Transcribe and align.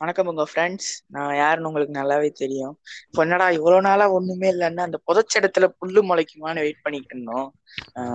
வணக்கம் 0.00 0.30
உங்க 0.30 0.44
ஃப்ரெண்ட்ஸ் 0.48 0.88
நான் 1.14 1.36
யாருன்னு 1.36 1.68
உங்களுக்கு 1.68 1.94
நல்லாவே 1.98 2.28
தெரியும். 2.40 2.74
இப்போ 3.06 3.20
என்னடா 3.22 3.46
இவ்வளவு 3.56 3.84
நாளா 3.86 4.06
ஒண்ணுமே 4.16 4.48
இல்லைன்னா 4.52 4.82
அந்த 4.88 4.98
புதைச்ச 5.06 5.40
இடத்துல 5.40 5.66
புல்லு 5.78 6.00
முளைக்குமான்னு 6.08 6.64
வெயிட் 6.64 6.84
பண்ணிட்டு 6.84 7.14
இருந்தோம். 7.14 7.46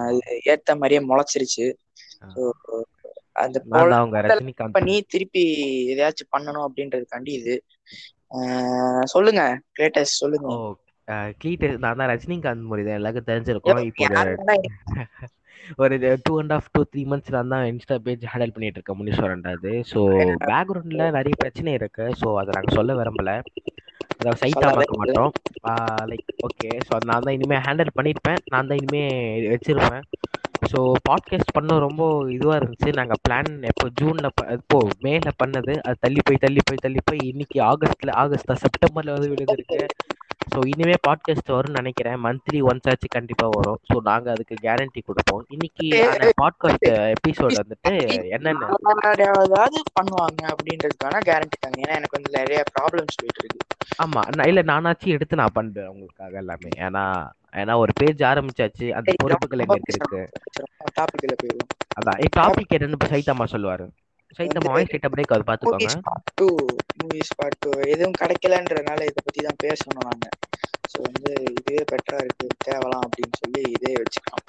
அது 0.08 0.20
ஏத்த 0.54 0.76
மாதிரியே 0.82 1.02
முளைச்சிருச்சு. 1.10 1.66
அந்த 3.36 3.58
பண்ணி 4.76 4.96
திருப்பி 5.14 5.44
எதையாச்சும் 5.94 6.34
பண்ணணும் 6.36 6.66
அப்படின்றதுக்காண்டி 6.68 7.34
இது. 7.42 7.56
ஆஹ் 8.36 9.06
சொல்லுங்க 9.14 9.44
கிரேட்டஸ் 9.78 10.16
ஓ 10.16 10.22
சொல்லுங்க 10.22 10.50
கிளீட் 11.40 11.64
நான் 11.84 12.00
தான் 12.00 12.12
ரஜினிகாந்த் 12.12 12.70
மொழி 12.72 12.84
தான் 12.84 13.00
எல்லாருக்கும் 13.00 13.30
தெரிஞ்சிருக்கும். 13.32 13.82
இப்போ 13.90 14.06
ஒரு 15.84 15.96
two 16.26 16.34
and 16.42 16.54
half 16.58 16.70
two 16.76 16.82
three 16.92 17.04
months 17.12 17.34
நான் 17.36 17.52
தான் 17.54 17.66
இன்ஸ்டா 17.72 17.98
பேஜ் 18.08 18.26
ஹேண்டில் 18.32 18.54
பண்ணிட்டு 18.56 18.78
இருக்கேன் 18.80 19.00
முனீஸ்வரன்றது. 19.02 19.74
ஸோ 19.92 20.00
பேக்ரவுண்டில் 20.50 21.16
நிறைய 21.18 21.36
பிரச்சனை 21.44 21.74
இருக்கு. 21.80 22.08
ஸோ 22.22 22.28
அதை 22.42 22.52
நாங்கள் 22.58 22.78
சொல்ல 22.80 22.96
விரும்பல. 23.00 23.34
அதாவது 24.18 24.40
சைட்டா 24.42 24.66
சொல்லாத 24.66 24.80
பார்க்க 24.80 25.02
மாட்டோம். 25.02 25.32
லைக் 26.10 26.28
ஓகே 26.48 26.70
ஸோ 26.88 26.94
நான் 27.10 27.26
தான் 27.28 27.36
இனிமேல் 27.38 27.64
ஹேண்டில் 27.68 27.96
பண்ணியிருப்பேன் 27.98 28.42
நான் 28.54 28.70
தான் 28.72 28.80
இனிமேல் 28.82 29.48
வச்சிருப்பேன். 29.54 30.06
ஸோ 30.72 30.80
பாட்காஸ்ட் 31.08 31.56
பண்ண 31.58 31.78
ரொம்ப 31.86 32.02
இதுவாக 32.36 32.58
இருந்துச்சு. 32.60 32.90
நாங்கள் 33.00 33.22
பிளான் 33.26 33.52
எப்போ 33.72 33.86
ஜூனில் 34.00 34.30
இப்போ 34.58 34.80
மேல 35.06 35.32
பண்ணது. 35.42 35.74
அது 35.88 35.98
தள்ளி 36.06 36.22
போய் 36.28 36.44
தள்ளி 36.44 36.62
போய் 36.68 36.84
தள்ளி 36.86 37.02
போய் 37.10 37.22
இன்னைக்கு 37.32 37.60
ஆகஸ்ட்ல 37.72 38.14
ஆகஸ்ட் 38.24 38.54
செப்டம்பர்ல 38.66 39.16
வந்து 39.16 39.32
விடுது 39.34 39.56
இருக்கு 39.58 39.80
ஸோ 40.56 40.60
இனிமே 40.66 40.94
பாட்காஸ்ட் 41.08 41.52
வரும்னு 41.52 41.70
நினைக்கிறேன். 41.70 42.24
மந்த்லி 42.24 42.62
ஒன்ஸ் 42.62 42.90
ஆச்சு 42.90 43.08
கண்டிப்பா 43.08 43.48
வரும். 43.48 43.80
ஸோ 43.94 43.98
நாங்க 44.02 44.32
அதுக்கு 44.32 44.56
கேரண்டி 44.62 45.02
கொடுப்போம். 45.06 45.46
இன்னைக்கு 45.48 45.88
பாட்காஸ்ட் 46.42 47.14
எபிசோட் 47.14 47.62
வந்துட்டு 47.62 47.94
என்னென்ன? 48.30 48.66
பண்ணுவாங்க 50.02 50.42
அப்படின்றதுக்கான 50.44 51.22
கேரண்டி 51.26 51.58
தாங்க. 51.60 51.82
ஏன்னா 51.82 51.96
எனக்கு 51.96 52.22
வந்து 52.22 52.38
நிறைய 52.38 52.64
ப்ராப்ளம்ஸ் 52.80 53.18
போயிட்டு 53.18 53.42
இருக்கு. 53.44 53.60
ஆமா. 54.04 54.36
நான் 54.36 54.48
இல்ல 54.48 54.62
நானாச்சும் 54.62 55.16
எடுத்து 55.18 55.36
நான் 55.36 55.54
பண்றேன் 55.54 55.88
உங்களுக்காக 55.88 56.38
எல்லாமே. 56.38 56.70
ஏன்னா 56.76 57.30
ஏன்னா 57.56 57.78
ஒரு 57.78 57.92
பேஜ் 57.96 58.22
ஆரம்பிச்சாச்சு. 58.22 58.90
அந்த 58.92 59.14
பொறுப்புகள் 59.18 59.60
எங்களுக்கு 59.60 59.94
இருக்கு. 59.94 60.22
அதான். 62.00 62.20
டாபிக் 62.40 62.76
என்னன்னு 62.76 62.98
இப்ப 63.02 63.08
சைத்தாமா 63.08 63.48
சொல்லுவாரு 64.38 64.40
சைத்தாமா 64.40 64.74
வாய்ஸ் 64.76 64.92
லைட்டா 64.94 65.12
பிரேக் 65.14 65.34
ஆகுது 65.34 65.50
பாத்துக்கோங்க. 65.50 65.92
பார்ட் 66.08 66.44
மூவிஸ் 67.02 67.38
பார்ட் 67.40 67.68
எதுவும் 67.94 68.20
கிடைக்கலன்றதுனால 68.22 69.06
இதை 69.10 69.22
பத்தி 69.26 69.42
தான் 69.48 69.62
பேசணும் 69.66 70.08
நாங்க. 70.10 70.28
ஸோ 70.92 70.98
வந்து 71.08 71.32
இதுவே 71.58 71.82
பெட்டரா 71.92 72.20
இருக்கு. 72.26 72.48
தேவலாம் 72.68 73.04
அப்படின்னு 73.08 73.40
சொல்லி 73.42 73.62
இதே 73.76 73.94
வச்சுக்கலாம். 74.02 74.46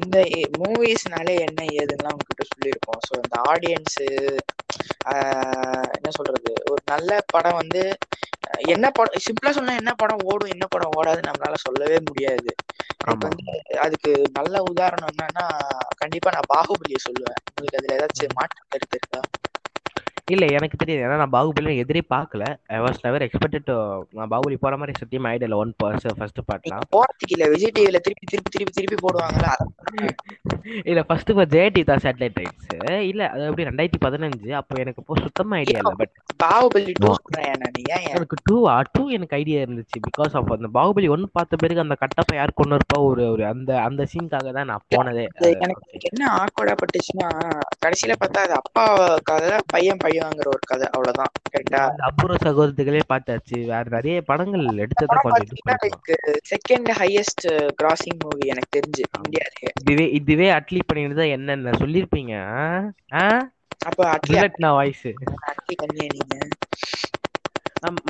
இந்த 0.00 0.16
மூவிஸ்னாலே 0.60 1.34
என்ன 1.46 1.60
ஏதுன்னா 1.82 2.12
உங்ககிட்ட 2.16 2.44
சொல்லியிருக்கோம். 2.52 3.00
ஸோ 3.06 3.12
அந்த 3.22 3.36
ஆடியன்ஸு 3.52 4.06
என்ன 5.96 6.10
சொல்றது? 6.18 6.52
ஒரு 6.70 6.82
நல்ல 6.92 7.20
படம் 7.34 7.60
வந்து 7.62 7.82
என்ன 8.68 8.86
படம் 8.90 9.22
சிம்பிளா 9.24 9.50
சொன்னா 9.50 9.72
என்ன 9.74 9.92
படம் 9.94 10.22
ஓடும் 10.24 10.52
என்ன 10.54 10.64
படம் 10.66 10.94
ஓடாது 10.94 11.20
நம்மளால 11.22 11.58
சொல்லவே 11.58 11.98
முடியாது. 12.08 12.50
அதுக்கு 13.84 14.10
நல்ல 14.32 14.54
உதாரணம் 14.64 15.10
என்னன்னா 15.12 15.44
கண்டிப்பா 15.96 16.30
நான் 16.30 16.50
பாகுபலியை 16.54 17.00
சொல்லுவேன். 17.06 17.40
உங்களுக்கு 17.48 17.80
அதுல 17.80 17.96
ஏதாச்சும் 17.98 18.36
மாற்று 18.38 18.62
கருத்து 18.68 18.98
இருக்கா? 18.98 19.20
இல்ல 20.30 20.44
எனக்கு 20.56 20.76
தெரியாது. 20.76 21.04
ஏன்னா 21.06 21.18
நான் 21.20 21.34
பாகுபலி 21.34 21.72
எதிரே 21.82 22.02
பார்க்கல. 22.14 22.44
ஐ 22.68 22.80
வாஸ் 22.84 23.02
நெவர் 23.04 23.24
எக்ஸ்பெக்டட் 23.26 23.70
நான் 24.18 24.30
பாகுபலி 24.32 24.56
போற 24.64 24.76
மாதிரி 24.80 24.94
சத்தியமா 25.00 25.30
ஐடியா 25.32 25.58
ஒன் 25.60 25.72
ஃபர்ஸ்ட் 25.78 26.08
ஃபர்ஸ்ட் 26.18 26.40
பார்ட்லாம் 26.48 26.86
போறதுக்கு 26.94 27.34
இல்ல 27.36 27.46
விஜய் 27.52 27.74
டிவில 27.76 28.00
திருப்பி 28.06 28.26
திருப்பி 28.32 28.50
திருப்பி 28.54 28.74
திருப்பி 28.76 28.98
சொல்றேன். 29.04 29.62
இல்ல 30.90 31.00
ஃபர்ஸ்ட் 31.06 31.30
இப்போ 31.32 31.44
ஜெயடி 31.54 31.82
தான் 31.84 32.02
சேட்டலைட் 32.04 32.38
ரைட்ஸ் 32.40 32.68
இல்ல 33.10 33.22
அது 33.32 33.46
எப்படி 33.48 33.68
ரெண்டாயிரத்தி 33.68 34.00
பதினஞ்சு 34.04 34.50
அப்போ 34.60 34.80
எனக்கு 34.82 35.02
இப்போ 35.02 35.16
சுத்தமா 35.24 35.56
ஐடியா 35.60 35.80
இல்ல 35.82 35.92
பட் 36.00 36.14
பாகுபலி 36.42 36.92
டூ 37.00 37.10
எனக்கு 38.10 38.36
டூ 38.48 38.58
டூ 38.94 39.02
எனக்கு 39.16 39.36
ஐடியா 39.38 39.58
இருந்துச்சு 39.64 39.98
பிகாஸ் 40.06 40.34
ஆஃப் 40.38 40.52
அந்த 40.56 40.70
பாகுபலி 40.76 41.08
ஒன் 41.14 41.26
பார்த்த 41.36 41.62
பிறகு 41.62 41.84
அந்த 41.84 41.96
கட்டப்பை 42.02 42.36
யார் 42.38 42.58
கொண்டு 42.60 42.76
இருப்பா 42.78 42.98
ஒரு 43.08 43.24
ஒரு 43.34 43.44
அந்த 43.52 43.70
அந்த 43.86 44.02
சீனுக்காக 44.12 44.52
தான் 44.52 44.70
நான் 44.70 44.86
போனதே. 44.94 45.24
எனக்கு 45.56 46.08
என்ன 46.10 46.22
ஆக்வர்டா 46.40 46.74
பட்டுச்சுன்னா 46.80 47.28
கடைசியில 47.82 48.14
பார்த்தா 48.20 48.44
அது 48.46 48.54
அப்பா 48.60 48.84
கதை 49.30 49.58
பையன் 49.72 50.02
பையன்ங்கிற 50.20 50.46
ஒரு 50.46 50.58
கதை 50.66 50.86
அவ்வளவுதான். 50.86 51.32
கரெக்டா 51.50 51.80
அந்த 51.90 52.02
அபூர்வ 52.02 52.36
சகோதரத்துகளே 52.44 53.00
பார்த்தாச்சு. 53.08 53.58
வேற 53.60 53.84
நிறைய 53.88 54.22
படங்கள் 54.22 54.64
எடுத்ததை 54.64 55.16
செகண்ட் 56.50 56.90
ஹையஸ்ட் 56.98 57.46
கிராசிங் 57.82 58.18
மூவி 58.18 58.46
எனக்கு 58.46 58.80
தெரிஞ்சு 58.80 59.02
இந்தியாலயே 59.20 59.70
இதுவே 59.80 60.10
இதுவே 60.10 60.50
அட்லி 60.50 60.80
பண்ணியிருந்தா 60.92 61.30
என்னென்ன? 61.30 61.72
ஆ? 63.12 63.50
அப்ப 63.84 64.04
அட்லி 64.10 64.32
புல்லட்னா 64.32 64.70
வாய்ஸ் 64.70 65.06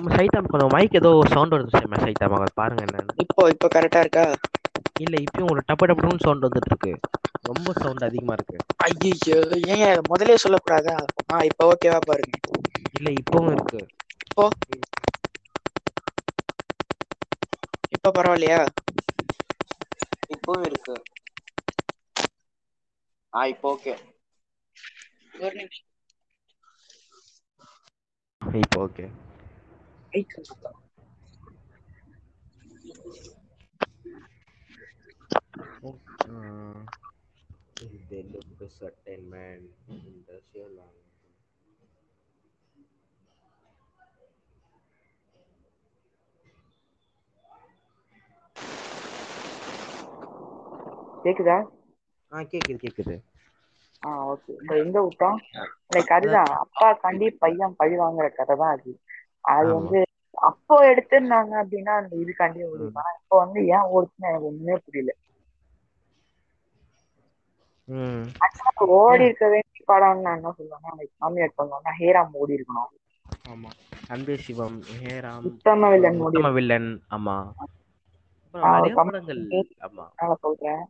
சைதாம் 0.08 0.46
கொஞ்சம் 0.46 0.68
மைக் 0.68 0.94
ஏதோ 0.94 1.22
சவுண்ட் 1.30 1.52
வருது 1.52 1.80
சைதாம் 2.04 2.44
பாருங்க 2.54 2.84
என்னன்னு. 2.84 3.12
இப்போ 3.16 3.48
இப்போ 3.48 3.68
கரெக்டா 3.74 3.98
இருக்கா? 3.98 4.24
இல்ல 5.00 5.22
இப்பயும் 5.22 5.50
ஒரு 5.50 5.62
டப்பு 5.66 5.86
டப்புன்னு 5.86 6.20
சவுண்ட் 6.20 6.44
வந்துட்டு 6.44 6.70
இருக்கு. 6.70 6.92
ரொம்ப 7.50 7.68
சவுண்ட் 7.76 8.04
அதிகமா 8.04 8.32
இருக்கு. 8.32 8.54
ஐயோ 8.86 9.36
ஏங்க 9.68 9.84
அதை 9.90 10.00
முதலே 10.08 10.34
சொல்லக்கூடாதா? 10.44 10.94
ஆ 11.32 11.40
இப்போ 11.50 11.72
ஓகேவா 11.72 11.98
பாருங்க. 12.06 12.34
இல்ல 12.96 13.08
இப்பவும் 13.20 13.50
இருக்கு. 13.50 13.78
இப்போ? 14.26 14.48
இப்போ 17.92 18.10
பரவாயில்லையா? 18.10 18.66
இப்பவும் 20.30 20.62
இருக்கு. 20.62 20.94
ஆ 23.32 23.46
இப்போ 23.46 23.70
ஓகே 23.70 23.94
ஒரு 25.40 25.56
நிமிஷம். 25.56 25.84
இப்போ 28.60 28.78
ஓகே 28.84 29.04
கொஞ்சம் 30.12 30.54
They 37.80 38.22
look 38.24 38.60
a 38.60 38.68
certain 38.70 39.28
man 39.28 39.60
in 39.88 40.24
the 40.26 40.40
Sri 40.42 40.60
கேக்குதா? 51.24 51.58
ஆ 52.32 52.42
கேக்குது 52.50 52.78
கேக்குது. 52.84 53.16
ஆ 54.02 54.10
ஓகே. 54.30 54.52
இந்த 54.60 54.74
எங்க 54.82 54.98
விட்டோம் 55.06 55.38
லைக் 55.90 56.12
அதுதான் 56.16 56.50
அப்பா 56.64 56.86
காண்டி 57.02 57.26
பையன் 57.42 57.78
பழி 57.80 57.96
வாங்குற 58.02 58.26
கதை 58.32 58.54
தான் 58.62 58.74
அது. 58.76 58.92
அது 59.52 59.68
வந்து 59.78 59.98
அப்போ 60.48 60.74
எடுத்திருந்தாங்க 60.90 61.52
அப்படின்னா 61.62 61.94
அந்த 62.00 62.14
இதுக்காண்டி 62.22 62.62
ஆனா 62.98 63.10
இப்போ 63.20 63.36
வந்து 63.44 63.60
ஏன் 63.74 63.88
ஓடுச்சுன்னு 63.94 64.30
எனக்கு 64.30 64.50
ஒண்ணுமே 64.50 64.76
புரியல. 64.86 65.12
ஓடி 68.94 69.24
இருக்க 69.24 69.46
வேண்டிய 69.48 69.84
படம்னு 69.88 70.20
நான் 70.20 70.36
என்ன 70.36 70.52
சொல்லுவேன்னா 70.58 70.92
லைக் 70.98 71.14
மாமியார் 71.16 71.58
பண்ணுவாங்க 71.58 71.90
ஹேராம் 72.00 72.32
ஓடி 72.32 72.56
இருக்கணும். 72.56 72.90
ஆமா. 73.46 73.70
அன்பே 74.08 74.36
சிவம் 74.44 74.78
ஹேராம் 74.98 75.48
உத்தம 75.48 75.90
வில்லன் 75.92 76.20
உத்தம 76.24 76.50
வில்லன் 76.50 76.90
ஆமா. 77.10 77.36
படங்கள் 78.54 79.42
ஆமா. 79.80 80.06
நான் 80.18 80.40
சொல்றேன். 80.40 80.82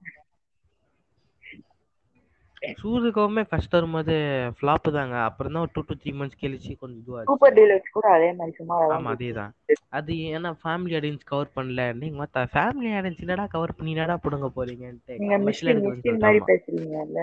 சூரியகவுமே 2.62 3.43
ஃபர்ஸ்ட் 3.48 3.76
வரும்போது 3.76 4.15
ஃப்ளாப் 4.56 4.88
தாங்க. 4.97 5.15
அப்புறம் 5.28 5.53
தான் 5.54 5.62
ஒரு 5.62 5.72
டூ 5.75 5.82
டு 5.82 5.94
த்ரீ 6.00 6.12
மந்த்ஸ் 6.19 6.41
கழிச்சு 6.41 6.72
கொஞ்சம் 6.81 7.00
இதுவாச்சு. 7.03 7.28
சூப்பர் 7.31 7.54
டீலக்ஸ் 7.59 7.94
கூட 7.94 8.06
அதே 8.16 8.28
மாதிரி 8.38 8.54
சும்மா 8.59 8.76
ஆமா 8.97 9.12
அதேதான். 9.15 9.53
அது 9.98 10.15
ஏன்னா 10.31 10.50
ஃபேமிலி 10.62 10.94
ஆடியன்ஸ் 10.98 11.31
கவர் 11.31 11.54
பண்ணல. 11.56 11.84
நீங்க 12.00 12.16
மத்த 12.22 12.44
ஃபேமிலி 12.53 12.91
ஆடியன்ஸ் 12.98 13.22
என்னடா 13.26 13.47
கவர் 13.54 13.76
பண்ணி 13.78 13.94
என்னடா 13.97 14.16
புடுங்க 14.25 14.50
போறீங்கன்ட்டு 14.56 15.16
மாதிரி 16.25 16.41
பேசுறீங்கல்ல. 16.50 17.21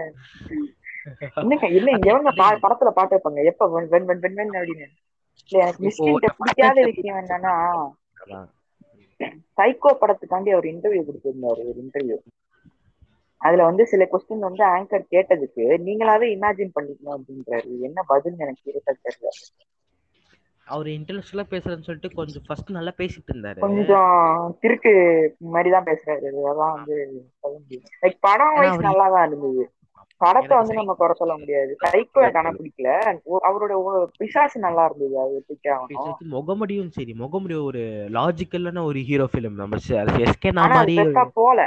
இல்லங்க 1.41 1.67
இல்ல 1.77 1.89
எவங்க 2.09 2.29
அது 2.45 2.61
படத்துல 2.65 2.91
பாட்டு 2.95 3.15
வைப்பாங்க 3.15 3.43
எப்ப 3.51 3.67
வென் 3.73 3.89
வென் 3.93 4.23
வென் 4.23 4.37
வென் 4.39 4.55
அப்படின்னு. 4.59 4.87
இல்ல 5.49 5.57
எனக்கு 5.63 5.83
இப்போ 5.83 6.05
மிஸ்கின்ட்ட 6.07 6.29
பிடிக்காத 6.39 6.77
விஷயம் 6.89 7.19
என்னன்னா 7.21 7.53
சைக்கோ 9.57 9.91
படத்துக்காண்டி 10.01 10.49
அவர் 10.55 10.71
இன்டர்வியூ 10.71 11.03
கொடுத்திருந்தாரு 11.05 11.61
ஒரு 11.69 11.79
இன்டர்வியூ 11.83 12.17
அதுல 13.41 13.65
வந்து 13.65 13.83
சில 13.87 14.03
கொஸ்டின் 14.11 14.47
வந்து 14.47 14.63
ஆங்கர் 14.73 15.11
கேட்டதுக்கு 15.13 15.65
நீங்களாவே 15.87 16.27
இமேஜின் 16.35 16.75
பண்ணிக்கணும் 16.75 17.15
அப்படின்றாரு. 17.17 17.69
என்ன 17.87 18.03
பதில் 18.07 18.43
எனக்கு 18.45 18.65
இருக்க 18.71 18.89
தெரியல. 18.99 19.31
அவர் 20.67 20.87
இன்டெலக்சுவலா 20.89 21.45
பேசுறேன்னு 21.51 21.87
சொல்லிட்டு 21.87 22.09
கொஞ்சம் 22.15 22.45
ஃபர்ஸ்ட் 22.47 22.77
நல்லா 22.77 22.93
பேசிட்டு 22.97 23.31
இருந்தாரு. 23.33 23.59
கொஞ்சம் 23.65 24.11
திருக்கு 24.61 24.91
மாதிரி 25.53 25.69
தான் 25.75 25.87
பேசுறாரு. 25.87 26.25
அதெல்லாம் 26.33 26.75
வந்து 26.77 26.97
லைக் 28.03 28.17
படம் 28.27 28.57
வைஸ் 28.57 28.85
நல்லா 28.87 29.07
தான் 29.15 29.27
இருந்தது. 29.29 29.63
படத்தை 30.21 30.53
வந்து 30.59 30.73
நம்ம 30.77 30.93
குறை 30.99 31.13
சொல்ல 31.15 31.33
முடியாது. 31.39 31.71
சைக்கோ 31.83 32.21
ஆனா 32.31 32.51
பிடிக்கல 32.53 32.91
அவரோட 33.49 33.73
பிசாசு 34.19 34.57
நல்லா 34.65 34.83
இருந்தது. 34.87 35.15
அது 35.23 35.43
பிடிக்க 35.47 35.67
ஆகணும். 35.75 35.91
பேசுறது 35.93 36.31
முகமுடியும் 36.35 36.91
சரி. 36.95 37.13
முகமுடி 37.23 37.55
ஒரு 37.69 37.83
லாஜிக்கலான 38.17 38.83
ஒரு 38.89 39.01
ஹீரோ 39.09 39.27
ஃபிலிம் 39.31 39.59
நம்ம 39.61 39.79
எஸ்கே 40.25 40.51
மாதிரி 40.67 40.97
பெருசா 40.99 41.25
போல. 41.39 41.59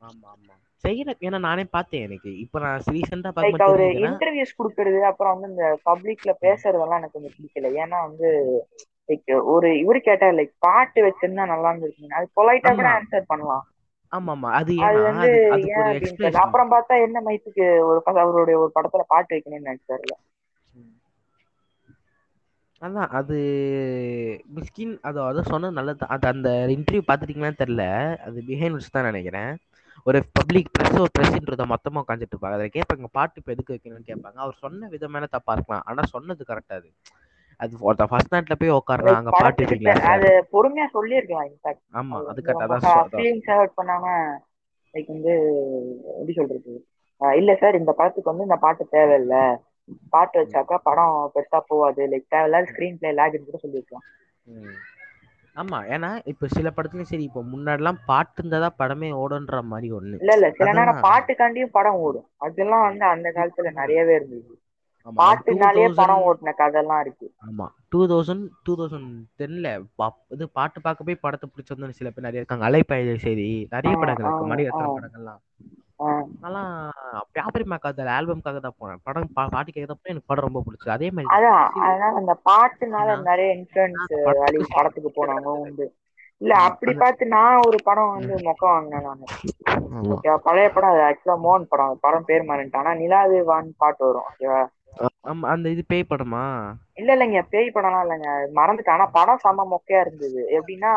ஆமா 0.00 0.28
ஆமா. 0.34 0.54
செய்யல 0.84 1.14
ஏன்னா 1.20 1.38
நானே 1.44 1.64
பார்த்தேன் 1.70 2.06
எனக்கு. 2.06 2.30
இப்ப 2.44 2.60
நான் 2.60 2.84
ரீசெண்டா 2.88 3.30
அவரு 3.64 3.84
தெரிஞ்சதுன்னா 3.84 4.12
இன்டர்வியூஸ் 4.20 4.56
கொடுக்கறது 4.58 5.00
அப்புறம் 5.10 5.32
வந்து 5.34 5.50
இந்த 5.52 5.66
பப்ளிக்ல 5.88 6.32
பேசுறதெல்லாம் 6.42 7.00
எனக்கு 7.00 7.16
கொஞ்சம் 7.16 7.36
பிடிக்கல. 7.36 7.70
ஏன்னா 7.82 7.98
வந்து 8.06 8.28
லைக் 9.08 9.24
ஒரு 9.54 9.68
இவரு 9.82 10.00
கேட்டா 10.02 10.26
லைக் 10.34 10.52
பாட்டு 10.66 11.00
வச்சிருந்தா 11.06 11.44
நல்லா 11.52 11.70
இருந்திருக்குங்க 11.70 12.18
அது 12.20 12.28
பொலைட்டா 12.38 12.72
கூட. 12.72 12.88
ஆன்சர் 12.96 13.30
பண்ணலாம். 13.32 13.64
ஆமா 14.12 14.32
ஆமா 14.34 14.48
அது 14.84 14.98
வந்து 15.06 15.28
ஒரு 15.78 15.92
அப்புறம் 16.42 16.72
பார்த்தா 16.72 16.94
என்ன 17.06 17.20
மைத்துக்கு 17.26 17.66
ஒரு 17.88 18.00
அவருடைய 18.24 18.56
ஒரு 18.58 18.70
படத்துல 18.76 19.04
பாட்டு 19.08 19.34
வைக்கணும்னு 19.34 19.68
நினைச்சாருல. 19.70 20.14
அதான் 22.82 23.10
அது 23.18 23.36
மிஸ்கின் 24.54 24.94
அது 25.02 25.18
அதை 25.22 25.42
சொன்னது 25.44 25.76
நல்லது 25.76 26.08
அது 26.08 26.26
அந்த 26.30 26.48
இன்டர்வியூ 26.74 27.02
பார்த்துட்டீங்களான்னு 27.06 27.60
தெரில 27.60 27.84
அது 28.26 28.38
பிஹைண்ட் 28.48 28.88
தான் 28.90 29.08
நினைக்கிறேன். 29.10 29.52
ஒரு 30.06 30.22
பப்ளிக் 30.32 30.70
ப்ரெஸ் 30.72 31.00
ஒரு 31.00 31.10
ப்ரெஸ்ன்றத 31.18 31.66
மொத்தமாக 31.66 32.02
உட்காந்துட்டு 32.02 32.32
இருப்பாங்க. 32.32 32.52
அதை 32.52 32.70
கேட்பாங்க 32.72 33.08
பாட்டு 33.12 33.34
இப்போ 33.36 33.52
எதுக்கு 33.52 33.74
வைக்கணும்னு 33.74 34.08
கேட்பாங்க. 34.08 34.34
அவர் 34.36 34.56
சொன்ன 34.58 34.88
விதமான 34.88 35.26
தப்பா 35.26 35.52
இருக்கலாம். 35.52 35.82
ஆனா 35.86 36.02
சொன்னது 36.04 36.44
கரெக்டா 36.48 36.74
அது. 36.74 36.90
அது 37.60 37.74
ஃபர்ஸ்ட் 38.08 38.34
நைட்ல 38.34 38.54
போய் 38.54 38.70
உட்காரலாம் 38.70 39.14
அங்க 39.14 39.30
பாட்டு 39.34 39.64
தெ- 39.64 40.06
அது 40.06 40.28
பொறுமையா 40.52 40.86
சொல்லியிருக்கலாம் 40.90 41.46
இன்ஃபேக்ட் 41.46 41.82
ஆமா 41.92 42.16
அது 42.26 42.42
கரெக்ட் 42.42 42.64
அதான் 42.66 42.84
சொ- 42.86 43.10
ஃபீலிங்ஸ் 43.12 43.50
ஹர்ட் 43.50 43.76
பண்ணாம 43.76 44.06
லைக் 44.94 45.06
வந்து 45.06 45.34
எப்படி 46.10 46.32
சொல்றது? 46.32 46.72
இல்ல 47.20 47.54
சார் 47.54 47.74
இந்த 47.74 47.92
படத்துக்கு 47.92 48.30
வந்து 48.30 48.42
இந்த 48.42 48.56
பாட்டு 48.56 48.88
தேவையில்ல. 48.92 49.36
பாட்டு 50.10 50.40
வச்சாக்கா 50.40 50.76
படம் 50.82 51.32
பெருசா 51.34 51.60
போகாது. 51.66 52.02
லைக் 52.06 52.26
தேவையில்லாத 52.28 52.66
ஸ்கிரீன் 52.70 52.98
பிளே 52.98 53.12
லேக்னு 53.12 53.44
கூட 53.44 53.58
சொல்லியிருக்கலாம். 53.58 54.06
ஆமா. 55.56 55.78
ஏன்னா 55.88 56.10
இப்ப 56.24 56.48
சில 56.48 56.68
படத்துலயும் 56.70 57.10
சரி 57.10 57.22
இப்போ 57.22 57.42
முன்னாடிலாம் 57.48 57.98
பாட்டு 58.06 58.42
இருந்தாதான் 58.42 58.78
படமே 58.78 59.08
ஓடுன்ற 59.16 59.62
மாதிரி 59.64 59.88
ஒண்ணு. 59.92 60.16
இல்ல 60.16 60.34
இல்ல. 60.34 60.48
சில 60.50 60.68
நேரம். 60.72 61.02
பாட்டுக்காண்டியும் 61.02 61.72
படம் 61.72 62.00
ஓடும். 62.00 62.26
அதெல்லாம் 62.38 62.86
வந்து 62.88 63.04
அந்த 63.06 63.28
காலத்துல 63.30 63.72
நிறையவே 63.72 64.14
இருந்தது. 64.14 64.52
ஆமா. 65.06 65.14
பாட்டுனாலே 65.16 65.80
2000 65.80 65.98
படம் 66.00 66.24
ஓட்டின 66.26 66.54
கதைலாம் 66.58 67.00
இருக்கு. 67.00 67.26
ஆமா. 67.46 67.66
டூ 67.88 68.00
தௌசண்ட் 68.06 68.44
டூ 68.62 68.74
தௌசண்ட் 68.76 69.08
டென்ல 69.38 69.68
இது 70.30 70.46
பாட்டு 70.54 70.80
பார்க்க 70.80 71.08
போய் 71.08 71.22
படத்தை 71.24 71.48
பிடிச்சிருந்தோம் 71.48 71.98
சில 72.00 72.10
பேர் 72.10 72.26
நிறைய 72.26 72.42
இருக்காங்க. 72.42 72.66
அலைப்பாயுதே 72.68 73.16
சரி 73.26 73.46
நிறைய 73.72 73.94
படங்கள் 73.96 74.26
இருக்கு. 74.26 74.50
மணிரத்னம் 74.52 74.90
ஆ. 74.90 74.96
படங்கள்லாம். 74.98 75.40
ஆஹ் 76.02 76.26
அதெல்லாம் 76.36 76.70
வியாபாரிமாக்காத 77.34 78.06
ஆல்பம்காக 78.14 78.60
தான் 78.60 78.78
போனேன். 78.78 79.02
படம் 79.06 79.28
பாட்டு 79.36 79.70
கேட்கறப்ப 79.70 80.12
எனக்கு 80.12 80.30
படம் 80.30 80.46
ரொம்ப 80.46 80.62
பிடிச்சது. 80.64 80.94
அதே 80.96 81.08
மாதிரி 81.10 81.30
அதான் 81.86 82.18
அந்த 82.20 82.32
பாட்டுனால 82.46 83.08
நிறைய 83.28 83.50
இன்ஃபுளுன்ஸ் 83.56 84.14
வழி 84.38 84.60
படத்துக்கு 84.72 85.10
போனவங்க 85.12 85.52
உண்டு. 85.62 85.86
இல்ல 86.40 86.52
அப்படி 86.68 86.92
பார்த்து 86.94 87.24
நான் 87.34 87.64
ஒரு 87.66 87.78
படம் 87.82 88.14
வந்து 88.14 88.34
மொக்க 88.46 88.62
வாங்கினேன் 88.66 89.06
நானு. 89.08 89.26
பழைய 90.46 90.68
படம் 90.70 90.92
அது 90.92 91.02
ஆக்சுவலா 91.08 91.36
மோகன் 91.40 91.68
படம். 91.68 92.00
படம் 92.02 92.28
பேர் 92.28 92.48
மாறிட்டான் 92.48 92.82
ஆனா 92.82 92.94
நிலாவே 93.02 93.40
வான்னு 93.48 93.72
பாட்டு 93.76 94.02
வரும் 94.06 94.28
ஓகேவா? 94.28 94.62
அந்த 95.52 95.66
இது 95.70 95.82
பேய் 95.86 96.10
படமா? 96.10 96.44
இல்ல 97.00 97.10
இல்லைங்க 97.14 97.40
பேய் 97.50 97.74
படம்லாம் 97.74 98.04
இல்லைங்க. 98.04 98.28
மறந்துட்டேன். 98.58 98.96
ஆனா 98.96 99.06
படம் 99.14 99.42
செம்ம 99.44 99.66
மொக்கையா 99.70 100.00
இருந்தது. 100.04 100.40
எப்படின்னா 100.56 100.92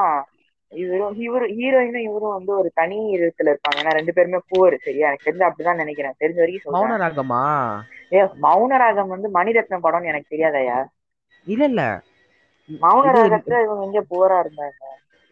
இவரும் 0.82 1.16
இவரு 1.26 1.46
ஹீரோயினும் 1.58 2.06
இவரும் 2.10 2.36
வந்து 2.38 2.52
ஒரு 2.60 2.70
தனி 2.80 2.98
இடத்துல 3.18 3.52
இருப்பாங்க. 3.54 3.80
ஏன்னா 3.82 3.94
ரெண்டு 3.98 4.16
பேருமே 4.18 4.40
பூவர் 4.52 4.76
சரியா 4.86 5.08
எனக்கு 5.10 5.28
தெரிஞ்சு 5.28 5.48
அப்படிதான் 5.48 5.82
நினைக்கிறேன். 5.84 6.18
தெரிஞ்ச 6.24 6.40
வரைக்கும் 6.44 6.66
சொல்றேன். 6.66 6.82
மௌன 6.82 7.00
ராகமா 7.04 7.42
ஏ 8.16 8.22
மௌனராகம் 8.46 9.14
வந்து 9.14 9.30
மணிரத்னம் 9.38 9.86
படம்னு 9.86 10.12
எனக்கு 10.14 10.34
தெரியாதயா 10.36 10.78
இல்ல 11.48 11.64
இல்ல. 11.72 11.84
மௌனராகத்துல 12.70 13.58
இவங்க 13.66 13.84
எங்க 13.90 14.02
புவரா 14.12 14.38
இருந்தாங்க? 14.44 14.84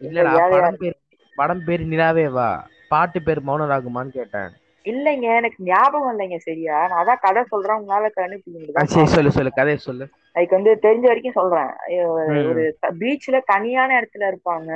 ஏழையா 0.01 0.43
படம் 0.55 0.81
பேர் 0.81 0.99
படம் 1.37 1.63
பேர் 1.67 1.83
நிலாவே 1.91 2.25
வா. 2.35 2.49
பாட்டு 2.91 3.19
பேர் 3.27 3.47
மௌன 3.47 3.67
ராகமான்னு 3.71 4.17
கேட்டேன். 4.17 4.51
இல்லைங்க 4.85 5.27
எனக்கு 5.39 5.59
ஞாபகம் 5.69 6.11
இல்லைங்க 6.13 6.37
சரியா. 6.45 6.77
நான் 6.89 6.99
அதான் 7.01 7.21
கதை 7.25 7.41
சொல்றேன் 7.51 7.77
உங்களால 7.79 8.09
சரி 8.93 9.05
சொல்லு 9.13 9.31
சொல்லு 9.37 9.51
கதையை 9.59 9.79
சொல்லு. 9.87 10.05
லைக் 10.35 10.55
வந்து 10.57 10.71
தெரிஞ்ச 10.85 11.05
வரைக்கும் 11.11 11.37
சொல்றேன். 11.39 11.71
ஒரு 12.51 12.63
பீச்ல 13.01 13.39
தனியான 13.53 13.89
இடத்துல 13.99 14.29
இருப்பாங்க. 14.31 14.71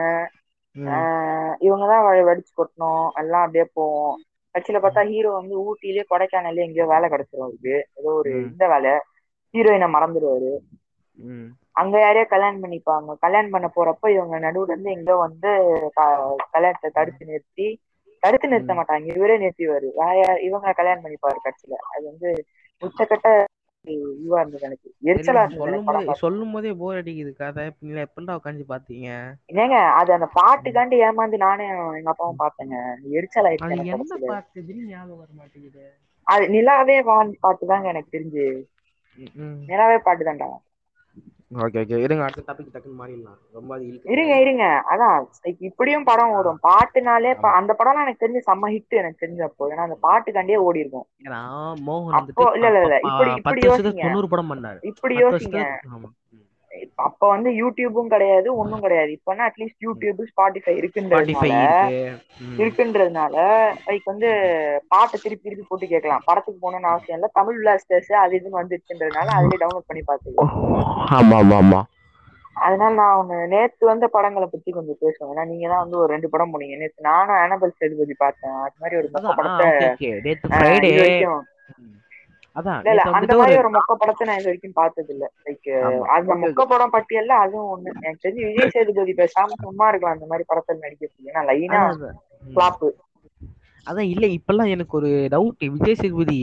இவங்கதான் 1.62 2.06
வடிச்சு 2.30 2.52
கொட்டணும். 2.54 3.08
எல்லாம் 3.22 3.44
அப்படியே 3.46 3.66
போவோம். 3.74 4.16
கட்சியில 4.56 4.80
பார்த்தா 4.84 5.02
ஹீரோ 5.10 5.30
வந்து 5.32 5.56
ஊட்டிலேயே 5.64 6.04
கொடைக்கானல்ல 6.10 6.66
எங்கேயோ 6.66 6.86
வேலை 6.86 7.08
கிடைச்சிரும் 7.10 7.46
அவருக்கு. 7.46 7.76
ஏதோ 8.00 8.12
ஒரு. 8.14 8.32
இந்த 8.48 8.68
வேலை. 8.68 8.94
ஹீரோயினை 9.54 9.88
மறந்துடுவாரு. 9.94 10.52
அங்க 11.76 11.96
யாரையோ 12.00 12.26
கல்யாணம் 12.26 12.64
பண்ணிப்பாங்க. 12.64 13.16
கல்யாணம் 13.20 13.54
பண்ண 13.56 13.68
போறப்ப 13.76 14.12
இவங்க 14.16 14.36
நடுவுல 14.40 14.74
இருந்து 14.74 14.92
எங்கோ 14.92 15.16
வந்து 15.18 15.50
கல்யாணத்தை 16.54 16.90
தடுத்து 16.94 17.24
நிறுத்தி 17.26 17.68
தடுத்து 18.24 18.48
நிறுத்த. 18.48 18.74
மாட்டாங்க. 18.74 19.08
இவரே 19.16 19.36
நிறுத்திவாரு 19.38 19.88
வேற 20.00 20.16
யார் 20.20 20.40
இவங்க 20.40 20.74
கல்யாணம் 20.74 21.04
பண்ணிப்பாரு 21.04 21.40
கட்சியில. 21.44 21.76
அது 21.92 22.04
வந்து 22.06 22.30
உச்சக்கட்ட 22.82 23.28
இதுவா 23.96 24.40
இருந்தது 24.40 24.68
எனக்கு 24.68 24.90
எரிச்சலா 25.10 25.44
சொல்லும். 25.56 25.90
சொல்லும் 26.22 26.54
போதே 26.54 26.72
போர் 26.80 27.00
அடிக்குது 27.00 27.34
கதை. 27.36 27.66
நீங்க 27.80 28.00
எப்படா 28.08 28.38
உட்காந்து 28.40 28.66
பாத்தீங்க? 28.70 29.10
ஏங்க 29.56 29.78
அது 30.00 30.12
அந்த 30.16 30.28
பாட்டுக்காண்டி 30.36 30.98
ஏமாந்து 31.06 31.38
நானே 31.44 31.66
எங்க 31.96 32.12
அப்பாவும் 32.12 32.42
பார்த்தேங்க. 32.42 32.76
எரிச்சல் 33.16 33.48
ஆயிடுச்சு 33.48 33.68
அது 33.68 33.76
எனக்கு 33.76 33.94
என்ன 33.94 34.14
கடைசியில. 34.14 34.26
பாட்டு 34.26 34.56
திடீர்னு 34.58 34.92
ஞாபகம் 34.92 35.22
வர 35.22 35.32
மாட்டேங்குது. 35.36 35.86
அது 36.28 36.46
நிலாவே 36.50 36.98
வான் 37.04 37.32
பாட்டு 37.40 37.66
தாங்க 37.66 37.88
எனக்கு 37.88 38.14
தெரிஞ்சு. 38.16 38.46
நிலாவே 39.70 39.98
பாட்டு 40.02 40.24
தான்டா. 40.24 40.50
ஓகே 41.52 41.82
ஓகே 41.82 41.98
இருங்க 41.98 42.24
அடுத்த 42.24 42.42
டாபிக் 42.48 42.72
டக்குன்னு 42.72 43.00
மாறிடலாம். 43.00 43.38
ரொம்ப 43.54 43.70
அது. 43.76 43.86
இருங்க 44.06 44.34
இருங்க. 44.38 44.64
அதான் 44.92 45.18
இப்படியும் 45.62 46.04
படம் 46.04 46.34
ஓடும். 46.34 46.60
பாட்டுனாலே 46.64 47.32
அந்த 47.52 47.72
படம்லாம் 47.80 48.06
எனக்கு 48.06 48.24
தெரிஞ்சு 48.24 48.42
செம்ம 48.48 48.72
ஹிட் 48.74 48.98
எனக்கு 48.98 49.22
தெரிஞ்சப்போ 49.24 49.70
ஏன்னா 49.72 49.86
அந்த 49.88 49.98
பாட்டுக்காண்டியே 50.04 50.60
ஓடி 50.66 50.84
இருக்கும் 50.84 51.08
மோகன் 51.86 52.18
அப்போ 52.20 52.46
இல்ல 52.58 52.68
இல்ல 52.72 52.82
இல்ல. 52.84 52.98
இப்படி 53.10 53.32
இப்படி 53.40 53.64
யோசிங்க. 53.68 54.04
தொண்ணூறு 54.04 54.30
படம் 54.30 54.52
பண்ணாரு. 54.52 54.80
இப்படி 54.92 55.16
யோசிங்க. 55.18 55.62
அப்ப 56.96 57.28
வந்து 57.28 57.50
யூடியூபும் 57.50 58.08
கிடையாது 58.08 58.56
ஒண்ணும் 58.56 58.82
கிடையாது. 58.82 59.12
இப்பனா 59.18 59.46
அட்லீஸ்ட் 59.50 59.86
யூடியூப் 59.88 60.22
ஸ்பாட்டிஃபை 60.32 60.74
Spotify 60.74 60.76
இருக்குன்றதுனால. 60.80 62.00
இருக்குன்றதுனால 62.62 63.36
லைக் 63.88 64.06
வந்து 64.06 64.30
பாட்டை 64.88 65.20
திருப்பி 65.24 65.50
திருப்பி 65.50 65.66
போட்டு 65.68 65.88
கேட்கலாம். 65.88 66.24
படத்துக்கு 66.26 66.60
போகணும்னு 66.64 66.92
அவசியம் 66.92 67.18
இல்ல. 67.20 67.30
தமிழ் 67.34 67.60
பிளாஸ்டர்ஸ் 67.62 68.12
அது 68.24 68.40
இதுன்னு 68.40 68.60
வந்துருச்சுன்றதுனால 68.62 69.28
அதுலயே 69.38 69.62
டவுன்லோட் 69.64 69.90
பண்ணி 69.90 70.04
பார்த்துக்கலாம். 70.08 70.54
ஆமா 71.20 71.38
ஆமா 71.42 71.58
ஆமா. 71.64 71.82
அதனால 72.56 72.94
நான் 72.94 73.18
ஒண்ணு 73.22 73.48
நேத்து 73.48 73.86
வந்த 73.86 74.08
படங்களை 74.08 74.48
பத்தி 74.52 74.72
கொஞ்சம் 74.72 75.00
பேசுவேன். 75.00 75.32
ஏன்னா 75.34 75.46
நீங்க 75.46 75.68
தான் 75.68 75.84
வந்து 75.84 75.98
ஒரு 75.98 76.10
ரெண்டு 76.14 76.30
படம் 76.30 76.54
போனீங்க. 76.54 76.78
நேத்து 76.78 77.08
நானும் 77.10 77.42
அனபல் 77.44 77.78
சேதுபதி 77.80 78.14
பார்த்தேன். 78.18 78.56
அது 78.66 78.76
மாதிரி 78.80 79.00
ஒரு 79.02 79.10
படத்தை 79.40 79.68
அதான் 82.58 82.80
இல்ல 82.84 83.02
அந்த 83.18 83.32
மாதிரி 83.40 83.56
ஒரு 83.62 83.70
மொக்க 83.74 83.96
படத்தை 83.96 84.26
நான் 84.28 84.40
இது 84.40 84.50
வரைக்கும் 84.50 84.78
பார்த்தது 84.78 85.12
இல்ல 85.16 85.26
லைக் 85.46 85.70
அந்த 86.16 86.32
மொக்க 86.44 86.62
படம் 86.68 86.94
பட்டியல்ல 86.96 87.34
அதுவும் 87.44 87.72
ஒண்ணு. 87.74 87.92
எனக்கு 88.00 88.24
தெரிஞ்சு 88.24 88.48
விஜய் 88.50 88.74
சேதுபதி 88.76 89.14
பேசாம 89.20 89.58
சும்மா 89.64 89.88
இருக்கலாம் 89.90 90.16
அந்த 90.18 90.28
மாதிரி 90.32 90.46
படத்தில் 90.48 90.84
நடிக்கிறது 90.84 91.30
ஏன்னா 91.30 91.44
லைனா 91.50 91.82
அதான் 91.88 92.18
அதான். 93.88 94.10
இல்ல 94.14 94.26
இப்பெல்லாம் 94.38 94.72
எனக்கு 94.74 94.94
ஒரு 95.00 95.10
டவுட் 95.34 95.46
விஜய் 95.76 95.98
சேதுபதி 96.00 96.38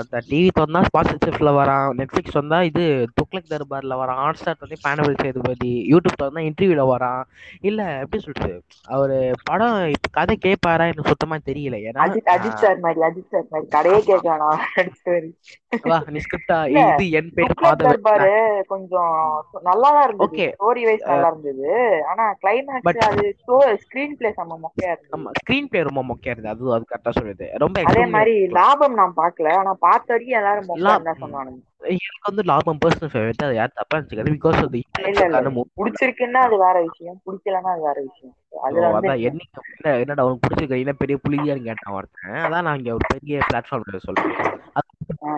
அந்த 0.00 0.20
டிவி 0.28 0.48
திறந்தா 0.50 0.80
ஸ்பான்சர்ஷிப்ல 0.88 1.50
வரான் 1.58 1.88
நெட்ஃபிளிக்ஸ் 1.98 2.38
வந்தா 2.38 2.58
இது 2.68 2.84
துக்ளக் 3.18 3.50
தர்பார்ல 3.52 3.96
வரான் 4.02 4.20
ஹாட் 4.22 4.40
ஸ்டார் 4.40 4.62
வந்து 4.64 4.78
பேனபிள் 4.84 5.16
சேதுபதி 5.22 5.72
யூடியூப் 5.92 6.18
திறந்தா 6.20 6.44
இன்டர்வியூல 6.48 6.84
வரான் 6.92 7.22
இல்ல 7.68 7.80
எப்படி 8.02 8.20
சொல்றது? 8.26 8.56
அவரு 8.88 9.18
படம் 9.46 9.64
இப்ப 9.94 10.08
கதை 10.18 10.36
கேட்பாரா 10.38 10.86
எனக்கு 10.86 11.12
சுத்தமா 11.12 11.38
தெரியல. 11.48 11.76
ஏன்னா 11.88 12.04
அஜித் 12.04 12.30
அஜித் 12.34 12.62
சார் 12.62 12.80
மாதிரி 12.84 13.00
அஜித் 13.08 13.32
சார் 13.32 13.46
மாதிரி 13.46 13.68
கடையே 13.74 14.00
கேட்கலாம் 14.10 14.60
வா 15.84 15.98
நீ 16.08 16.20
ஸ்கிரிப்டா 16.24 16.58
இது 16.72 17.06
என் 17.18 17.32
பேர் 17.36 17.54
தர்பாரு 17.82 18.32
கொஞ்சம் 18.72 19.16
நல்லாதான் 19.68 20.06
இருந்தது. 20.08 20.24
Okay. 20.28 20.48
ஸ்டோரி 20.52 20.82
வைஸ் 20.88 21.06
நல்லா 21.06 21.28
இருந்தது. 21.32 21.68
ஆனா 22.10 22.24
கிளைமேக்ஸ் 22.42 23.00
அது 23.08 23.24
ஸ்கிரீன் 23.84 24.16
பிளே 24.18 24.30
செம்ம 24.38 24.58
மொக்கையா 24.64 24.92
இருந்தது. 24.92 25.14
ஆமா 25.16 25.30
ஸ்கிரீன் 25.40 25.68
பிளே 25.70 25.82
ரொம்ப 25.88 26.02
மொக்கையா 26.10 26.34
இருந்தது. 26.34 26.72
அது 26.76 26.85
கரெக்டா 26.90 27.12
சொல்லுது 27.18 27.46
ரொம்ப 27.62 27.82
அதே 27.90 28.04
மாதிரி 28.16 28.34
லாபம் 28.58 28.98
நான் 29.00 29.14
பார்க்கல. 29.22 29.48
ஆனா 29.60 29.72
பார்த்த 29.86 30.12
வரைக்கும் 30.12 30.38
எல்லாரும் 30.40 30.68
சொன்னானுங்க. 31.22 31.62
எனக்கு 31.94 32.28
வந்து 32.28 32.42
லாபம் 32.50 32.78
பர்சனல் 32.82 33.12
ஃபேவரட் 33.12 33.44
அது 33.46 33.56
யார் 33.58 33.76
தப்பா 33.78 33.96
இருந்துச்சு 33.96 34.36
பிகாஸ் 34.36 34.60
அது 34.60 34.78
பிடிச்சிருக்குன்னா 35.80 36.40
அது 36.46 36.56
வேற 36.64 36.76
விஷயம். 36.88 37.18
பிடிக்கலன்னா 37.26 37.70
அது 37.74 37.84
வேற 37.88 37.98
விஷயம். 38.08 38.34
என்னடா 40.02 40.24
உனக்கு 40.26 40.44
பிடிச்சிருக்க? 40.46 40.96
பெரிய 41.02 41.18
புலியான்னு 41.24 41.68
கேட்டான் 41.68 41.96
ஒருத்தன். 41.98 42.40
அதான் 42.46 42.66
நான் 42.68 42.78
இங்க 42.80 42.96
ஒரு 42.98 43.06
பெரிய 43.14 43.42
பிளாட்ஃபார்ம்ல 43.50 44.00
சொல்றேன். 44.06 44.34
அது 44.78 44.88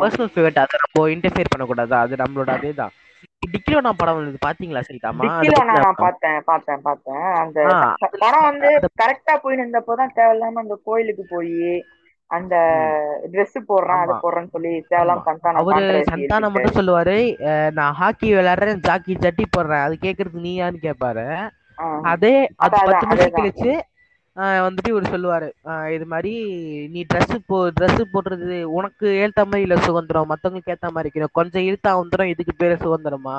பர்சனல் 0.03 0.33
ஃபேவரட் 0.35 0.63
அதை 0.65 0.79
நம்ம 0.85 1.09
இன்டர்ஃபியர் 1.17 1.53
பண்ணக்கூடாது. 1.55 1.95
அது 2.05 2.23
நம்மளோட 2.23 2.55
டிக்கிலோ 2.65 2.89
நான் 3.79 3.99
படம் 3.99 4.17
வந்தது 4.17 4.39
பாத்தீங்களா 4.45 4.81
சரிதாமா 4.85 5.23
டிக்கிலோ 5.25 5.61
நான் 5.63 5.81
நான் 5.81 6.01
பார்த்தேன் 6.01 6.41
பார்த்தேன் 6.45 6.83
பார்த்தேன். 6.83 7.27
அந்த 7.37 7.59
படம் 8.19 8.47
வந்து 8.49 8.69
கரெக்டா 9.01 9.35
போய் 9.43 9.61
நின்றப்போதான் 9.61 10.17
தேவையில்லாம 10.17 10.61
அந்த 10.61 10.77
கோயிலுக்கு 10.85 11.25
போய் 11.31 11.55
அந்த 12.31 12.55
Dress 13.33 13.53
போடுறான் 13.69 14.01
அதை. 14.01 14.15
போடுறேன்னு 14.23 14.53
சொல்லி 14.53 14.73
தேவையில்லாம 14.89 15.23
சந்தானம் 15.29 15.61
அவரு 15.63 15.87
சந்தானம். 16.11 16.53
மட்டும் 16.55 16.79
சொல்லுவாரு 16.79 17.17
நான் 17.73 17.95
ஹாக்கி 17.95 18.29
விளையாடுறேன் 18.35 18.83
ஜாக்கி 18.83 19.15
ஜட்டி 19.19 19.47
போடுறேன் 19.49 19.85
அது 19.85 19.97
கேக்குறதுக்கு 20.03 20.45
நீ 20.45 20.55
யான்னு 20.59 20.85
கேட்பாரு 20.85 21.25
ஆ, 21.79 21.87
அதே 22.07 22.35
அது 22.59 22.75
பத்து 22.81 23.07
நிமிஷம். 23.07 23.35
கழிச்சு 23.35 23.73
வந்துட்டு 24.39 24.89
இவர் 24.89 25.13
சொல்லுவாரு. 25.13 25.49
இது 25.95 26.07
மாதிரி 26.07 26.33
நீ 26.93 27.01
ட்ரெஸ் 27.13 27.37
போ 27.47 27.57
ட்ரெஸ் 27.81 28.03
போடுறது 28.13 28.63
உனக்கு 28.79 29.07
ஏத்த 29.25 29.41
மாதிரி 29.45 29.61
இல்ல 29.67 29.77
சுதந்திரம். 29.87 30.31
மத்தவங்களுக்கு 30.33 30.75
ஏத்த 30.75 30.91
மாதிரி 30.91 31.11
இருக்கணும். 31.11 31.37
கொஞ்சம் 31.39 31.63
இழுத்தா 31.63 31.91
வந்துடும் 32.01 32.33
இதுக்கு 32.35 32.55
பேரு 32.57 32.77
சுதந்திரமா? 32.77 33.39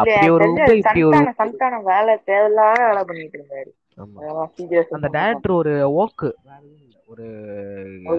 அப்படி 0.00 0.28
ஒரு 0.36 0.46
இப்படி 0.76 1.02
ஒரு 1.02 1.16
சந்தான 1.18 1.34
சந்தான 1.40 1.80
வேலை 1.90 2.14
தேவையில்லாத 2.30 2.80
வேலை 2.86 3.02
பண்ணிட்டு 3.10 3.38
இருந்தாரு. 3.40 3.70
ஆமா. 3.98 4.18
அதெல்லாம் 4.20 4.52
serious 4.58 4.88
ஆ 4.92 4.96
அந்த. 4.98 5.08
டேரக்டர் 5.18 5.58
ஒரு 5.62 5.74
ஓக்கு 6.02 6.30
ஒரு 7.06 7.26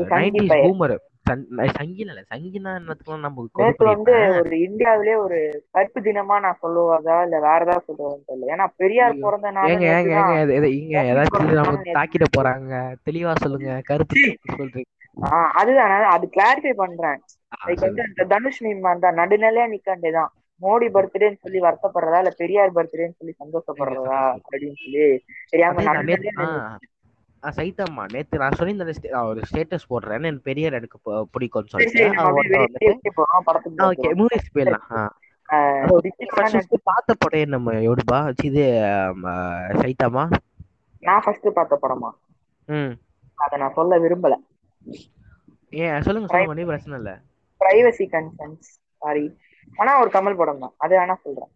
பையன். 0.09 0.65
பூமர் 0.65 0.95
சங்கின 1.25 1.83
இல்ல. 2.05 2.21
சங்கினா 2.29 2.71
என்னத்துக்குலாம் 2.79 3.25
நம்ம 3.25 3.45
வந்து 3.89 4.13
ஒரு 4.39 4.55
இந்தியாவிலேயே 4.67 5.17
ஒரு 5.17 5.37
கருப்பு 5.71 5.99
தினமா 6.01 6.35
நான் 6.39 6.61
சொல்லுவதா 6.61 7.17
இல்ல 7.23 7.39
வேற 7.39 7.59
ஏதாவது 7.65 7.87
சொல்லுவேன்னு 7.87 8.27
தெரியல. 8.27 8.51
ஏன்னா 8.53 8.67
பெரியார். 8.75 9.15
பிறந்த 9.23 9.51
ஏங்க 9.71 9.85
ஏங்க 9.93 10.15
இங்க 10.75 10.97
ஏதாச்சும் 11.11 11.49
நம்ம. 11.59 11.95
தாக்கிட 11.97 12.27
போறாங்க. 12.31 12.73
தெளிவா 13.07 13.33
சொல்லுங்க. 13.37 13.71
கருத்து. 13.85 14.23
சொல்றீங்க. 14.53 14.89
ஆஹ் 15.29 15.51
அதுதான். 15.59 15.91
அது 16.15 16.25
கிளாரிஃபை 16.33 16.73
பண்றேன். 16.79 17.19
அந்த 18.07 18.25
தனுஷ் 18.31 18.63
மீம் 18.63 18.81
தான். 18.99 19.19
நடுநிலையா 19.21 19.67
நிக்க 19.69 19.87
வேண்டியதான் 19.87 20.31
மோடி 20.61 20.87
பர்த்டேன்னு 20.91 21.41
சொல்லி 21.41 21.59
வருத்தப்படுறதா? 21.61 22.19
இல்ல 22.19 22.31
பெரியார் 22.37 22.75
பர்த்டேன்னு 22.75 23.17
சொல்லி 23.17 23.33
சந்தோஷப்படுறதா? 23.39 24.19
அப்படின்னு 24.37 24.77
சொல்லி 24.83 25.05
தெரியாம 25.53 25.85
தான் 27.79 28.09
நேத்து 28.13 28.41
நான் 28.41 28.57
சொல்லியிருந்த 28.59 29.21
ஒரு 29.29 29.41
ஸ்டேட்டஸ் 29.49 29.89
போடுறேன் 29.89 30.19
எனக்கு 30.21 30.47
பெரியார் 30.49 30.77
எனக்கு 30.79 30.97
பிடிக்கும்னு 31.33 31.71
சொல்லிட்டு 31.73 32.03
ஓகே. 33.89 34.09
மூவிஸ் 34.19 34.51
போயிடலாம். 34.55 34.87
பார்த்த 36.89 37.13
படம் 37.15 37.53
நம்ம 37.55 37.73
எவ்வளோபா 37.87 38.19
இது 38.43 38.63
சைத்தாமா 39.81 40.23
நான் 41.03 41.23
ஃபர்ஸ்ட் 41.25 41.47
பார்த்த 41.53 41.75
படமா? 41.81 42.09
ம். 42.67 42.93
அதை 43.37 43.55
நான் 43.59 43.73
சொல்ல 43.73 43.99
விரும்பல. 43.99 44.35
ஏன் 45.73 46.03
சொல்லுங்க 46.03 46.27
சொல்லுங்க 46.27 46.53
ஒன்றும் 46.53 46.71
பிரச்சனை 46.71 46.97
இல்லை. 46.99 47.15
பிரைவசி 47.61 48.05
கன்சர்ன்ஸ் 48.13 48.69
சாரி 49.01 49.25
ஆனா 49.77 49.91
ஒரு 50.01 50.09
கமல் 50.09 50.37
படம் 50.37 50.59
தான். 50.59 50.73
அது 50.77 50.93
வேணா 50.99 51.15
சொல்றேன். 51.23 51.51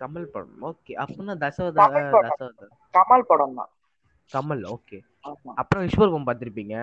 கமல் 0.00 0.30
படம் 0.30 0.62
ஓகே. 0.62 0.92
படம். 0.98 1.40
தசவத? 1.42 2.68
கமல் 2.94 3.28
படம் 3.30 3.54
தான். 3.54 3.70
கமல் 4.30 4.64
ஓகே 4.74 4.98
அப்புறம் 5.60 5.84
விஸ்வரூபம் 5.84 6.26
பார்த்திருப்பீங்க? 6.28 6.74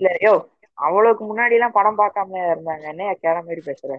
இல்ல 0.00 0.10
யோ 0.24 0.34
அவ்வளவுக்கு 0.78 1.24
முன்னாடி 1.30 1.56
எல்லாம் 1.56 1.76
படம் 1.78 2.00
பார்க்காம 2.00 2.38
இருந்தாங்க. 2.46 2.84
என்ன 2.92 3.14
கேர 3.24 3.36
மாதிரி 3.46 3.62
பேசுற? 3.66 3.90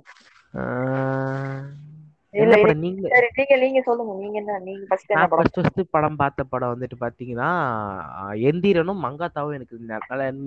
என்ன 2.33 2.43
இல்ல 2.45 2.55
படம்? 2.61 2.79
நீங்க 2.83 3.09
சரி 3.13 3.27
நீங்க 3.39 3.55
நீங்க 3.63 3.79
சொல்லுங்க. 3.87 4.13
நீங்க 4.21 4.37
என்ன 4.41 4.53
நீங்க 4.67 4.83
ஃபர்ஸ்ட் 4.89 5.11
என்ன 5.13 5.25
ஃபர்ஸ்ட் 5.31 5.57
ஃபர்ஸ்ட் 5.57 5.81
படம் 5.95 6.17
பார்த்த 6.21 6.45
படம் 6.53 6.71
வந்துட்டு 6.73 6.97
பாத்தீங்கன்னா 7.03 7.49
எந்திரனும் 8.49 9.03
மங்காத்தாவும் 9.05 9.57
எனக்கு 9.57 9.75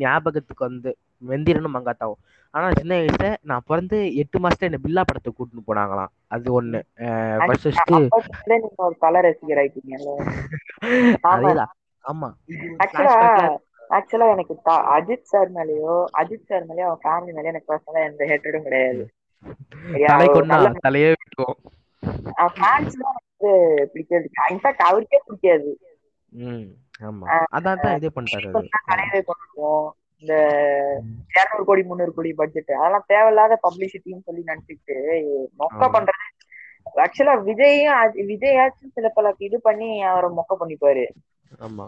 ஞாபகத்துக்கு 0.03 0.65
வந்து 0.69 0.93
எந்திரனும் 1.23 1.77
மங்காத்தாவும். 1.77 2.21
ஆனா 2.55 2.67
சின்ன 2.79 2.93
வயசுல 2.99 3.29
நான் 3.51 3.67
பிறந்து 3.71 3.97
எட்டு 4.23 4.39
மாசத்துல 4.43 4.69
என்ன 4.71 4.81
பில்லா 4.85 5.03
படத்துக்கு 5.09 5.39
கூட்டிட்டு 5.39 5.69
போனாங்களாம். 5.71 6.13
அது 6.35 6.49
ஒண்ணு. 6.59 6.81
ஃபர்ஸ்ட் 7.41 7.67
ஃபர்ஸ்ட் 7.67 7.93
ஒரு 8.87 8.97
கலர் 9.05 9.27
ரசிகர் 9.29 9.61
ஆயிட்டீங்கல்ல 9.63 10.13
ஆமா. 12.07 12.29
ஆக்சுவலா 13.97 14.27
எனக்கு 14.33 14.55
அஜித் 14.97 15.31
சார் 15.31 15.51
மேலயோ 15.55 15.93
அஜித் 16.21 16.49
சார் 16.49 16.67
மேலயோ 16.69 16.87
அவன் 16.89 17.03
ஃபேமிலி 17.05 17.35
மேலயோ 17.37 17.53
எனக்கு 17.53 17.71
பர்சனலா 17.71 18.07
எந்த 18.09 18.25
ஹேட்டடும் 18.31 18.67
கிடையாது? 18.67 19.03
தலை 20.09 20.27
கொண்டா 20.29 20.57
தலையே 20.81 21.11
ஃபேன்ஸ் 22.55 22.97
வந்து 23.09 23.51
பிடிக்காது 23.93 24.27
இன்ஃபேக்ட் 24.53 24.87
அவருக்கே 24.87 25.21
பிடிக்காது 25.25 25.71
ம் 26.33 26.67
ஆமா 27.03 27.29
அதான் 27.57 27.83
தான் 27.83 27.97
இதே 27.97 28.11
பண்ணிட்டாரு 28.13 28.51
அது. 28.53 28.67
கடையவே 28.83 29.21
பண்ணுவோம் 29.29 29.87
இந்த 30.23 30.35
இருநூறு 31.35 31.65
கோடி 31.65 31.83
முந்நூறு 31.85 32.13
கோடி 32.13 32.31
பட்ஜெட் 32.39 32.73
அதெல்லாம் 32.77 33.09
தேவையில்லாத 33.09 33.55
பப்ளிசிட்டின்னு 33.63 34.27
சொல்லி 34.27 34.43
நினைச்சிட்டு 34.47 34.97
மொக்க. 35.61 35.83
பண்றது 35.95 36.25
ஆக்சுவலா 37.03 37.35
விஜயும் 37.47 38.01
விஜயாச்சும் 38.31 38.95
சில 38.97 39.09
பல 39.11 39.35
இது 39.41 39.59
பண்ணி 39.61 39.89
அவரை 40.05 40.29
மொக்க 40.37 40.55
பண்ணிப்பாரு. 40.61 41.05
ஆமா. 41.67 41.87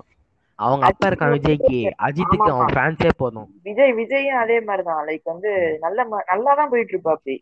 அவங்க 0.58 0.84
அப்பா 0.88 1.06
இருக்கான் 1.08 1.34
விஜய்க்கு. 1.36 1.76
அஜித்துக்கு 2.06 2.50
அவன் 2.52 2.72
ஃபேன்ஸே 2.74 3.10
போதும். 3.20 3.48
விஜய் 3.66 3.92
விஜயும் 3.98 4.40
அதே 4.40 4.56
மாதிரிதான். 4.60 5.04
லைக் 5.08 5.24
வந்து 5.24 5.50
நல்ல 5.84 5.98
நல்லா 6.30 6.52
தான் 6.54 6.72
போயிட்டு 6.72 6.94
இருப்பா 6.94 7.14
அப்படி 7.16 7.36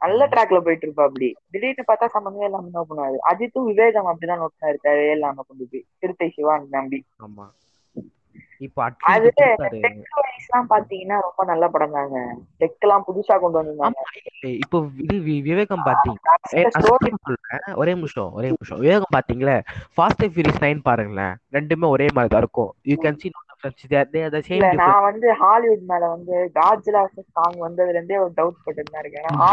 நல்ல 0.00 0.26
ட்ராக்ல 0.32 0.58
போயிட்டு 0.60 0.86
இருப்பா 0.86 1.04
அப்படி 1.04 1.28
திடீர்னு 1.52 1.84
பார்த்தா 1.86 2.06
சம்பந்தமே 2.08 2.46
இல்லாம 2.48 2.68
என்ன 2.70 2.82
பண்ணுவாரு? 2.88 3.16
அஜித்தும் 3.30 3.68
விவேகம் 3.70 4.10
அப்படிதான் 4.10 4.42
நோட்டினா 4.42 4.72
இருக்காரு. 4.72 5.02
இல்லாம 5.14 5.42
கொண்டு 5.42 5.64
போய் 5.70 5.86
சிறுத்தை 6.00 6.28
சிவா 6.36 6.54
நம்பி. 6.76 7.00
ஆமா. 7.20 7.46
இப்போ 8.60 8.80
அது 8.84 8.96
அட்லீஸ்ட் 9.08 9.40
கொடுத்தாரு. 9.40 9.78
டெக் 9.84 9.98
வைஸ் 10.18 10.46
எல்லாம் 10.46 10.68
பாத்தீங்கன்னா 10.70 11.16
ரொம்ப 11.26 11.42
நல்ல 11.50 11.64
படம் 11.74 11.96
தாங்க 11.96 12.20
டெக் 12.60 12.84
எல்லாம் 12.86 13.04
புதுசா 13.08 13.34
கொண்டு 13.42 13.58
ஏய், 14.42 14.56
இப்போ 14.62 14.76
இது 15.04 15.16
விவேகம் 15.48 15.84
பாத்தீங்க 15.88 16.18
ஒரே 17.80 17.92
நிமிஷம் 17.96 18.30
ஒரே 18.38 18.48
நிமிஷம். 18.52 18.80
விவேகம் 18.84 19.14
பாத்தீங்களே? 19.16 19.56
ஃபாஸ்ட் 19.94 20.22
அண்ட் 20.24 20.34
ஃபியூரியஸ் 20.34 20.62
நைன் 20.64 20.80
பாருங்களேன். 20.88 21.34
ரெண்டுமே 21.56 21.88
ஒரே 21.94 22.08
மாதிரி 22.14 22.32
தான் 22.32 22.42
இருக்கும் 22.44 22.72
யூ 22.90 22.96
கேன் 23.04 23.20
சி 23.20 23.30
நான் 24.80 25.04
வந்து 25.06 25.28
ஹாலிவுட் 25.40 25.84
மேல 25.88 26.02
வந்து 26.12 26.34
காட்ஜிலா 26.56 27.00
சாங் 27.30 27.56
வந்ததுல 27.64 27.94
இருந்தே 27.94 28.18
ஒரு 28.24 28.32
டவுட் 28.36 28.60
பட்டு 28.66 29.00
இருக்கேன் 29.00 29.24
ஏன்னா 29.24 29.48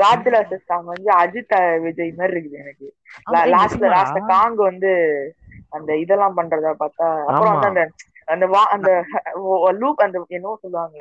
காட்ஜிலா 0.00 0.40
சாங் 0.66 0.90
வந்து 0.90 1.10
அஜித் 1.20 1.54
விஜய் 1.84 2.12
மாதிரி 2.18 2.34
இருக்குது 2.34 2.60
எனக்கு. 2.64 2.88
லாஸ்ட் 3.54 3.86
லாஸ்ட் 3.94 4.20
காங் 4.32 4.58
வந்து 4.68 4.90
அந்த 5.72 5.90
இதெல்லாம் 6.02 6.36
பண்றத 6.38 6.74
பார்த்தா 6.82 7.06
அப்புறம் 7.28 7.54
வந்து 7.54 7.70
அந்த 7.72 7.84
அந்த 8.28 8.44
வா 8.52 8.62
அந்த 8.74 8.90
லூப் 9.80 10.04
அந்த 10.06 10.18
என்னவோ 10.36 10.56
சொல்லுவாங்க 10.62 10.98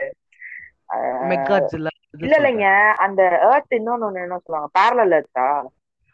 மெக்காட்ஸ்ல 1.30 1.92
இல்ல 2.18 2.36
இல்லைங்க. 2.40 2.68
அந்த 3.06 3.22
எர்த் 3.48 3.78
இன்னொன்னு 3.78 4.26
என்ன 4.26 4.38
சொல்லுவாங்க? 4.44 4.70
Parallel 4.78 5.16
எர்த்தா 5.18 5.48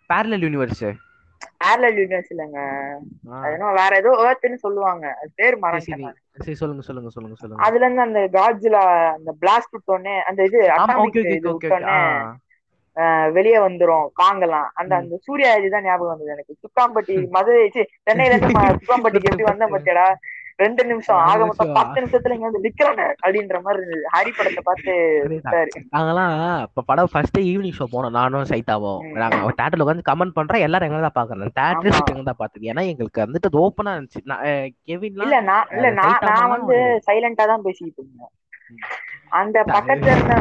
parallel 0.10 0.46
universe 0.46 0.84
parallel 1.62 2.00
universe 2.00 2.32
இல்லைங்க. 2.34 2.60
அது 3.38 3.54
என்ன 3.56 3.72
வேற 3.80 3.92
ஏதோ 4.02 4.12
எர்த்னு 4.26 4.58
சொல்லுவாங்க. 4.64 5.06
அது 5.20 5.30
பேர் 5.40 5.56
மறந்துட்டேன் 5.64 6.18
சரி. 6.40 6.56
சொல்லுங்க 6.62 6.84
சொல்லுங்க 6.88 7.12
சொல்லுங்க 7.16 7.38
சொல்லுங்க. 7.42 7.62
அதுல 7.66 7.86
இருந்து 7.86 8.08
அந்த 8.08 8.22
காட்ஜிலா 8.38 8.84
அந்த 9.18 9.32
பிளாஸ்ட் 9.42 9.76
விட்டோடனே 9.76 10.16
அந்த 10.30 10.42
இது 10.50 10.60
வெளியே 13.36 13.60
வந்துரும் 13.60 14.08
காங்கலாம் 14.20 14.70
அந்த 14.80 14.94
அந்த 15.00 15.16
சூர்யா 15.26 15.52
தான் 15.68 15.86
ஞாபகம் 15.86 16.14
வந்தது 16.14 16.34
எனக்கு. 16.34 16.54
சுக்காம்பட்டி 16.64 17.14
மதுரை 17.36 17.62
சென்னையில 18.08 18.34
இருந்து 18.34 18.50
சுக்காம்பட்டிக்கு 18.82 19.30
எப்படி 19.32 19.46
வந்தேன் 19.50 19.74
பாத்தியாடா? 19.74 20.08
ரெண்டு 20.64 20.82
நிமிஷம் 20.90 21.20
ஆக 21.30 21.40
மொத்தம். 21.50 21.74
பத்து 21.78 21.98
நிமிஷத்துல 22.02 22.36
இங்க 22.36 22.48
வந்து 22.48 22.64
நிக்கிறானே 22.66 23.06
அப்படின்ற 23.24 23.60
மாதிரி 23.66 23.82
இருந்தது 23.82 24.12
ஹரி 24.16 24.32
படத்தை 24.38 24.62
பார்த்து. 24.70 24.94
நாங்கெல்லாம் 25.94 26.34
இப்ப 26.68 26.84
படம் 26.90 27.12
ஃபர்ஸ்ட் 27.14 27.40
ஈவினிங் 27.52 27.78
ஷோ 27.80 27.88
போனோம் 27.94 28.16
நானும் 28.20 28.50
சைதாவும். 28.52 29.02
நாங்க 29.22 29.54
தேட்டர்ல 29.62 29.86
உட்காந்து 29.86 30.10
கமெண்ட் 30.10 30.38
பண்றோம் 30.38 30.66
எல்லாரும் 30.68 30.88
எங்களை 30.90 31.04
தான் 31.08 31.18
பாக்குறோம் 31.20 31.56
தேட்டர். 31.62 31.96
சீட் 31.98 32.14
எங்க 32.16 32.26
தான் 32.30 32.42
பாத்துது 32.44 32.70
ஏன்னா 32.74 32.84
எங்களுக்கு 32.92 33.26
வந்துட்டு 33.26 33.64
ஓப்பனா 33.64 33.96
இருந்துச்சு 33.96 34.22
கெவின்லாம் 34.90 35.28
இல்ல 35.28 35.40
நான் 35.52 35.72
இல்ல 35.78 35.90
நான் 36.02 36.28
நான் 36.32 36.54
வந்து 36.56 36.78
சைலண்டா 37.10 37.48
தான் 37.54 37.66
பேசிக்கிட்டு 37.68 38.02
இருந்தேன். 38.04 38.34
அந்த 39.40 39.58
பக்கத்துல 39.76 40.14
இருந்த 40.16 40.36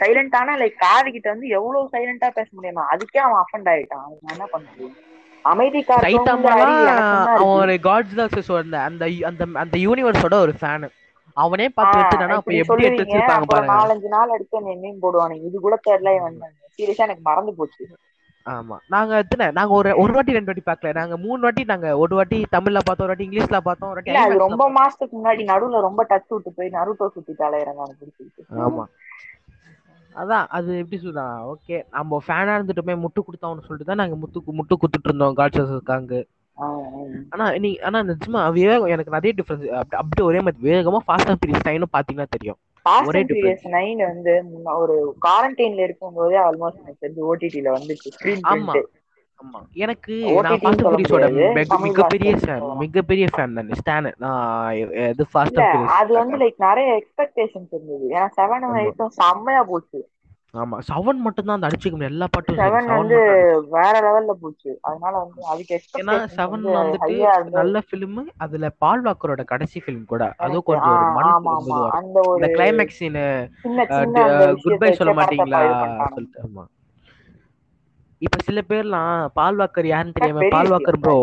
சைலண்டானா 0.00 0.54
லைக் 0.60 0.82
காது 0.84 1.08
கிட்ட 1.14 1.28
வந்து 1.34 1.48
எவ்வளவு 1.58 1.92
சைலண்டா 1.94 2.28
பேச 2.38 2.48
முடியுமா 2.56 2.84
அதுக்கே 2.94 3.20
அவன் 3.24 3.42
அஃபண்ட் 3.42 3.70
ஆயிட்டான் 3.72 4.08
என்ன 4.32 4.46
பண்ண 4.52 4.64
முடியும் 4.70 4.96
அவன். 5.44 5.72
ஒரு 7.52 7.74
காட்ஸ் 7.86 8.14
தான் 8.14 8.30
அந்த 8.58 8.76
அந்த 8.82 9.04
அந்த 9.30 9.44
அந்த 9.62 9.76
யூனிவர்ஸோட 9.86 10.36
ஒரு 10.44 10.54
ஃபேன் 10.60 10.86
அவனே 11.36 11.66
பார்த்து 11.70 12.00
அப்ப 12.36 12.52
எப்படி 12.62 12.86
எடுத்து 12.86 13.04
வச்சிருப்பாங்க 13.04 13.46
பாருங்க. 13.48 13.72
நாலஞ்சு 13.74 14.08
நாள் 14.10 14.34
எடுத்து 14.36 14.58
என்னை 14.60 14.74
மீன் 14.82 15.02
போடுவானுங்க 15.02 15.46
இது 15.48 15.58
கூட 15.60 15.76
தெரியல 15.86 16.10
சீரியஸா 16.76 17.06
எனக்கு 17.06 17.24
மறந்து 17.24 17.52
போச்சு. 17.58 17.82
ஆமா. 18.46 18.76
நாங்க 18.86 19.12
எத்தனை? 19.16 19.44
நாங்க 19.52 19.72
ஒரு 19.72 19.90
ஒரு 20.00 20.12
வாட்டி 20.12 20.36
ரெண்டு 20.36 20.50
வாட்டி 20.50 20.64
பார்க்கல. 20.64 20.90
நாங்க 20.98 21.16
மூணு 21.18 21.40
வாட்டி 21.42 21.62
நாங்க 21.64 21.88
ஒரு 21.98 22.14
வாட்டி 22.14 22.38
தமிழ்ல 22.52 22.80
பார்த்தோம் 22.80 23.06
ஒரு 23.06 23.12
வாட்டி 23.12 23.26
இங்கிலீஷ்ல 23.26 23.58
பார்த்தோம் 23.60 23.90
ஒரு 23.90 24.00
வாட்டி 24.00 24.42
ரொம்ப 24.44 24.64
மாசத்துக்கு 24.74 25.14
முன்னாடி 25.18 25.44
நடுவுல 25.52 25.80
ரொம்ப 25.80 26.02
டச் 26.10 26.28
விட்டு 26.28 26.52
போய் 26.52 26.74
நருட்டோ 26.74 27.06
எனக்கு 27.64 28.00
பிடிச்சிருக்கு 28.00 28.44
ஆமா. 28.66 28.84
அதான் 30.14 30.46
அது 30.56 30.70
எப்படி 30.78 30.98
சொல்றான் 31.02 31.38
ஓகே 31.52 31.76
நம்ம 31.90 32.20
ஃபேனா 32.26 32.54
இருந்துட்டுமே 32.56 32.94
முட்டு 33.04 33.20
கொடுத்தோம்னு 33.26 33.66
சொல்லிட்டு 33.66 33.90
தான் 33.90 34.02
நாங்க 34.02 34.16
முட்டு 34.22 34.56
முட்டு 34.58 34.74
குத்துட்டு 34.82 35.08
இருந்தோம் 35.10 35.36
காட்சஸ் 35.40 35.74
இருக்காங்க. 35.76 36.12
ஆனா 37.34 37.44
நீ 37.64 37.70
ஆனா 37.86 37.98
நிஜமா 38.10 38.40
விவேகம் 38.58 38.92
எனக்கு 38.94 39.14
நிறைய 39.16 39.32
டிஃபரன்ஸ் 39.38 39.64
அப்படி 40.00 40.22
ஒரே 40.28 40.40
மாதிரி 40.40 40.68
வேகமா 40.68 41.00
ஃபாஸ்ட் 41.06 41.30
அண்ட் 41.30 41.40
ஃபியூரியஸ் 41.40 41.66
டைம்னு 41.68 41.94
பாத்தீங்கன்னா 41.96 42.34
தெரியும். 42.36 42.58
ஒரே 43.08 43.20
Furious 43.28 43.62
9 43.74 44.06
வந்து 44.10 44.32
ஒரு 44.82 44.96
குவாரண்டைன்ல 45.24 45.84
இருக்கும்போதே 45.86 46.38
ஆல்மோஸ்ட் 46.46 46.82
எனக்கு 46.82 47.02
தெரிஞ்சு 47.04 47.22
ஓடிடில 47.30 47.70
வந்துச்சு. 47.76 48.08
ஸ்கிரீன் 48.16 48.44
ஆமா. 48.52 48.74
எனக்கு 49.84 50.14
நான் 50.36 50.58
ஃபாஸ்ட். 50.58 50.82
தமிழ் 50.82 51.84
மிகப்பெரிய 51.86 52.30
ஃபேன். 52.42 52.62
மிகப்பெரிய 52.82 53.26
ஃபேன் 53.32 53.56
தான். 53.56 53.70
ஸ்டான் 53.80 54.08
நான் 54.18 54.72
இது 55.04 55.24
ஃபாஸ்ட் 55.32 55.60
அது 55.98 56.10
வந்து 56.18 56.36
லைக் 56.42 56.58
நிறைய 56.66 56.90
எக்ஸ்பெக்டேஷன்ஸ் 57.00 57.70
இருந்தது. 57.74 58.04
ஏன்னா 58.14 58.28
செவன் 58.38 58.64
ஆமா. 58.64 58.74
வரைக்கும் 58.74 59.14
செம்மையா 59.18 59.62
போச்சு. 59.70 60.00
ஆமா. 60.54 60.76
செவன் 60.88 61.20
மட்டும் 61.22 61.46
தான் 61.46 61.56
அந்த 61.56 61.68
அடிச்சுக்க 61.68 61.94
முடியும் 61.94 62.12
எல்லா 62.12 62.26
பாட்டும் 62.28 62.56
சரி 62.56 62.64
செவன் 62.64 62.84
செவன் 62.84 62.98
வந்து 62.98 63.16
மட்டும் 63.20 63.72
வேற 63.74 63.94
லெவல்ல 64.04 64.34
போச்சு. 64.42 64.70
அதனால 64.88 65.14
வந்து 65.22 65.40
அதுக்கு 65.52 65.78
செவன் 66.34 66.50
வந்து 66.54 66.76
வந்துட்டு 66.78 67.06
ஹையா 67.06 67.32
இருந்து 67.38 67.58
நல்ல 67.58 67.82
ஃபிலிம் 67.86 68.20
அதுல 68.44 68.70
பால் 68.84 69.04
வாக்கரோட 69.06 69.44
கடைசி 69.52 69.82
ஃபிலிம் 69.82 70.06
கூட 70.06 70.22
கரெக்ட் 70.36 70.68
கொஞ்சம் 70.68 70.94
ஒரு 70.94 71.08
இருக்கும் 71.56 71.90
அந்த 72.36 72.48
கிளைமேக்ஸ் 72.54 73.00
சீன் 73.00 73.20
குட் 74.64 74.80
பை 74.82 74.92
சொல்ல 75.00 75.14
மாட்டீங்களா 75.20 75.62
சொல்லிட்டு 76.08 76.40
ஆமா. 76.46 76.64
இப்ப 78.24 78.36
சில 78.46 78.58
பேர்லாம் 78.68 79.08
பால் 79.34 79.58
வாக்கர் 79.60 79.86
யாருன்னு 79.88 80.16
தெரியாம 80.16 80.44
பால் 80.54 80.70
வாக்கர் 80.72 80.98
ப்ரோ 81.00 81.16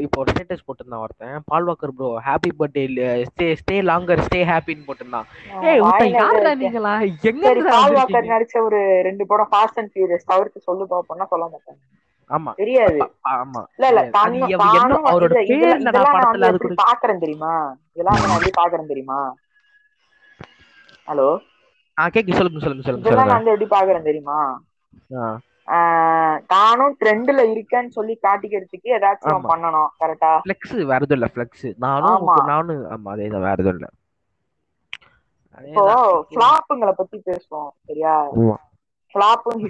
இப்போ 0.00 0.18
ஒரு 0.22 0.30
ஸ்டேட்டஸ் 0.32 0.64
போட்டிருந்தான் 0.66 1.02
ஒருத்தன். 1.04 1.36
Paul 1.48 1.66
Walker 1.68 1.92
bro 1.96 2.08
happy 2.26 2.50
birthday 2.58 2.82
stay 3.28 3.46
stay 3.60 3.76
longer 3.88 4.24
stay 4.26 4.40
ஹாப்பின்னு 4.50 4.86
போட்டிருந்தான். 4.88 5.28
ஏய் 5.70 5.80
யாரா 6.16 6.52
நீங்களா? 6.62 6.94
எங்க 7.30 7.44
பால் 7.70 7.96
வாக்கர் 7.96 8.30
நடிச்ச 8.32 8.56
ஒரு 8.68 8.78
ரெண்டு 9.08 9.24
படம் 9.30 9.50
ஃபாஸ்ட் 9.52 9.80
அண்ட் 9.80 9.92
ஃபியூரியஸ் 9.92 10.28
தவிர்த்து 10.30 10.66
சொல்லு 10.68 10.86
பாப்போம்னா 10.92 11.26
சொல்ல 11.32 11.46
மாட்டாங்க 11.48 11.80
ஆமா. 12.30 12.52
தெரியாது. 12.60 12.98
ஆமா. 13.34 13.62
இல்ல 13.76 13.86
இல்ல 13.92 14.00
அவரோட 15.10 15.34
பேர் 15.50 15.84
படத்துல 16.06 16.48
அது 16.50 16.58
பாக்குறேன் 16.82 17.22
தெரியுமா? 17.22 17.54
இதெல்லாம் 17.92 18.20
நான் 18.22 18.36
எப்படி 18.36 18.52
பாக்குறேன் 18.60 18.90
தெரியுமா? 18.92 19.20
ஹலோ 21.08 21.28
ஆ 21.96 22.04
கேக்கு 22.12 22.36
சொல்லுங்க 22.38 22.60
சொல்லுங்க 22.64 22.84
சொல்லுங்க 22.84 23.04
இதெல்லாம் 23.04 23.30
நான் 23.32 23.46
எப்படி 23.46 23.68
பாக்குறேன் 23.70 24.08
தெரியுமா? 24.08 24.38
தானும் 26.50 26.96
ட்ரெண்ட்ல 27.00 27.40
இருக்கேன்னு 27.52 27.90
சொல்லி 27.90 28.14
காட்டிக்கிறதுக்கு 28.20 28.94
ஏதாச்சும் 28.96 29.44
பண்ணணும் 29.50 29.90
கரெக்டா 30.00 30.30
ஃப்ளெக்ஸ் 30.40 30.74
வேற 30.90 31.00
எதுவும் 31.00 31.18
இல்ல 31.18 31.28
ஃப்ளெக்ஸ் 31.32 31.66
நானும் 31.84 32.12
நானும் 32.48 32.82
ஆமா 32.90 33.12
அதேதான் 33.12 33.46
வேற 33.46 33.56
எதுவும் 33.56 33.76
இல்ல. 33.76 33.88
இப்போ 35.58 35.84
ஃபிளாப்புங்களை 36.30 36.92
பத்தி 36.98 37.16
பேசுவோம் 37.26 37.70
சரியா? 37.86 38.14
ஃபிளாப்பும் 39.14 39.62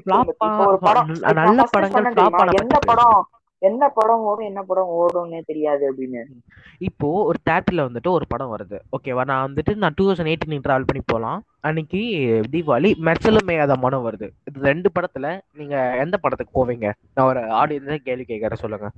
ஒரு 0.65 0.79
படம் 0.87 1.09
நல்ல 1.41 1.61
படங்கள் 1.75 2.17
எந்த 2.61 2.79
படம் 2.89 3.21
எந்த 3.69 3.85
படம் 3.97 4.23
ஓடும் 4.29 4.49
என்ன 4.51 4.61
படம் 4.69 4.93
ஓடும்னே 5.01 5.41
தெரியாது 5.51 5.83
அப்படின்னு. 5.91 6.21
இப்போ 6.89 7.09
ஒரு 7.31 7.39
தேட்டர்ல 7.49 7.85
வந்துட்டு 7.89 8.11
ஒரு 8.19 8.27
படம் 8.33 8.53
வருது. 8.55 8.79
ஓகேவா 8.97 9.25
நான் 9.31 9.47
வந்துட்டு 9.47 9.73
நான் 9.83 9.97
டூ 9.99 10.05
தௌசண்ட் 10.09 10.31
எயிட்டீன் 10.33 10.65
டிராவல் 10.67 10.89
பண்ணி 10.91 11.03
போகலாம் 11.13 11.41
அன்னைக்கு 11.69 12.01
தீபாவளி 12.53 12.91
மெர்சலும் 13.07 13.49
மேயாத 13.51 13.73
மனம் 13.85 14.07
வருது. 14.07 14.29
இது 14.49 14.65
ரெண்டு 14.71 14.89
படத்துல 14.97 15.27
நீங்க 15.61 15.77
எந்த 16.05 16.17
படத்துக்கு 16.25 16.57
போவீங்க? 16.59 16.87
நான் 17.15 17.29
ஒரு 17.33 17.43
ஆடியன்ஸ் 17.61 18.07
கேள்வி 18.09 18.27
கேட்கறேன் 18.33 18.63
சொல்லுங்க. 18.65 18.89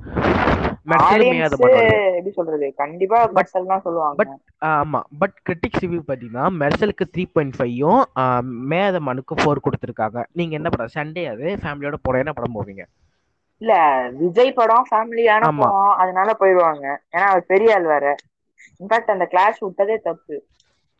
மெர்சலும் 0.90 1.32
மேயாத 1.34 1.56
மனம் 1.62 1.90
எப்படி 2.18 2.34
சொல்றது? 2.38 2.68
கண்டிப்பா 2.82 3.18
மெர்சல் 3.38 3.70
தான் 3.74 3.84
சொல்லுவாங்க. 3.86 4.18
பட் 4.22 4.34
ஆமா. 4.72 5.00
பட் 5.22 5.36
கிரிட்டிக்ஸ் 5.48 5.82
ரிவ்யூ 5.84 6.02
பார்த்தீங்கன்னா 6.08 6.46
மெர்சலுக்கு 6.62 7.12
த்ரீ 7.14 7.24
பாயிண்ட் 7.34 7.56
ஃபைவும் 7.58 8.02
மேத 8.72 9.00
மனுக்கு 9.10 9.42
ஃபோர் 9.42 9.66
கொடுத்துருக்காங்க. 9.66 10.20
நீங்க 10.40 10.54
என்ன 10.60 10.70
படம்? 10.74 10.96
சண்டே 10.98 11.24
அது 11.34 11.46
ஃபேமிலியோட 11.64 11.98
போற 12.08 12.24
என்ன 12.24 12.34
படம் 12.38 12.58
போவீங்க? 12.58 12.84
இல்ல 13.62 13.74
விஜய் 14.12 14.52
படம் 14.52 14.86
ஃபேமிலியான 14.90 15.44
படம் 15.58 15.94
அதனால 15.96 16.36
போயிடுவாங்க. 16.40 16.86
ஏன்னா 17.12 17.26
அவர் 17.26 17.46
பெரிய 17.46 17.74
ஆள் 17.74 17.82
வேற. 17.82 18.16
இன்ஃபேக்ட் 18.80 19.10
அந்த 19.10 19.26
கிளாஸ் 19.26 19.58
விட்டதே 19.58 19.96
தப்பு. 19.98 20.36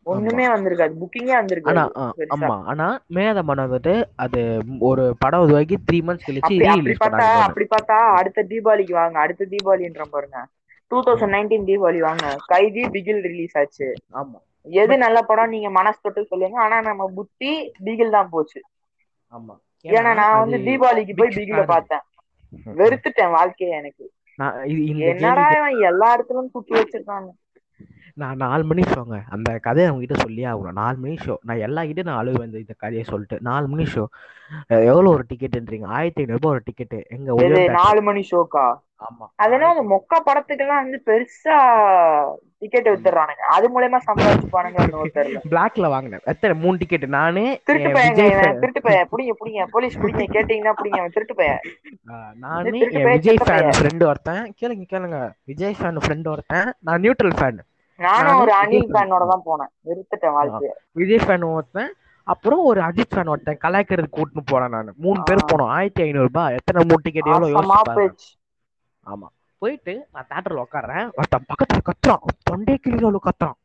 ஒண்ணுமே 0.05 0.49
வந்திருக்காது. 0.49 0.93
புக்கிங்கே 1.01 1.31
ஆனா 1.31 1.39
வந்திருக்காது. 1.41 1.91
ஆ, 1.97 2.13
பெருசா. 2.17 2.33
ஆமா. 2.33 2.63
ஆனா 2.63 3.01
மேத 3.15 3.43
மனம் 3.43 3.65
வந்துட்டு 3.65 4.03
அது 4.15 4.39
ஒரு 4.79 5.15
படம் 5.19 5.41
உருவாக்கி 5.41 5.77
த்ரீ 5.77 5.99
மந்த்ஸ் 6.01 6.25
கழிச்சு 6.25 6.67
அப்படி 6.69 6.95
பார்த்தா 7.03 7.27
அப்படி 7.41 7.65
பார்த்தா 7.65 7.97
அடுத்த 8.19 8.43
தீபாவளிக்கு 8.43 8.93
வாங்க. 8.93 9.19
அடுத்த 9.19 9.45
தீபாவளின்ற 9.45 10.03
பாருங்க. 10.11 10.39
டூ 10.87 10.99
தௌசண்ட் 11.01 11.35
நைன்டீன் 11.35 11.67
தீபாவளி 11.67 11.99
வாங்க. 11.99 12.37
கைதி 12.45 12.83
பிகில் 12.87 13.21
ரிலீஸ் 13.21 13.57
ஆச்சு. 13.57 13.93
ஆமா. 14.13 14.37
எது 14.61 14.97
நல்ல 14.97 15.21
படம் 15.21 15.49
நீங்க 15.49 15.69
மனசு 15.69 15.99
தொட்டு 16.01 16.25
சொல்லுங்க. 16.25 16.59
ஆனா 16.61 16.81
நம்ம 16.81 17.07
புத்தி 17.15 17.73
பிகில் 17.85 18.09
தான் 18.09 18.29
போச்சு. 18.29 18.61
ஆமா. 19.33 19.55
ஏன்னா 19.85 20.13
நான் 20.13 20.39
வந்து 20.39 20.57
தீபாவளிக்கு 20.57 21.13
போய் 21.15 21.29
பிக் 21.29 21.37
பிகில 21.37 21.65
பார்த்தேன். 21.65 22.03
வெறுத்துட்டேன் 22.81 23.33
வாழ்க்கைய 23.37 23.79
எனக்கு. 23.81 24.05
என்னடா 25.13 25.47
எல்லா 25.91 26.09
இடத்துலயும் 26.15 26.53
தூக்கி 26.53 26.73
வச்சிருக்காங்க 26.79 27.29
நான் 28.21 28.41
நாலு 28.43 28.63
மணி 28.69 28.83
ஷோங்க 28.89 29.15
அந்த 29.35 29.49
கதையை 29.67 29.85
அவங்க 29.89 30.03
கிட்ட 30.03 30.15
சொல்லி 30.23 30.41
ஆகணும். 30.49 30.77
நாலு 30.81 30.97
மணி 31.03 31.13
ஷோ 31.23 31.35
நான் 31.47 31.63
எல்லா 31.67 31.81
கிட்டே 31.89 32.03
நான் 32.09 32.19
அழுவேன் 32.21 32.47
இந்த 32.47 32.59
இந்த 32.63 32.75
கதையை 32.83 33.03
சொல்லிட்டு. 33.11 33.37
நாலு 33.47 33.65
மணி 33.71 33.85
ஷோ 33.93 34.03
எவ்வளோ 34.91 35.07
ஒரு 35.15 35.23
டிக்கெட்டுன்றீங்க 35.29 35.87
ஆயிரத்தி 35.97 36.23
ஐநூறுபா 36.23 36.51
ஒரு 36.55 36.61
டிக்கெட்டு 36.67 36.99
எங்க 37.15 37.69
நாலு 37.79 38.01
மணி 38.09 38.23
ஷோக்கா 38.31 38.65
அதனால 39.35 39.79
அந்த 39.79 39.83
மொக்க 39.93 40.13
படத்துக்கெல்லாம் 40.25 40.81
வந்து 40.81 41.01
பெருசா 41.05 41.55
டிக்கெட் 42.57 42.87
வித்துறானுங்க 42.89 43.43
அது 43.49 43.65
மூலயமா 43.69 43.99
சம்பாதிச்சுப்பானுங்க 44.07 44.79
தெரியல 45.13 45.39
பிளாக்ல 45.49 45.87
வாங்கினேன். 45.95 46.19
எத்தனை? 46.23 46.57
மூணு 46.57 46.77
டிக்கெட் 46.77 47.05
நானு 47.05 47.61
திருட்டு 47.63 47.89
fan- 47.89 48.59
திருட்டு 48.59 48.81
பையன். 48.81 49.07
புடிங்க 49.11 49.33
புடிங்க. 49.39 49.65
போலீஸ் 49.65 49.97
புடிங்க. 49.97 50.25
கேட்டீங்கன்னா 50.35 50.73
புடிங்க. 50.81 51.07
திருட்டு 51.07 51.35
பையன். 51.35 51.59
நானு 52.39 52.69
பையன் 52.69 53.11
விஜய் 53.11 53.35
ஃபேன் 53.35 53.45
பையன். 53.45 53.69
ஃப்ரெண்டு 53.69 54.05
ஒருத்தன். 54.05 54.53
கேளுங்க 54.61 54.85
கேளுங்க. 54.93 55.31
விஜய் 55.43 55.75
ஃபேன் 55.81 55.97
ஃப்ரெண்டு 56.05 56.27
ஒருத்தன். 56.27 56.73
நான் 56.79 57.01
நியூட்ரல் 57.01 57.35
ஃபேன் 57.39 57.59
நானும் 57.97 58.27
நானு 58.27 58.39
ஒரு 58.39 58.53
அனில் 58.63 58.87
ஃபேன் 58.87 58.93
ஃபேனோட 58.93 59.27
தான் 59.29 59.43
போனேன். 59.45 59.71
வெறுத்துட்டேன் 59.87 60.33
வாழ்க்கைய. 60.39 60.69
விஜய் 60.91 61.27
ஃபேன் 61.27 61.53
ஒருத்தன். 61.53 61.93
அப்புறம் 62.23 62.63
ஒரு 62.63 62.81
அஜித் 62.81 63.11
ஃபேன் 63.15 63.27
ஒருத்தன். 63.27 63.57
கலாய்க்கிறது 63.63 64.05
கூட்டின்னு 64.11 64.45
போனேன் 64.51 64.69
நான். 64.69 64.93
மூணு 64.97 65.21
பேர். 65.23 65.45
போனோம். 65.53 65.67
ஆயிரத்தி 65.67 66.01
ஐநூறு 66.01 66.23
ரூபாய். 66.23 66.53
எத்தனை 66.53 66.85
மூணு 66.87 66.99
டிக்கெட் 67.03 67.25
எவ்வளோ 67.25 67.45
ஆசமா 67.45 67.49
யோசிச்சு 67.49 67.81
பாருங்க 67.83 68.01
போயிடுச்சு 68.01 68.31
ஆமா. 69.05 69.27
போயிட்டு 69.61 70.07
நான் 70.11 70.27
தேட்டர்ல 70.29 70.63
உட்காடுறேன் 70.63 71.09
ஒருத்தன் 71.13 71.45
பக்கத்துல 71.49 71.81
கத்துறான். 71.83 72.23
தொண்டை 72.43 72.79
கிளிகளோ 72.85 73.19
கத்துறான். 73.23 73.57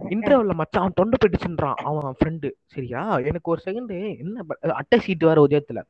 இன்டர்வல்ல 0.00 0.52
மச்சான் 0.52 0.82
அவன் 0.82 0.92
தொண்டை 0.94 1.18
போயிடுச்சுன்றான் 1.18 1.74
அவன் 1.84 2.16
ஃப்ரெண்டு 2.18 2.48
சரியா? 2.66 3.18
எனக்கு 3.20 3.50
ஒரு 3.50 3.60
செகண்ட் 3.64 3.92
என்ன 4.18 4.44
அட்டை 4.74 4.98
சீட்டு 4.98 5.26
வேற 5.26 5.40
உதயத்துல. 5.46 5.82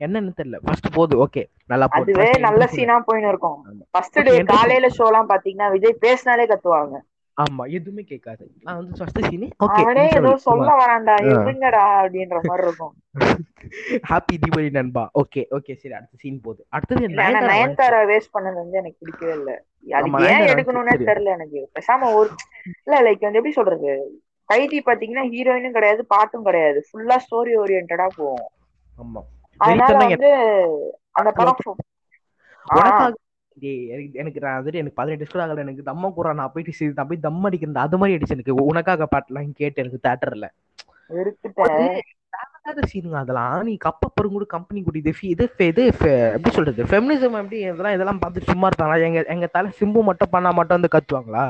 என்னன்னு 0.00 0.32
தெரியல. 0.36 0.58
ஃபர்ஸ்ட் 0.64 0.94
போகுது 0.94 1.14
ஓகே 1.18 1.42
நல்லா 1.66 1.86
அதுவே 1.90 2.30
நல்ல. 2.38 2.66
சீனா 2.66 3.04
போயின்னு 3.06 3.28
இருக்கும். 3.28 3.58
First 3.90 4.18
day. 4.22 4.34
காலையில 4.44 4.86
ஷோ 4.88 5.06
எல்லாம் 5.06 5.28
பாத்தீங்கன்னா 5.28 5.70
விஜய் 5.70 5.98
பேசினாலே 5.98 6.46
கத்துவாங்க. 6.46 6.96
ஆமா. 7.36 7.70
எதுவுமே 7.70 8.02
கேட்காது. 8.02 8.44
நான் 8.62 8.76
வந்து 8.76 8.98
ஃபர்ஸ்ட் 8.98 9.20
சீன் 9.24 9.44
ஓகே 9.64 9.80
அவனே 9.82 10.04
ஏதோ 10.10 10.36
சொல்ல 10.36 10.70
வரான்டா. 10.74 11.16
இருங்கடா 11.32 11.82
அப்படின்ற 11.98 12.38
மாதிரி 12.44 12.66
இருக்கும். 12.66 12.94
ஹாப்பி 14.10 14.36
தீபாவளி 14.36 14.70
நண்பா. 14.70 15.10
ஓகே 15.14 15.44
ஓகே 15.50 15.74
சரி 15.74 15.94
அடுத்த 15.94 16.16
சீன் 16.16 16.40
போகுது. 16.40 16.66
அடுத்தது 16.68 17.08
நயன்தாரா 17.08 18.10
வேஸ்ட் 18.12 18.36
பண்ணது 18.38 18.54
வந்து 18.54 18.78
எனக்கு 18.78 18.96
பிடிக்கவே 18.98 19.32
இல்ல. 19.32 19.64
அதுக்கு 19.90 20.24
ஏன் 20.24 20.40
எடுக்கணும்னே 20.40 21.10
தெரியல 21.10 21.24
எனக்கு. 21.24 21.70
பேசாம 21.74 22.14
ஒரு 22.14 22.30
இல்ல 22.84 23.00
லைக் 23.00 23.20
வந்து 23.20 23.38
எப்படி 23.38 23.50
சொல்றது? 23.50 24.20
கைதி 24.44 24.82
பாத்தீங்கன்னா 24.86 25.30
ஹீரோயினும் 25.32 25.70
கிடையாது 25.70 26.06
பாட்டும் 26.06 26.44
கிடையாது. 26.44 26.84
ஃபுல்லா 26.92 27.16
ஸ்டோரி 27.16 27.52
ஓரியன்டா 27.56 28.08
போகும். 28.16 28.48
ஆமா. 28.98 29.20
அதனால 29.56 29.96
வந்து 29.96 30.32
அந்த 31.10 31.30
படம் 31.30 31.56
எனக்கு- 32.74 33.14
நான் 34.42 34.62
வந்துட்டு 34.62 34.72
எனக்கு 34.72 34.92
பதினெட்டு 34.94 35.26
ஸ்கூல் 35.26 35.42
ஆகல. 35.42 35.58
எனக்கு 35.58 35.82
தம்ம 35.86 36.12
கூறா 36.12 36.32
நான் 36.32 36.52
போயிட்டு 36.54 36.92
நான் 36.94 37.06
போய் 37.06 37.18
தம் 37.18 37.44
அடிக்கிறது 37.44 37.78
அது 37.78 37.98
மாதிரி 37.98 38.18
அடிச்சு 38.18 38.30
எனக்கு. 38.30 38.54
உனக்காக 38.54 39.08
பாட்டுலாம் 39.16 39.50
கேட்டு 39.54 39.82
எனக்கு 39.82 40.08
தேட்டர்ல 40.08 40.48
வெறுத்துட்டேன் 42.68 42.92
சீனுங்க 42.92 43.18
அதெல்லாம். 43.20 43.54
நீ 43.66 43.72
கப்ப 43.84 44.10
பெருங்கூடு 44.16 44.46
கம்பெனி 44.48 44.80
கூடி 44.82 45.00
இது 45.00 45.44
இது 45.64 45.82
எப்படி 46.30 46.50
சொல்றது? 46.56 46.88
ஃபெமினிசம் 46.90 47.38
எப்படி 47.38 47.58
இதெல்லாம் 47.64 47.96
இதெல்லாம் 47.96 48.20
பார்த்து 48.22 48.48
சும்மா 48.50 48.68
இருக்காங்களா 48.68 48.98
எங்க 49.08 49.20
எங்க 49.34 49.48
தலை 49.54 49.70
சிம்பு 49.80 50.02
மட்டும் 50.08 50.32
பண்ணா 50.34 50.52
மட்டும் 50.58 50.78
வந்து 50.78 50.94
கத்துவாங்களா? 50.96 51.44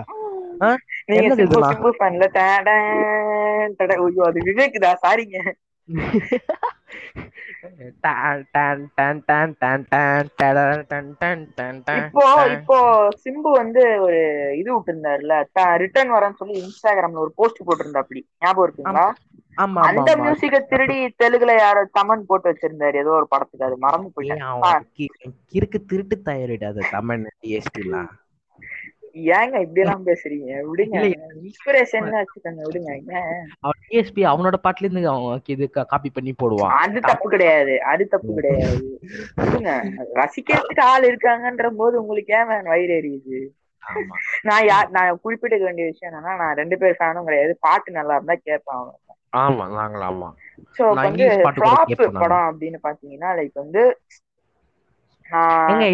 விவேக்குதா? 4.48 4.92
சாரிங்க 5.04 5.38
இப்போ 12.55 12.77
சிம்பு 13.22 13.51
வந்து 13.53 13.83
ஒரு 13.98 14.20
இது 14.57 14.68
விட்டுருந்தாருல 14.70 15.37
ரிட்டர்ன் 15.77 16.14
வரேன்னு 16.16 16.40
சொல்லி 16.40 16.57
இன்ஸ்டாகிராம்ல 16.61 17.24
ஒரு 17.27 17.33
போஸ்ட் 17.37 17.66
போட்டிருந்தா 17.66 18.05
அப்படி 18.05 18.22
ஞாபகம் 18.40 18.66
இருக்குங்களா 18.66 19.07
அந்த 19.88 20.11
மியூசிக்க 20.16 20.57
திருடி 20.70 20.98
தெலுங்குல 21.22 21.55
யாரோ 21.59 21.81
தமன் 21.98 22.27
போட்டு 22.27 22.51
வச்சிருந்தாரு 22.51 22.96
ஏதோ 22.96 23.12
ஒரு 23.12 23.29
படத்துக்கு 23.29 23.68
அது 23.68 23.79
மறந்து 23.79 24.11
போயிட்டேன் 24.16 25.22
கிறுக்கு 25.53 25.81
திருட்டு 25.87 26.18
தயாரிடு 26.22 26.66
அது 26.66 26.83
தமிழ் 26.92 27.24
டிஎஸ்பிலாம் 27.42 28.11
ஏங்க 29.33 29.57
இப்படி 29.61 29.81
எல்லாம் 29.81 30.07
பேசுறீங்க? 30.07 30.51
விடுங்க. 30.68 30.99
இன்ஸ்பிரேஷன் 31.40 32.09
வச்சுக்கோங்க. 32.14 32.62
விடுங்க? 32.68 32.92
அவன் 33.62 33.81
டிஎஸ்பி 33.85 34.23
அவனோட 34.33 34.57
பாட்டுல 34.64 34.87
இருந்து 34.87 35.03
அவன் 35.09 35.42
இது 35.47 35.66
காப்பி 35.92 36.11
பண்ணி 36.11 36.33
போடுவான். 36.35 36.75
அது 36.83 37.01
தப்பு 37.01 37.29
கிடையாது. 37.29 37.75
அது 37.85 38.07
தப்பு 38.09 38.33
கிடையாது. 38.35 38.83
விடுங்க. 39.40 39.73
ரசிக்கிறதுக்கு 40.21 40.85
ஆள் 40.90 41.09
இருக்காங்கன்ற 41.11 41.71
போது 41.77 42.01
உங்களுக்கு 42.03 42.35
ஏன் 42.35 42.68
வயிறு 42.68 42.94
எரியுது? 43.01 43.40
நான் 44.44 44.64
யார் 44.66 44.88
நான் 44.90 45.21
குறிப்பிட்டுக்க 45.25 45.64
வேண்டிய 45.64 45.87
விஷயம் 45.87 46.11
என்னன்னா 46.11 46.33
நான் 46.37 46.57
ரெண்டு 46.57 46.79
பேர் 46.79 46.99
ஃபேனும் 46.99 47.29
கிடையாது. 47.29 47.53
பாட்டு 47.61 47.90
நல்லா 47.90 48.16
இருந்தா 48.16 48.37
கேட்பேன் 48.40 48.79
அவன். 48.79 48.97
ஆமா 49.37 49.64
நாங்களா 49.77 50.07
ஆமா. 50.11 50.29
சோ 50.77 50.85
வந்து. 50.99 51.27
படம் 52.18 52.49
அப்படின்னு 52.49 52.79
பாத்தீங்கன்னா 52.83 53.31
லைக் 53.38 53.55
வந்து 53.55 53.83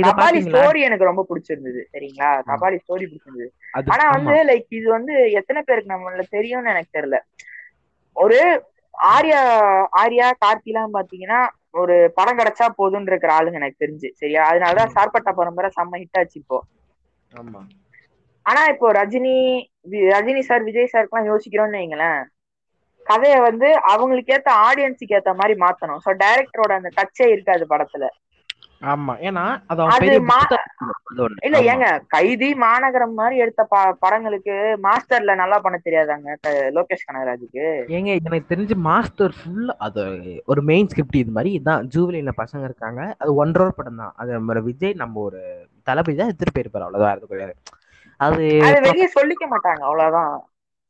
கபாலி? 0.05 0.41
ஸ்டோரி 0.47 0.81
எனக்கு 0.89 1.09
ரொம்ப 1.11 1.23
பிடிச்சிருந்தது 1.31 1.81
சரிங்களா 1.95 2.31
கபாலி 2.51 2.77
ஸ்டோரி 2.83 3.05
பிடிச்சிருந்தது. 3.11 3.51
ஆனா 3.93 4.05
வந்து 4.17 4.35
லைக் 4.51 4.69
இது 4.79 4.87
வந்து 4.97 5.15
எத்தனை 5.41 5.61
பேருக்கு 5.69 5.95
நம்மள 5.95 6.25
தெரியும்னு 6.37 6.73
எனக்கு 6.75 6.97
தெரியல. 6.99 7.19
ஒரு 8.17 8.39
ஆர்யா 9.15 9.41
ஆர்யா 10.03 10.27
கார்த்திலாம் 10.45 10.97
பாத்தீங்கன்னா 10.97 11.41
ஒரு 11.81 11.95
படம் 12.19 12.39
கிடைச்சா 12.41 12.67
போதும்னு 12.81 13.11
இருக்கிற 13.13 13.33
ஆளுங்க 13.37 13.61
எனக்கு 13.61 13.83
தெரிஞ்சு 13.85 14.09
சரியா? 14.21 14.43
அதனாலதான் 14.51 14.95
சார்பட்டா 14.97 15.33
பரம்பரை 15.41 15.71
செம்ம 15.79 15.99
ஹிட் 16.03 16.19
ஆச்சு 16.21 16.39
இப்போ. 16.43 16.59
ஆனா 18.47 18.63
இப்போ 18.73 18.87
ரஜினி 18.99 19.37
ரஜினி 20.15 20.43
சார் 20.49 20.67
விஜய் 20.69 20.93
சாருக்குலாம் 20.93 21.31
யோசிக்கிறோம்னு 21.31 21.81
வைங்களேன். 21.81 22.23
கதையை 23.07 23.39
வந்து 23.47 23.69
அவங்களுக்கு 23.93 24.35
ஏத்த 24.37 24.51
ஆடியன்ஸுக்கு 24.69 25.17
ஏத்த 25.19 25.33
மாதிரி 25.41 25.55
மாத்தணும். 25.65 26.03
சோ 26.05 26.11
டைரக்டரோட 26.23 26.73
அந்த 26.81 26.91
டச்சே 26.99 27.27
இருக்காது 27.35 27.65
படத்துல. 27.73 28.05
ஆமா 28.87 29.15
ஏன்னா 29.27 29.43
அது 29.69 29.83
அது. 29.87 30.09
அது. 30.25 30.57
இல்ல. 31.47 31.59
ஏங்க 31.71 31.87
கைதி 32.15 32.49
மாநகரம் 32.63 33.15
மாதிரி 33.19 33.37
எடுத்த 33.45 33.63
படங்களுக்கு 34.03 34.55
மாஸ்டர்ல 34.85 35.35
நல்லா 35.41 35.59
பண்ண 35.65 35.77
தெரியாதாங்க 35.83 36.29
லோகேஷ் 36.77 37.07
கனகராஜுக்கு 37.07 37.67
ஏங்க 37.95 38.11
எனக்கு 38.21 38.51
தெரிஞ்சு 38.51 38.77
மாஸ்டர் 38.87 39.35
ஃபுல்லா 39.37 39.75
அது 39.87 40.03
ஒரு 40.49 40.63
மெயின் 40.71 40.91
ஸ்கிரிப்ட் 40.91 41.21
இது 41.21 41.35
மாதிரி 41.37 41.53
இதான் 41.59 41.89
ஜூவிலியில 41.93 42.33
பசங்க 42.41 42.65
இருக்காங்க 42.67 43.01
அது 43.19 43.33
ஒன்றரை 43.43 43.73
படம் 43.75 44.01
தான் 44.03 44.15
அது 44.17 44.31
நம்ம 44.37 44.61
விஜய் 44.69 45.01
நம்ம 45.03 45.21
ஒரு 45.23 45.41
தளபதி 45.87 46.17
தான் 46.17 46.31
எடுத்துட்டு 46.31 46.55
போயிருப்பாரு 46.55 46.87
அவ்வளவுதான் 46.87 47.15
எதுவும் 47.17 47.33
கிடையாது 47.33 47.55
அது 48.21 48.43
அது 48.67 48.79
வெளியே 48.87 49.09
சொல்லிக்க 49.15 49.45
மாட்டாங்க 49.49 49.83
அவ்வளவுதான் 49.87 50.33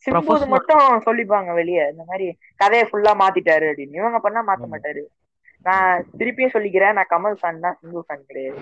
சிம்புது. 0.06 0.46
மட்டும் 0.54 0.78
சொல்லிப்பாங்க 1.06 1.50
வெளியே 1.58 1.84
இந்த 1.90 2.02
மாதிரி 2.08 2.26
கதையை 2.60 2.84
ஃபுல்லா 2.88 3.12
மாத்திட்டாரு 3.20 3.66
அப்படின்னு 3.70 4.00
இவங்க 4.00 4.18
பண்ணா 4.24 4.40
மாத்த. 4.42 4.66
மாட்டாரு 4.72 5.02
நான் 5.64 5.88
திருப்பியும் 6.18 6.54
சொல்லிக்கிறேன் 6.54 6.96
நான் 6.98 7.12
கமல் 7.12 7.38
ஃபேன் 7.40 7.60
தான் 7.60 7.78
சிம்பு 7.80 8.02
ஃபேன் 8.06 8.26
கிடையாது. 8.26 8.60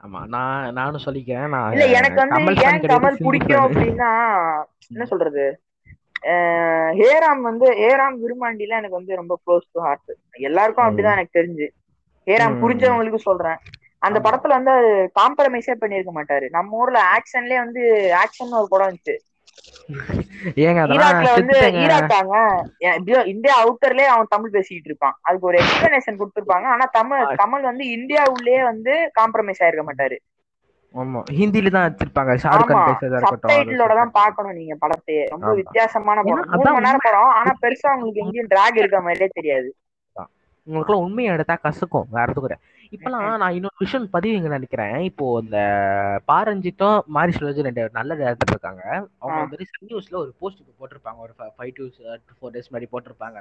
ஆமா 0.00 0.20
நான் 0.26 0.74
நானும் 0.74 1.04
சொல்லிக்கிறேன் 1.06 1.50
நான் 1.54 1.72
இல்ல 1.72 1.86
எனக்கு 1.98 2.20
வந்து 2.22 2.42
ஏன் 2.68 2.86
கமல் 2.92 3.18
பிடிக்கும். 3.24 3.64
அப்படின்னா 3.64 4.12
என்ன 4.92 5.04
சொல்றது? 5.04 5.44
ஹேராம் 6.98 7.42
வந்து 7.42 7.66
ஹேராம் 7.80 8.16
விருமாண்டில 8.22 8.78
எனக்கு 8.78 8.98
வந்து 8.98 9.20
ரொம்ப 9.20 9.34
க்ளோஸ் 9.42 9.66
டு 9.72 9.80
ஹார்ட் 9.80 10.10
எல்லாருக்கும் 10.48 10.86
அப்படிதான் 10.86 11.16
எனக்கு 11.18 11.38
தெரிஞ்சு. 11.38 11.66
ஹேராம். 12.26 12.56
புரிஞ்சவங்களுக்கு 12.62 13.20
சொல்றேன். 13.28 13.58
அந்த. 14.02 14.18
படத்துல 14.26 14.56
வந்து 14.58 14.74
காம்ப்ரமைஸே 15.20 15.74
பண்ணிருக்க 15.80 16.12
மாட்டாரு. 16.12 16.46
நம்ம 16.56 16.76
ஊர்ல 16.76 16.98
ஆக்ஷன்லயே 17.16 17.58
வந்து 17.64 17.82
ஆக்ஷன் 18.22 18.58
ஒரு 18.60 18.68
படம் 18.68 18.88
இருந்துச்சு 18.88 19.16
ஏங்க 20.56 20.80
ஈராக்ல 20.86 21.32
வந்து. 21.32 21.60
ஈராக்காங்க 21.60 22.34
இந்தியா- 23.00 23.60
அவுட்டர்லயே 23.62 24.06
அவன் 24.06 24.26
தமிழ் 24.28 24.50
பேசிக்கிட்டு 24.50 24.88
இருப்பான் 24.88 25.18
அதுக்கு 25.22 25.46
ஒரு 25.46 25.58
எக்ஸ்பிளனேஷன் 25.58 26.18
கொடுத்திருப்பாங்க. 26.18 26.66
ஆனா 26.66 26.84
தமிழ் 26.92 27.24
கமல் 27.24 27.62
வந்து 27.62 27.90
இந்தியா 27.90 28.24
உள்ளே 28.30 28.62
வந்து 28.62 29.12
காம்ப்ரமைஸ் 29.20 29.62
ஆயிருக்க 29.62 29.84
மாட்டாரு. 29.84 30.16
ஆமா. 30.94 31.22
ஹிந்தில 31.30 31.70
தான் 31.70 31.94
வச்சிருப்பாங்க 31.94 32.30
ஷாருக் 32.30 32.62
ஆமா. 32.62 32.66
கான் 32.66 32.96
பேசுறதா 32.96 33.16
இருக்கட்டும் 33.16 33.50
சப்டைட்டிலோட 33.50 33.94
தான் 33.94 34.10
பாக்கணும் 34.10 34.52
நீங்க 34.52 34.76
படத்தையே 34.80 35.28
ரொம்ப. 35.28 35.54
வித்தியாசமான 35.54 36.22
படம். 36.22 36.44
மூணு 36.46 36.62
அதான் 36.62 36.72
மணி 36.72 36.84
நேரம் 36.84 37.00
படம். 37.02 37.20
ஆனா 37.20 37.50
பெருசா 37.62 37.92
உங்களுக்கு 37.94 38.20
எங்கேயும் 38.20 38.46
டிராக் 38.50 38.76
இருக்க 38.76 39.00
மாதிரியே 39.00 39.28
தெரியாது. 39.32 39.74
உங்களுக்குலாம் 40.66 41.02
உண்மையை 41.02 41.32
எடுத்தா 41.32 41.58
கசக்கும். 41.64 42.04
வேற 42.10 42.32
இப்பெல்லாம் 42.92 43.40
நான் 43.40 43.56
இன்னொரு 43.56 43.78
விஷயம் 43.78 44.06
பதிவுங்க 44.14 44.48
நினைக்கிறேன். 44.54 44.96
இப்போ 45.08 45.24
இந்த 45.42 45.58
பாரஞ்சிட்டும் 46.30 47.04
மாரி 47.16 47.32
சுழஜி 47.36 47.66
ரெண்டு 47.66 47.82
நல்ல 47.98 48.14
டேரக்டர் 48.20 48.54
இருக்காங்க. 48.54 48.82
அவங்க. 49.20 49.38
வந்து 49.44 49.68
சன் 49.70 49.88
நியூஸ்ல 49.90 50.16
ஒரு 50.22 50.32
போஸ்ட் 50.40 50.62
போட்டிருப்பாங்க. 50.80 51.18
ஒரு 51.18 51.34
ஃபைவ் 51.56 51.72
டு 51.78 51.84
ஃபோர் 52.36 52.54
டேஸ் 52.54 52.70
முன்னாடி 52.70 52.88
போட்டிருப்பாங்க. 52.94 53.40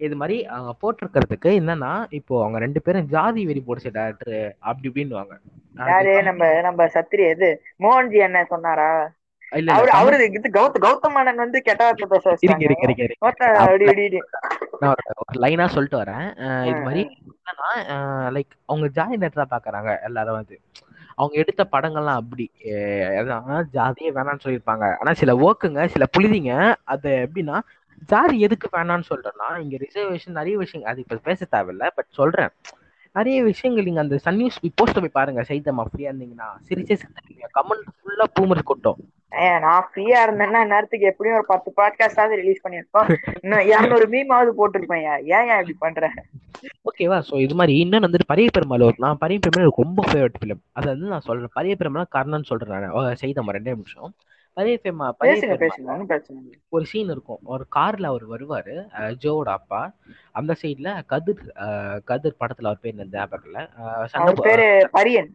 இது 0.00 0.16
மாதிரி 0.18 0.36
அவங்க 0.54 0.72
போட்டிருக்கிறதுக்கு 0.82 1.50
என்னன்னா 1.60 1.92
இப்போ 2.18 2.34
அவங்க 2.42 2.58
ரெண்டு 2.64 2.80
பேரும் 2.82 3.08
ஜாதி 3.14 3.42
வெறி 3.46 3.62
போடிச்ச 3.62 3.90
டேரக்டர் 3.96 4.36
அப்படி 4.68 4.88
இப்படின்னுவாங்க 4.90 5.34
நம்ம 6.28 6.44
நம்ம 6.66 6.86
சத்திரி 6.94 7.24
இது 7.34 7.48
மோகன்ஜி 7.84 8.18
என்ன 8.26 8.38
சொன்னாரா? 8.52 8.90
இல்ல 9.52 9.74
அவரு 9.98 10.24
இது 10.38 10.48
கௌத 10.56 10.78
கௌதமனன் 10.84 11.42
வந்து 11.42 11.58
கெட்ட 11.68 11.82
வார்த்தை 11.84 12.06
லைனா 15.44 15.66
சொல்லிட்டு 15.74 16.00
வரேன். 16.02 16.26
இது 16.68 16.80
மாதிரி 16.86 17.02
என்னன்னா 17.36 17.70
லைக் 18.36 18.52
அவங்க 18.70 18.86
ஜாதி 18.98 19.16
நேரத்தா 19.22 19.46
பாக்குறாங்க 19.54 19.90
எல்லாரும் 20.08 20.38
வந்து. 20.40 20.56
அவங்க 21.18 21.34
எடுத்த 21.42 21.62
படங்கள்லாம் 21.74 22.20
அப்படி. 22.22 22.46
அதான் 23.20 23.48
ஜாதியே 23.76 24.10
வேணாம்னு 24.18 24.44
சொல்லியிருப்பாங்க. 24.44 24.86
ஆனா 25.00 25.12
சில 25.22 25.34
ஓக்குங்க 25.46 25.86
சில 25.94 26.06
புழுதிங்க 26.16 26.52
அது 26.94 27.10
எப்படின்னா 27.26 27.58
ஜாதி 28.12 28.36
எதுக்கு 28.46 28.66
வேணாம்னு 28.76 29.10
சொல்றேன்னா 29.12 29.48
இங்க 29.62 29.76
ரிசர்வேஷன் 29.84 30.38
நிறைய 30.40 30.56
விஷயம் 30.64 30.88
அது 30.90 31.00
இப்ப 31.04 31.20
பேச 31.28 31.46
தேவையில்ல 31.54 31.86
பட் 31.96 32.10
சொல்றேன். 32.20 32.52
நிறைய 33.16 33.38
விஷயங்கள் 33.50 33.86
நீங்க 33.86 34.00
அந்த 34.04 34.16
சன் 34.24 34.38
நியூஸ் 34.40 34.58
போஸ்ட் 34.80 35.00
போய் 35.04 35.16
பாருங்க 35.18 35.42
சைத்தமா 35.48 35.84
ஃப்ரீயா 35.88 36.10
இருந்தீங்கன்னா 36.10 36.48
சிரிச்சே 36.68 36.96
சிரிச்சிருவீங்க 37.00 37.48
கமெண்ட் 37.58 37.88
ஃபுல்லா 37.96 38.26
பூமர் 38.38 38.68
கொட்டும். 38.70 39.00
நான் 39.32 39.88
ஃப்ரீயா 39.88 40.18
இருந்தேன்னா 40.24 40.60
நேரத்துக்கு 40.66 41.06
எப்படியும் 41.06 41.36
ஒரு 41.36 41.46
பத்து 41.46 41.70
பாட்காஸ்டாவது 41.76 42.38
ரிலீஸ் 42.40 42.62
பண்ணிருப்போம் 42.64 43.08
இன்னும் 43.42 43.66
இரநூறு 43.72 44.06
மீமாவது 44.06 44.52
போட்டிருப்பேன் 44.60 45.04
ஏன் 45.06 45.48
ஏன் 45.48 45.60
இப்படி 45.60 45.76
பண்ற? 45.78 46.08
ஓகேவா 46.88 47.18
ஸோ 47.28 47.34
இது 47.40 47.54
மாதிரி 47.54 47.74
இன்னொன்று 47.78 48.06
வந்துட்டு 48.08 48.30
பரிய 48.32 48.48
பெருமாள் 48.52 48.80
ஒரு 48.80 48.96
நான் 48.98 49.20
பரிய 49.20 49.38
பெருமாள் 49.38 49.76
ரொம்ப 49.76 50.02
ஃபேவரட் 50.02 50.38
ஃபிலிம் 50.40 50.62
அதை 50.72 50.86
வந்து 50.92 51.06
நான் 51.06 51.20
சொல்றேன். 51.20 51.54
பரிய 51.54 51.74
பெருமாள் 51.74 52.12
கர்ணன் 52.16 52.42
சொல்றேன் 52.42 52.84
நான். 52.86 53.54
ரெண்டே 53.56 53.74
நிமிஷம். 53.74 54.10
பரிய 54.56 54.76
பெருமா 54.84 55.08
ஒரு 56.68 56.84
சீன் 56.84 57.10
இருக்கும். 57.10 57.40
ஒரு 57.44 57.64
கார்ல 57.76 58.06
அவர் 58.06 58.24
வருவாரு. 58.28 58.74
ஜோவோட 59.24 59.48
அப்பா. 59.48 59.80
அந்த 60.32 60.56
சைடுல 60.62 61.04
கதிர் 61.06 61.44
கதிர் 62.04 62.40
படத்துல 62.40 62.70
அவர் 62.70 62.82
பேர் 62.82 62.98
ஞாபகம் 63.12 63.46
இல்ல. 63.48 63.58
பேரு 64.48 64.66
பரியன். 64.92 65.30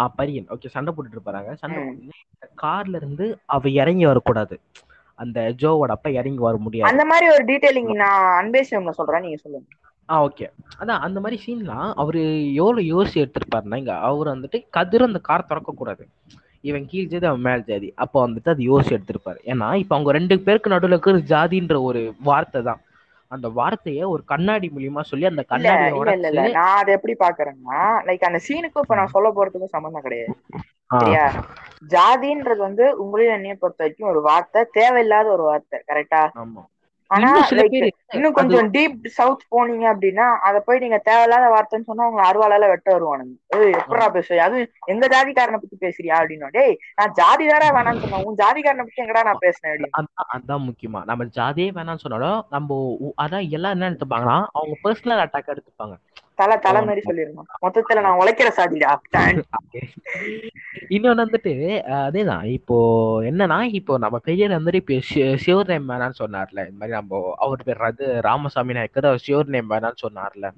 ஆ 0.00 0.04
பரியன் 0.18 0.48
ஓகே 0.54 0.72
சண்டை 0.74 0.90
போட்டுட்டு 0.92 1.18
இருப்பாங்க 1.18 1.52
சண்டை 1.62 1.80
கார்ல 2.62 2.98
இருந்து 3.00 3.26
அவ 3.54 3.70
இறங்கி 3.82 4.04
வரக்கூடாது. 4.10 4.56
அந்த 5.18 5.38
ஜோவோட 5.60 5.90
அப்பா 5.96 6.10
இறங்கி 6.20 6.40
வர 6.46 6.56
முடியாது. 6.66 6.90
அந்த 6.90 7.04
மாதிரி 7.10 7.26
ஒரு 7.34 7.44
டீடைலிங் 7.50 7.90
நான் 8.02 8.28
அன்பேசியம்ல 8.40 8.94
சொல்றேன் 8.98 9.24
நீங்க 9.26 9.38
சொல்லுங்க. 9.44 9.66
ஆ 10.08 10.14
ஓகே 10.26 10.46
அதான் 10.80 11.02
அந்த 11.06 11.18
மாதிரி 11.24 11.36
சீன்லாம் 11.44 11.90
அவரு 12.02 12.22
எவ்வளவு 12.62 12.82
யோசிச்சு 12.92 13.20
எடுத்திருப்பாருன்னா 13.24 13.80
இங்க 13.82 13.94
அவர் 14.08 14.32
வந்துட்டு 14.34 14.58
கதிர் 14.76 15.08
அந்த 15.08 15.20
கார் 15.28 15.50
திறக்க 15.50 15.72
கூடாது 15.72 16.04
இவன் 16.70 16.88
கீழ் 16.90 17.10
ஜாதி 17.12 17.26
அவன் 17.30 17.46
மேல் 17.46 17.66
ஜாதி. 17.68 17.88
அப்போ 18.02 18.18
வந்துட்டு 18.26 18.52
அது 18.54 18.62
யோசிச்சு 18.70 18.96
எடுத்திருப்பாரு. 18.96 19.38
ஏன்னா 19.52 19.68
இப்ப 19.82 19.94
அவங்க 19.96 20.10
ரெண்டு 20.18 20.34
பேருக்கு 20.46 20.74
நடுவுல 20.74 20.96
இருக்கிற 20.96 21.22
ஜாதின்ற 21.32 21.76
ஒரு 21.88 22.02
வார்த்தை 22.28 22.60
தான். 22.68 22.80
அந்த 23.32 23.48
வார்த்தையை 23.50 24.04
ஒரு 24.04 24.22
கண்ணாடி 24.24 24.68
மூலியமா 24.70 25.02
சொல்லி 25.02 25.26
அந்த 25.26 25.42
கண்ணாடியோட 25.48 26.12
நான் 26.56 26.78
அதை 26.78 26.92
எப்படி 26.94 27.14
பாக்குறேன்னா 27.20 27.80
லைக் 28.06 28.28
அந்த 28.28 28.40
சீனுக்கும் 28.46 28.84
இப்ப 28.84 28.94
நான் 28.94 29.14
சொல்ல 29.14 29.30
போறதுக்கும் 29.30 29.74
சம்மந்தம் 29.74 30.06
கிடையாது. 30.06 30.34
சரியா? 30.94 31.24
ஜாதின்றது 31.90 32.60
வந்து 32.60 32.84
உங்களையும் 33.02 33.36
என்னைய 33.36 33.54
பொறுத்த 33.56 33.82
வரைக்கும் 33.82 34.10
ஒரு 34.10 34.20
வார்த்தை 34.22 34.62
தேவையில்லாத 34.72 35.28
ஒரு 35.28 35.42
வார்த்தை 35.42 35.78
கரெக்டா 35.90 36.22
ஆனா 37.12 37.30
இன்னும் 38.12 38.36
கொஞ்சம் 38.36 38.68
டீப் 38.74 39.06
சவுத் 39.16 39.44
போனீங்க 39.50 39.86
அப்படின்னா 39.92 40.26
அத 40.48 40.60
போய் 40.66 40.78
நீங்க 40.78 40.98
தேவையில்லாத 41.08 41.48
வார்த்தைன்னு 41.54 41.88
சொன்னா 41.90 42.08
உங்க 42.10 42.22
அருவாளால 42.28 42.68
வெட்ட 42.70 42.88
வருவானுங்க. 42.94 43.34
ஏய் 43.56 43.74
எப்படா 43.80 44.06
பேசுவ 44.14 44.40
அதுவும் 44.44 44.70
எங்க 44.92 45.06
ஜாதிக்காரனை 45.06 45.58
பத்தி 45.58 45.78
பேசுறியா 45.84 46.16
அப்படின்னா 46.20 46.50
டேய் 46.50 46.76
நான் 46.98 47.14
ஜாதி 47.20 47.46
தானே 47.46 47.68
வேணாம்னு 47.76 48.04
சொன்னேன். 48.04 48.24
உன் 48.24 48.40
ஜாதிக்காரனை 48.42 48.84
பத்தி 48.84 49.04
எங்கடா 49.04 49.22
நான் 49.22 49.44
பேசினேன் 49.44 49.72
அப்படின்னு. 49.72 50.08
அதான் 50.36 50.66
முக்கியமா. 50.68 51.02
நம்ம 51.04 51.28
ஜாதியே 51.38 51.70
வேணாம்னு 51.78 52.04
சொன்னாலும் 52.04 52.40
நம்ம 52.50 52.80
அதான் 53.24 53.50
எல்லாம் 53.58 53.74
என்ன 53.76 53.90
எடுத்துப்பாங்கன்னா 53.90 54.38
அவங்க 54.52 54.76
பர்சனல் 54.84 55.24
அட்டாக் 55.24 55.52
எடுத்துப்பாங்க. 55.54 55.96
தலை 56.38 56.56
தலை 56.64 56.80
மாதிரி 56.82 57.02
சொல்லிருந்தோம் 57.06 57.48
மொத்தத்துல 57.64 58.02
நான் 58.06 58.20
உழைக்கிற 58.20 58.48
சாதிடா. 58.58 58.90
இன்னொன்னு 60.94 61.22
வந்துட்டு 61.22 61.52
அதேதான். 62.00 62.44
இப்போ 62.56 62.76
என்னன்னா 63.30 63.58
இப்போ 63.78 63.92
நம்ம 64.04 64.16
பெரியர் 64.26 64.56
வந்துட்டு 64.56 64.80
இப்போ 64.82 64.96
சிவர் 65.44 65.70
நேம் 65.72 65.90
வேணான்னு 65.92 66.20
சொன்னார்ல. 66.22 66.60
இந்த 66.68 66.78
மாதிரி 66.80 66.96
நம்ம 66.98 67.12
அவர் 67.44 67.66
பேர் 67.68 67.88
அது 67.90 68.06
ராமசாமி 68.28 68.76
நாயக்கர் 68.78 69.10
அவர் 69.10 69.24
சிவர் 69.26 69.52
நேம் 69.56 69.72
வேணான்னு 69.74 70.04
சொன்னார்ல. 70.04 70.48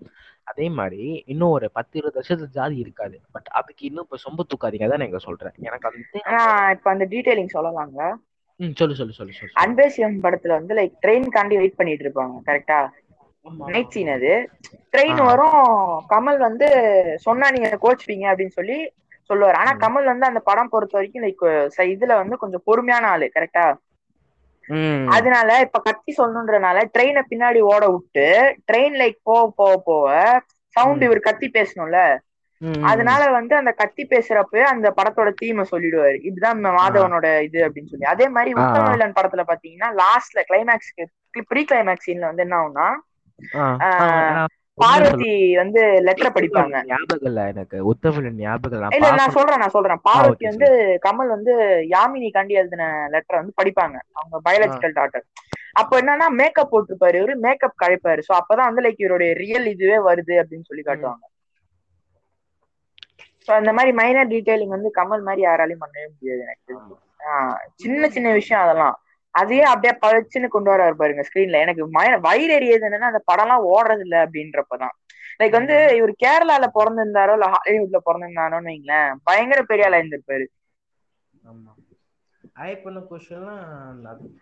அதே 0.46 0.66
மாதிரி 0.78 1.02
இன்னும் 1.32 1.54
ஒரு 1.56 1.66
பத்து 1.76 1.94
இருபது 2.00 2.18
வருஷத்துக்கு 2.18 2.58
ஜாதி 2.58 2.76
இருக்காது. 2.84 3.16
பட் 3.34 3.48
அதுக்கு 3.60 3.82
இன்னும் 3.88 4.06
இப்போ 4.06 4.18
சொம்ப 4.26 4.46
தூக்காதீங்க 4.50 4.88
தான் 4.92 5.02
நான் 5.04 5.26
சொல்றேன். 5.28 5.56
எனக்கு 5.68 5.88
வந்து 5.88 6.22
இப்ப 6.76 6.90
அந்த 6.94 7.06
டீடைலிங் 7.12 7.54
சொல்லலாங்க. 7.56 8.00
சொல்லு 8.78 8.94
சொல்லு 8.98 9.14
சொல்லு 9.16 9.32
சொல்லு 9.34 9.54
அன்பேசியம் 9.62 10.16
படத்துல 10.24 10.56
வந்து 10.58 10.74
லைக் 10.78 10.92
ட்ரெயின் 11.04 11.26
காண்டி 11.34 11.56
வெயிட் 11.60 11.78
பண்ணிட்டு 11.78 12.04
இருப்பாங்க 12.06 12.37
கரெக்டா 12.48 12.78
நைட் 13.68 13.94
சீன் 13.94 14.12
அது 14.14 14.33
ட்ரெயின். 14.94 15.20
வரும் 15.28 15.57
கமல் 16.12 16.38
வந்து 16.44 16.66
சொன்னா 17.24 17.46
நீங்க 17.54 17.70
கோச்சுப்பீங்க 17.83 18.26
அப்படின்னு 18.30 18.59
சொல்லி 18.59 18.78
சொல்லுவாரு 19.30 19.57
ஆனா. 19.61 19.72
கமல் 19.83 20.11
வந்து 20.11 20.26
அந்த 20.26 20.40
படம் 20.48 20.72
பொறுத்த 20.72 20.94
வரைக்கும் 20.98 21.24
லைக் 21.24 21.44
இதுல 21.94 22.14
வந்து 22.20 22.37
கொஞ்சம் 22.42 22.64
பொறுமையான 22.66 23.04
ஆளு 23.12 23.26
கரெக்டா 23.35 23.64
ம். 24.64 25.07
அதனால 25.14 25.48
இப்ப 25.64 25.78
கத்தி 25.87 26.11
சொல்லணுன்றனால 26.14 26.78
ட்ரெயினை 26.94 27.22
பின்னாடி 27.26 27.61
ஓட 27.70 27.85
விட்டு 27.94 28.26
ட்ரெயின் 28.68 28.96
லைக் 29.00 29.18
போக 29.22 29.42
போக 29.59 29.74
போக 29.83 30.09
சவுண்ட். 30.76 31.02
இவர் 31.07 31.26
கத்தி 31.26 31.48
பேசணும்ல 31.50 31.98
அதனால 32.88 33.22
வந்து 33.37 33.54
அந்த 33.57 33.72
கத்தி 33.80 34.02
பேசுறப்ப 34.07 34.62
அந்த 34.70 34.88
படத்தோட 34.98 35.30
தீமை 35.40 35.64
சொல்லிடுவாரு 35.70 36.18
இதுதான் 36.28 36.61
மாதவனோட 36.76 37.26
இது 37.46 37.59
அப்படின்னு 37.66 37.92
சொல்லி 37.92 38.07
அதே 38.12 38.26
மாதிரி. 38.28 38.50
உத்தமவில்லன் 38.62 39.16
படத்துல 39.16 39.44
பாத்தீங்கன்னா 39.50 39.90
லாஸ்ட்ல 40.00 40.42
கிளைமேக்ஸ்க்கு 40.48 41.04
ப்ரீ 41.50 41.62
கிளைமேக்ஸ் 41.64 42.07
சீன்ல 42.07 42.30
வந்து 42.30 42.44
என்ன 42.46 42.57
ஆகும்னா 42.61 42.88
பார்வதி 44.78 45.33
வந்து 45.61 45.80
லெட்டர் 46.07 46.35
படிப்பாங்க. 46.37 46.76
ஞாபகம் 46.88 47.28
இல்ல 47.30 47.40
எனக்கு 47.52 47.76
உத்தமிழ் 47.90 48.28
ஞாபகம் 48.40 48.94
இல்ல. 48.96 49.11
நான் 49.20 49.35
சொல்றேன் 49.37 49.62
நான் 49.62 49.74
சொல்றேன். 49.76 50.00
பார்வதி 50.09 50.44
வந்து 50.50 50.68
கமல் 51.07 51.35
வந்து 51.35 51.52
யாமினி 51.92 52.30
காண்டி 52.37 52.59
எழுதின 52.61 52.85
லெட்டர் 53.14 53.40
வந்து 53.40 53.59
படிப்பாங்க. 53.61 53.96
அவங்க 54.12 54.38
பயாலஜிக்கல் 54.46 54.96
டாக்டர் 55.00 55.24
அப்ப 55.80 55.92
என்னன்னா 56.00 56.26
மேக்கப் 56.40 56.72
போட்டிருப்பாரு 56.72 57.20
இவரு 57.20 57.35
மேக்கப் 57.46 57.80
கழிப்பாரு. 57.83 58.20
சோ 58.26 58.33
அப்பதான் 58.40 58.68
வந்து 58.70 58.85
லைக் 58.85 59.04
இவருடைய 59.04 59.30
ரியல் 59.40 59.66
இதுவே 59.72 59.98
வருது 60.09 60.35
அப்படின்னு 60.42 60.68
சொல்லி 60.68 60.85
காட்டுவாங்க. 60.85 61.24
சோ 63.48 63.52
அந்த 63.52 63.70
மாதிரி 63.72 63.92
மைனர் 63.98 64.30
டீடைலிங் 64.30 64.76
வந்து 64.76 64.90
கமல் 64.98 65.26
மாதிரி 65.26 65.42
யாராலையும் 65.46 65.83
பண்ணவே 65.83 66.07
முடியாது 66.12 66.44
எனக்கு 66.46 66.74
சின்ன 67.83 68.09
சின்ன 68.09 68.28
விஷயம் 68.33 68.62
அதெல்லாம். 68.64 68.96
அதையே 69.34 69.64
அப்படியே 69.70 69.92
பழச்சுன்னு 70.02 70.48
கொண்டு 70.48 70.70
வர 70.72 70.82
பாருங்க 70.94 71.24
ஸ்கிரீன்ல 71.28 71.62
எனக்கு 71.64 71.84
வயிறு 72.26 72.52
எரியது 72.56 72.86
என்னன்னா 72.88 73.10
அந்த 73.12 73.22
படம்லாம் 73.30 73.66
ஓடுறது 73.70 74.04
இல்ல 74.06 74.16
அப்படின்றப்பதான். 74.24 74.94
லைக் 75.40 75.58
வந்து 75.58 75.76
இவர் 75.96 76.12
கேரளால 76.18 76.64
பிறந்திருந்தாரோ 76.74 77.34
இல்ல 77.34 77.46
ஹாலிவுட்ல 77.54 78.00
பிறந்திருந்தாரோன்னு 78.04 78.72
வைங்களேன் 78.72 79.10
பயங்கர 79.24 79.60
பெரிய 79.64 79.86
ஆளா 79.86 80.00
இருந்திருப்பாரு. 80.00 80.46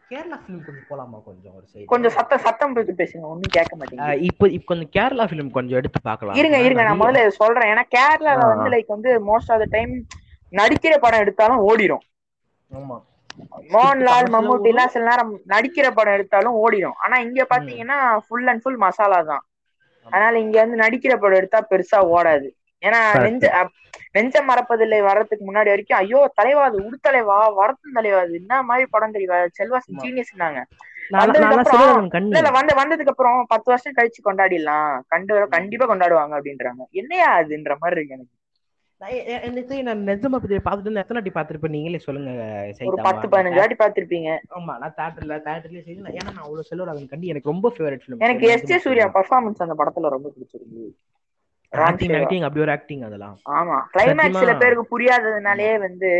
கேரளா 0.06 0.36
ஃபிலிம் 0.40 0.64
கொஞ்சம் 0.66 0.88
போலாமா 0.88 1.18
கொஞ்சம் 1.24 1.54
ஒரு 1.58 1.66
சைடு 1.68 1.88
கொஞ்சம் 1.92 2.14
சத்தம் 2.16 2.44
சத்தம் 2.46 2.74
போட்டு 2.74 2.94
பேசுங்க 2.96 3.26
ஒண்ணும் 3.30 3.56
கேட்க 3.56 3.74
மாட்டேங்குது. 3.76 4.16
இப்போ 4.28 4.44
இப்போ 4.48 4.70
கொஞ்சம் 4.70 4.92
கேரளா 4.92 5.24
ஃபிலிம் 5.28 5.54
கொஞ்சம் 5.56 5.78
எடுத்து 5.78 5.98
பார்க்கலாம். 6.02 6.20
இருங்க 6.38 6.58
இருங்க 6.64 6.82
நான் 6.82 7.00
முதல்ல 7.00 7.22
சொல்றேன். 7.40 7.70
ஏன்னா 7.72 7.84
கேரளால. 7.96 8.42
வந்து 8.48 8.68
லைக் 8.74 8.94
வந்து 8.96 9.10
மோஸ்ட் 9.28 9.52
ஆஃப் 9.54 9.62
த 9.62 9.68
டைம் 9.72 9.92
நடிக்கிற 10.52 10.94
படம் 10.98 11.22
எடுத்தாலும் 11.24 11.64
ஓடிடும் 11.68 12.04
ஆமா. 12.70 12.98
மோகன்லால் 13.70 14.28
மம்முட்டி 14.32 14.70
எல்லாம் 14.70 14.92
சில 14.92 15.04
நேரம் 15.08 15.32
நடிக்கிற 15.52 15.86
படம் 15.92 16.16
எடுத்தாலும் 16.16 16.58
ஓடிடும். 16.62 16.98
ஆனா 17.04 17.16
இங்க 17.26 17.42
பாத்தீங்கன்னா 17.50 17.96
ஃபுல் 18.24 18.48
அண்ட் 18.48 18.62
ஃபுல் 18.62 18.80
மசாலா 18.84 19.20
தான். 19.24 19.44
அதனால 20.06 20.40
இங்க 20.44 20.56
வந்து 20.62 20.82
நடிக்கிற 20.82 21.12
படம் 21.16 21.40
எடுத்தா 21.40 21.60
பெருசா 21.70 21.98
ஓடாது. 22.12 22.48
ஏன்னா. 22.82 23.00
நெஞ்ச 23.24 23.44
நெஞ்ச 24.14 24.36
மறப்பதில்லை 24.48 24.98
வர்றதுக்கு 25.02 25.44
முன்னாடி 25.44 25.70
வரைக்கும் 25.70 26.00
ஐயோ 26.00 26.20
தலைவா 26.38 26.62
அது 26.64 26.78
உடுத்தலைவா 26.86 27.38
வரத்தும் 27.58 27.96
தலைவா 27.98 28.18
அது 28.20 28.34
என்ன 28.40 28.62
மாதிரி 28.68 28.86
படம் 28.90 29.14
தெரியுவா 29.14 29.38
செல்வாசன் 29.52 29.86
இல்ல 32.32 32.48
வந்து 32.58 32.72
வந்ததுக்கு 32.78 33.12
அப்புறம் 33.12 33.38
பத்து 33.52 33.68
வருஷம் 33.72 33.96
கழிச்சு 33.96 34.20
கொண்டாடிடலாம். 34.20 34.92
கண்டு 35.08 35.32
கண்டிப்பா 35.52 35.86
கொண்டாடுவாங்க 35.88 36.34
அப்படின்றாங்க. 36.38 36.82
என்னையா 37.00 37.28
அதுன்ற 37.40 37.74
மாதிரி 37.76 37.98
இருக்கு 37.98 38.16
எனக்கு. 38.16 38.34
நான் 39.02 40.02
நிஜமா 40.08 40.36
பத்தி 40.36 40.56
பார்த்துட்டு 40.58 41.00
எத்தனை 41.02 41.16
வாட்டி 41.16 41.32
பார்த்திருப்பேன் 41.32 41.74
நீங்களே 41.76 42.00
சொல்லுங்க 42.04 42.32
ஒரு. 42.82 42.98
பத்து 43.06 43.26
பதினஞ்சு 43.32 43.78
பாத்திருப்பீங்க 43.80 44.28
ஆமா 44.56 44.74
நான் 44.82 44.94
தேட்டர்ல 44.98 45.36
தேட்டர்லயே 45.46 45.82
சரி 45.86 45.96
ஏன்னா 46.12 46.28
நான் 46.28 46.44
அவ்வளவு 46.44 46.68
செல்வராகவன் 46.68 47.10
கண்டி 47.12 47.32
எனக்கு 47.32 47.52
ரொம்ப 47.52 47.70
ஃபேவரட் 47.74 48.02
ஃபிலிம் 48.02 48.22
எனக்கு 48.26 48.50
எஸ் 48.54 48.68
ஜே 48.70 48.78
சூர்யா 48.84 49.06
பர்ஃபார்மன்ஸ் 49.16 49.64
அந்த 49.66 49.76
படத்துல 49.80 50.12
ரொம்ப 50.14 50.28
பிடிச்சிருக்கு. 50.34 50.84
ராம் 51.72 51.88
ஆக்டிங் 51.88 52.10
சேவா. 52.10 52.20
ஆக்டிங் 52.20 52.44
அப்படி 52.46 52.64
ஒரு 52.64 52.74
ஆக்டிங் 52.74 53.02
அதெல்லாம். 53.02 53.36
ஆமா 53.58 53.76
கிளைமேக்ஸ் 53.92 54.40
சில. 54.40 54.54
பேருக்கு 54.56 54.84
புரியாததுனாலே 54.92 55.70
வந்து 55.80 56.10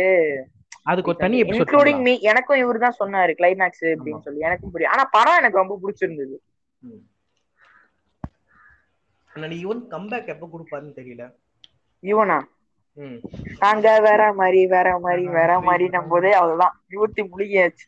அதுக்கு 0.85 1.11
ஒரு 1.11 1.19
தனி 1.19 1.37
இன்க்ளூடிங் 1.41 1.65
எபிசோட் 1.65 2.05
மீ 2.07 2.13
எனக்கும் 2.31 2.61
இவரு 2.63 2.79
தான் 2.79 2.99
சொன்னாரு 2.99 3.33
கிளைமேக்ஸ் 3.39 3.85
அப்படின்னு 3.91 4.25
சொல்லி. 4.25 4.41
எனக்கும் 4.47 4.73
புரியும் 4.73 4.93
ஆனா 4.95 5.05
படம் 5.13 5.39
எனக்கு 5.41 5.61
ரொம்ப 5.61 5.77
பிடிச்சிருந்தது. 5.83 6.35
ஈவன் 9.59 9.83
கம்பேக் 9.93 10.33
எப்ப 10.33 10.47
கொடுப்பாருன்னு 10.47 10.97
தெரியல. 10.97 11.23
இவனா? 12.03 12.39
ம் 12.39 12.49
நாங்க 13.63 13.87
வேற 14.07 14.21
மாதிரி 14.39 14.61
வேற 14.73 14.89
மாதிரி 15.05 15.23
வேற 15.39 15.51
மாதிரி 15.67 15.85
போதே 16.11 16.31
அவ்வளவுதான். 16.39 16.75
நிவர்த்தி 16.91 17.21
முழுகியாச்சு 17.31 17.85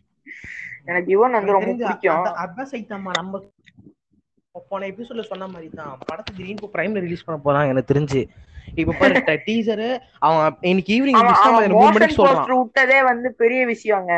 எனக்கு 0.89 1.09
இவன் 1.15 1.37
வந்து 1.37 1.55
ரொம்ப 1.57 1.71
பிடிக்கும். 1.81 2.15
அதான் 2.15 2.39
அதான் 2.43 2.71
சைத்தாமா 2.71 3.11
நம்ம 3.19 3.43
போன 4.71 4.87
எபிசோட்ல 4.91 5.23
சொன்ன 5.29 5.47
மாதிரி 5.53 5.69
தான் 5.79 5.95
படத்தை 6.09 6.31
திடீர்னு 6.35 6.73
பிரைம்ல 6.75 7.01
ரிலீஸ் 7.05 7.25
பண்ண 7.25 7.37
போறாங்க 7.45 7.73
எனக்கு 7.73 7.91
தெரிஞ்சு. 7.93 8.21
இப்ப 8.81 8.93
பாரு 8.99 9.39
டீசர் 9.47 9.87
அவன் 10.27 10.55
இன்னைக்கு 10.69 10.93
ஈவினிங் 10.97 11.17
மூணு 11.73 12.55
விட்டதே 12.61 12.99
வந்து 13.09 13.27
பெரிய 13.41 13.61
விஷயங்க 13.73 14.13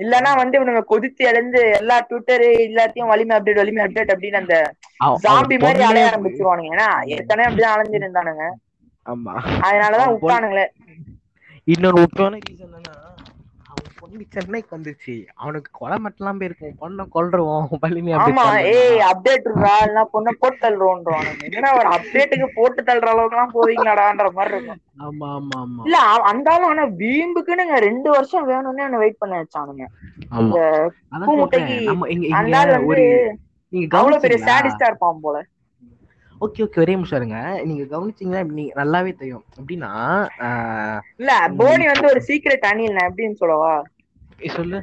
இல்லனா 0.00 0.30
வந்து 0.40 0.54
இவனுங்க 0.58 0.82
கொதித்து 0.92 1.22
எழுந்து 1.30 1.60
எல்லா 1.80 1.96
ட்விட்டர் 2.08 2.44
எல்லாத்தையும் 2.68 3.10
வலிமை 3.12 3.34
அப்டேட் 3.36 3.60
வலிமை 3.62 3.82
அப்டேட் 3.84 4.12
அப்படின்னு 4.14 4.40
அந்த 4.42 4.56
ஜாம்பி 5.24 5.56
மாதிரி 5.64 5.84
அலைய 5.88 6.08
ஆரம்பிச்சிருவானுங்க. 6.10 6.72
ஏன்னா 6.74 6.88
ஏற்கனவே 7.14 7.48
அப்படிதான் 7.48 7.74
அலைஞ்சிருந்தானுங்க. 7.76 8.46
ஆமா. 9.06 9.34
அதனாலதான் 9.66 10.12
விட்டானுங்களே 10.14 10.66
இன்னொரு 11.68 11.96
முக்கியமான 12.02 12.38
ரீசன் 12.42 12.66
என்னன்னா 12.68 12.94
அவன் 13.66 13.86
பொண்ணு 14.00 14.24
சென்னைக்கு 14.28 14.70
வந்துச்சு 14.74 15.12
அவனுக்கு 15.36 15.70
கொலை 15.72 15.96
மட்டும்லாம் 16.04 16.40
போயிருக்கும் 16.40 16.78
பொண்ணை 16.80 17.04
கொல்றோம். 17.14 17.64
வலிமை 17.82 18.12
ஆமா 18.20 18.44
ஏய் 18.72 19.00
அப்டேட் 19.08 19.46
இல்ல 19.50 20.02
பொண்ணை 20.12 20.32
போட்டு 20.34 20.58
தள்ளுறோன்றானுங்க 20.60 21.42
என்னடா 21.48 21.70
ஒரு 21.78 21.88
அப்டேட்டுக்கு 21.96 22.48
போட்டு 22.54 22.80
தள்ளுற 22.82 23.08
அளவுக்கு 23.12 23.36
எல்லாம் 23.36 23.54
போவீங்களாடான்ற 23.56 24.28
மாதிரி 24.32 24.54
இருக்கும். 24.56 24.80
ஆமா 25.04 25.28
ஆமா 25.36 25.58
ஆமா. 25.62 25.86
இல்ல 25.86 25.98
அந்த 26.30 26.48
ஆனா 26.68 26.84
வீம்புக்குன்னு 27.00 27.56
ரெண்டு 27.86 28.08
வருஷம் 28.10 28.48
வேணும்னே 28.50 28.84
அவனை 28.84 29.02
வெயிட் 29.02 29.18
பண்ண 29.18 29.34
வச்சானுங்க. 29.40 29.84
ஆமா. 30.32 30.58
இங்க 31.28 31.48
அந்த 32.38 32.54
ஆள் 32.60 32.72
வந்து 32.76 32.98
நீங்க 33.72 33.86
அவ்வளவு 33.92 34.22
பெரிய 34.24 34.38
சாடிஸ்டா 34.46 34.86
இருப்பான் 34.90 35.22
போல. 35.24 35.36
Okay 36.40 36.62
okay. 36.62 36.80
ஒரே 36.80 36.94
நிமிஷம் 36.94 37.18
இருங்க. 37.18 37.38
நீங்க 37.64 37.84
கவனிச்சீங்கன்னா 37.90 38.42
நீங்க 38.50 38.72
நல்லாவே 38.76 39.12
தெரியும். 39.14 39.44
எப்படின்னா 39.58 39.90
ஆஹ் 40.46 41.00
இல்ல 41.16 41.32
போனி 41.56 41.84
வந்து 41.86 42.06
ஒரு 42.06 42.20
சீக்ரெட் 42.28 42.68
அணில் 42.70 42.96
நான் 42.96 43.10
எப்படின்னு 43.10 43.34
சொல்லவா? 43.34 43.74
சொல்லு. 44.54 44.78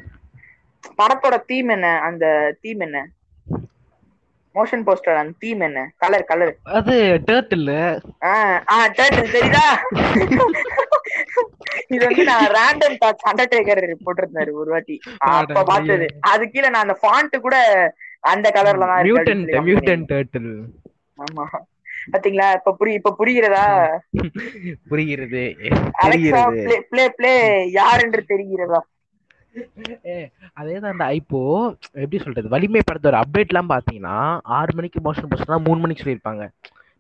படத்தோட 1.00 1.36
தீம் 1.46 1.70
என்ன? 1.70 1.88
அந்த 2.02 2.26
தீம் 2.62 2.80
என்ன? 2.80 3.00
மோஷன் 4.56 4.86
போஸ்டர் 4.88 5.20
அந்த 5.20 5.34
தீம் 5.40 5.62
என்ன? 5.62 5.82
கலர் 5.98 6.26
கலர் 6.26 6.54
அது 6.72 6.96
டேர்ட்டில் 7.28 7.70
ஆஹ் 8.70 8.90
டேர்ட்டில் 8.98 9.34
தெரியுதா? 9.36 9.68
இது 11.90 12.02
வந்து 12.06 12.24
நான் 12.24 12.48
ரேண்டம் 12.56 12.98
தாட்ஸ் 13.02 13.28
அண்டர்டேக்கர் 13.30 13.82
போட்டிருந்தாரு 14.06 14.52
ஒரு 14.54 14.70
வாட்டி. 14.72 14.96
அப்ப 15.32 15.64
பார்த்தது. 15.64 16.08
அது 16.32 16.44
கீழே 16.50 16.70
நான் 16.70 16.86
அந்த 16.88 16.98
ஃபாண்ட் 17.02 17.36
கூட 17.40 17.56
அந்த 18.24 18.48
கலர்ல 18.50 18.88
தான் 18.88 19.00
இருக்கு 19.00 19.20
அப்படின்னு 19.20 19.38
மியூட்டன் 19.38 19.46
சொல்லி 19.48 19.66
மியூட்டன் 19.68 20.06
டேர்ட்டில் 20.12 20.52
ஆமா. 21.22 21.46
பாத்தீங்களா? 22.14 22.48
இப்ப 22.58 22.76
புரி 22.80 22.92
இப்ப 22.94 23.14
புரிகிறதா? 23.18 23.66
புரிகிறது. 24.90 25.44
அலெக்சா 26.02 26.40
தெரிகிறது. 26.40 26.60
ப்ளே 26.60 26.76
ப்ளே 26.90 27.06
ப்ளே 27.18 27.34
யார் 27.76 28.04
என்று 28.06 28.22
தெரிகிறதா 28.28 28.82
அதேதான்டா. 30.60 31.08
இப்போ 31.20 31.40
எப்படி 31.96 32.20
சொல்றது? 32.24 32.48
வலிமை 32.50 32.82
படத்தோட 32.84 33.18
அப்டேட் 33.22 33.52
எல்லாம் 33.52 33.72
பாத்தீங்கன்னா 33.72 34.16
ஆறு 34.58 34.74
மணிக்கு 34.78 35.02
மோஷன் 35.08 35.30
போஸ்ட்னா 35.32 35.60
மூணு 35.68 35.80
மணிக்கு 35.82 36.04
சொல்லியிருப்பாங்க. 36.04 36.46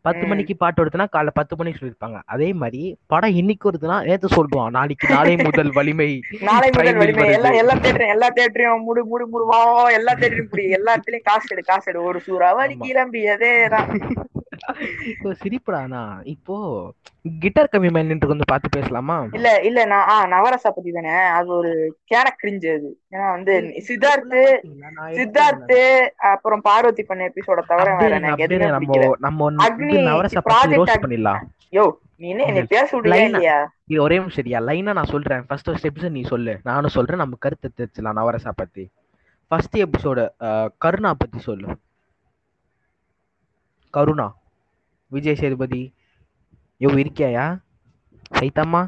பத்து. 0.05 0.23
மணிக்கு 0.29 0.53
பாட்டு 0.57 0.81
வருதுன்னா 0.81 1.05
காலைல 1.11 1.31
பத்து 1.35 1.53
மணிக்கு 1.57 1.79
சொல்லியிருப்பாங்க 1.79 2.19
அதே 2.33 2.49
மாதிரி 2.59 2.81
படம் 3.07 3.37
இன்னைக்கு 3.39 3.67
வருதுன்னா 3.69 3.97
நேத்து 4.07 4.29
சொல்லுவான் 4.31 4.75
நாளைக்கு 4.77 5.07
நாளை 5.11 5.33
முதல் 5.41 5.71
வலிமை 5.75 6.09
நாளை 6.47 6.69
முதல் 6.71 6.99
வலிமை. 7.01 7.27
எல்லா 7.35 7.51
எல்லா 7.61 7.75
தேட்டரும் 7.79 8.13
எல்லா 8.15 8.29
தேட்டரையும் 8.37 8.85
முடு 8.87 9.03
முடு 9.05 9.27
முடு 9.27 9.45
வா 9.45 9.59
வா, 9.61 9.73
வா, 9.77 9.85
எல்லா 9.97 10.13
தேட்டரையும் 10.15 10.51
புடி 10.51 10.65
எல்லா 10.77 10.95
இடத்துலயும் 10.95 11.27
காசு 11.29 11.53
எடு 11.53 11.63
காசு 11.65 11.89
எடு 11.91 12.01
ஒரு 12.05 12.21
சூறாவளி 12.27 12.75
ஆமா. 12.75 12.85
கிளம்பியதேதான் 12.85 13.89
இப்போ 13.93 14.40
சிரிப்புடானா 15.41 16.01
இப்போ 16.23 16.55
கிட்டார் 17.39 17.69
கம்மி 17.71 17.89
மேல் 17.91 18.07
நின்று 18.07 18.27
கொஞ்சம் 18.27 18.49
பார்த்து 18.51 18.69
பேசலாமா? 18.69 19.15
இல்ல 19.31 19.49
இல்ல 19.61 19.85
நான் 19.85 20.07
ஆ 20.09 20.15
நவரசா 20.33 20.69
பத்தி 20.75 20.91
தானே 20.91 21.13
அது 21.39 21.49
ஒரு 21.59 21.71
கேன 22.11 22.27
கிரிஞ்சு 22.41 22.69
அது. 22.77 22.89
ஏன்னா 23.11 23.27
வந்து 23.35 23.53
சித்தார்த் 23.87 24.37
சித்தார்த் 25.19 25.75
அப்புறம் 26.31 26.61
பார்வதி 26.61 27.03
பண்ண 27.03 27.31
எபிசோட 27.31 27.61
தவிர 27.67 27.95
வேற 28.01 28.19
நம்ம 28.19 28.99
நம்ம 29.27 29.51
அக்னி, 29.67 29.97
நவரசா 30.11 30.41
பத்தி 30.49 30.75
ரோஸ்ட். 30.79 31.03
பண்ணிடலாம். 31.05 31.41
யோ 31.77 31.85
ஒரே 34.05 34.17
சரியா 34.37 34.59
லைனா 34.59 34.93
நான் 34.97 35.11
சொல்றேன். 35.13 35.45
ஃபர்ஸ்ட் 35.47 35.87
எபிசோட் 35.87 36.17
நீ 36.17 36.21
சொல்லு. 36.23 36.53
நானும் 36.63 36.95
சொல்றேன். 36.97 37.21
நம்ம 37.23 37.37
கருத்து 37.39 37.69
தெரிச்சுலாம் 37.77 38.19
நவரசா 38.19 38.51
பத்தி. 38.55 38.83
ஃபர்ஸ்ட் 39.51 39.77
எபிசோட 39.77 40.19
கருணா 40.77 41.13
பத்தி 41.13 41.39
சொல்லு. 41.39 41.69
கருணா. 43.93 44.27
விஜய் 45.11 45.39
சேதுபதி. 45.41 45.81
யோ 46.81 46.89
இருக்கியாயா? 47.01 47.45
சைத்தம்மா 48.31 48.81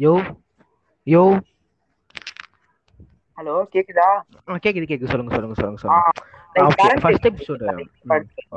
யோ 0.00 0.12
யோ. 1.06 1.22
ஹலோ 3.38 3.54
கேக்குதா? 3.74 4.06
கேக்குது 4.64 4.86
கேக்குது. 4.90 5.10
சொல்லுங்க 5.12 5.34
சொல்லுங்க 5.34 5.56
சொல்லுங்க 5.58 5.80
சொல்லுங்க. 5.82 6.04
ஃபர்ஸ்ட் 7.02 7.28
episode 7.28 7.62
எபிசோடு 7.64 7.64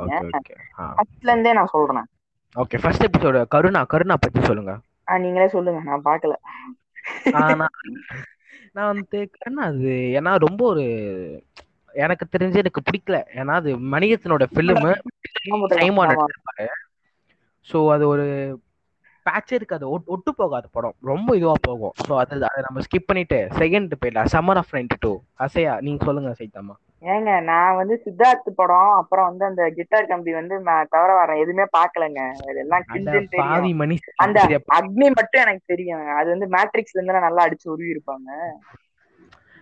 ஓகே 0.02 0.54
ஃபர்ஸ்ட்ல 0.96 1.30
இருந்தே 1.32 1.52
நான் 1.52 1.72
சொல்றேன். 1.74 2.08
Okay 2.56 2.78
first 2.82 3.06
episode 3.06 3.40
Karuna 3.54 3.82
Karuna 3.92 4.16
பத்தி 4.16 4.40
சொல்லுங்க. 4.42 4.72
நீங்களே 5.24 5.48
சொல்லுங்க. 5.48 5.80
நான் 7.34 7.58
நான் 7.58 7.76
நான் 8.76 8.90
வந்து 8.92 9.18
கருணா 9.36 9.62
அது 9.70 9.92
ஏன்னா 10.18 10.32
ரொம்ப 10.46 10.60
ஒரு 10.66 10.84
எனக்கு 11.94 12.26
தெரிஞ்சு 12.32 12.56
எனக்கு 12.56 12.82
பிடிக்கல. 12.82 13.18
ஏன்னா 13.34 13.52
அது 13.52 13.70
மணிகத்தினோட 13.92 14.44
ஃபிலிம் 14.50 14.82
சைமான். 15.74 16.12
எடுத்திருப்பாரு 16.14 16.66
ஸோ 17.68 17.92
அது 17.92 18.08
ஒரு 18.08 18.26
பேட்சே 19.26 19.54
இருக்காது. 19.54 19.90
ஒட்- 19.90 20.06
ஒட்டு 20.06 20.34
போகாது 20.34 20.68
படம். 20.70 20.94
ரொம்ப 21.00 21.36
இதுவா 21.36 21.52
போகும். 21.62 21.92
ஸோ 22.08 22.16
அது 22.16 22.34
அதை 22.44 22.62
நம்ம 22.62 22.80
ஸ்கிப் 22.80 23.06
பண்ணிட்டு 23.06 23.48
செகண்ட் 23.58 23.92
போயிடலாம். 24.00 24.30
சம்மர் 24.32 24.56
ஆஃப் 24.56 24.74
நைன்டி 24.74 24.96
டூ 24.98 25.12
அசையா 25.38 25.80
நீங்க 25.80 26.04
சொல்லுங்க 26.04 26.32
சைத்தாமா 26.38 26.74
ஏங்க 27.02 27.40
நான் 27.40 27.76
வந்து 27.76 28.02
சித்தார்த் 28.04 28.50
படம் 28.54 28.92
அப்புறம் 28.92 29.26
வந்து 29.26 29.44
அந்த 29.44 29.70
கிட்டார் 29.70 30.06
கம்பி 30.06 30.32
வந்து 30.32 30.60
நான் 30.60 30.90
தவிர 30.90 31.14
வர 31.14 31.36
எதுவுமே 31.38 31.64
பாக்கலங்க 31.72 32.20
எல்லாம் 32.54 32.84
அந்த 34.16 34.40
அக்னி 34.76 35.08
மட்டும் 35.10 35.42
எனக்கு 35.42 35.62
தெரியும். 35.66 36.06
அது 36.16 36.28
வந்து 36.30 36.46
மேட்ரிக்ஸ்ல 36.46 36.98
இருந்து 36.98 37.20
நல்லா 37.20 37.46
அடிச்சு 37.46 37.68
உருவி 37.68 37.94
இருப்பாங்க. 37.94 38.28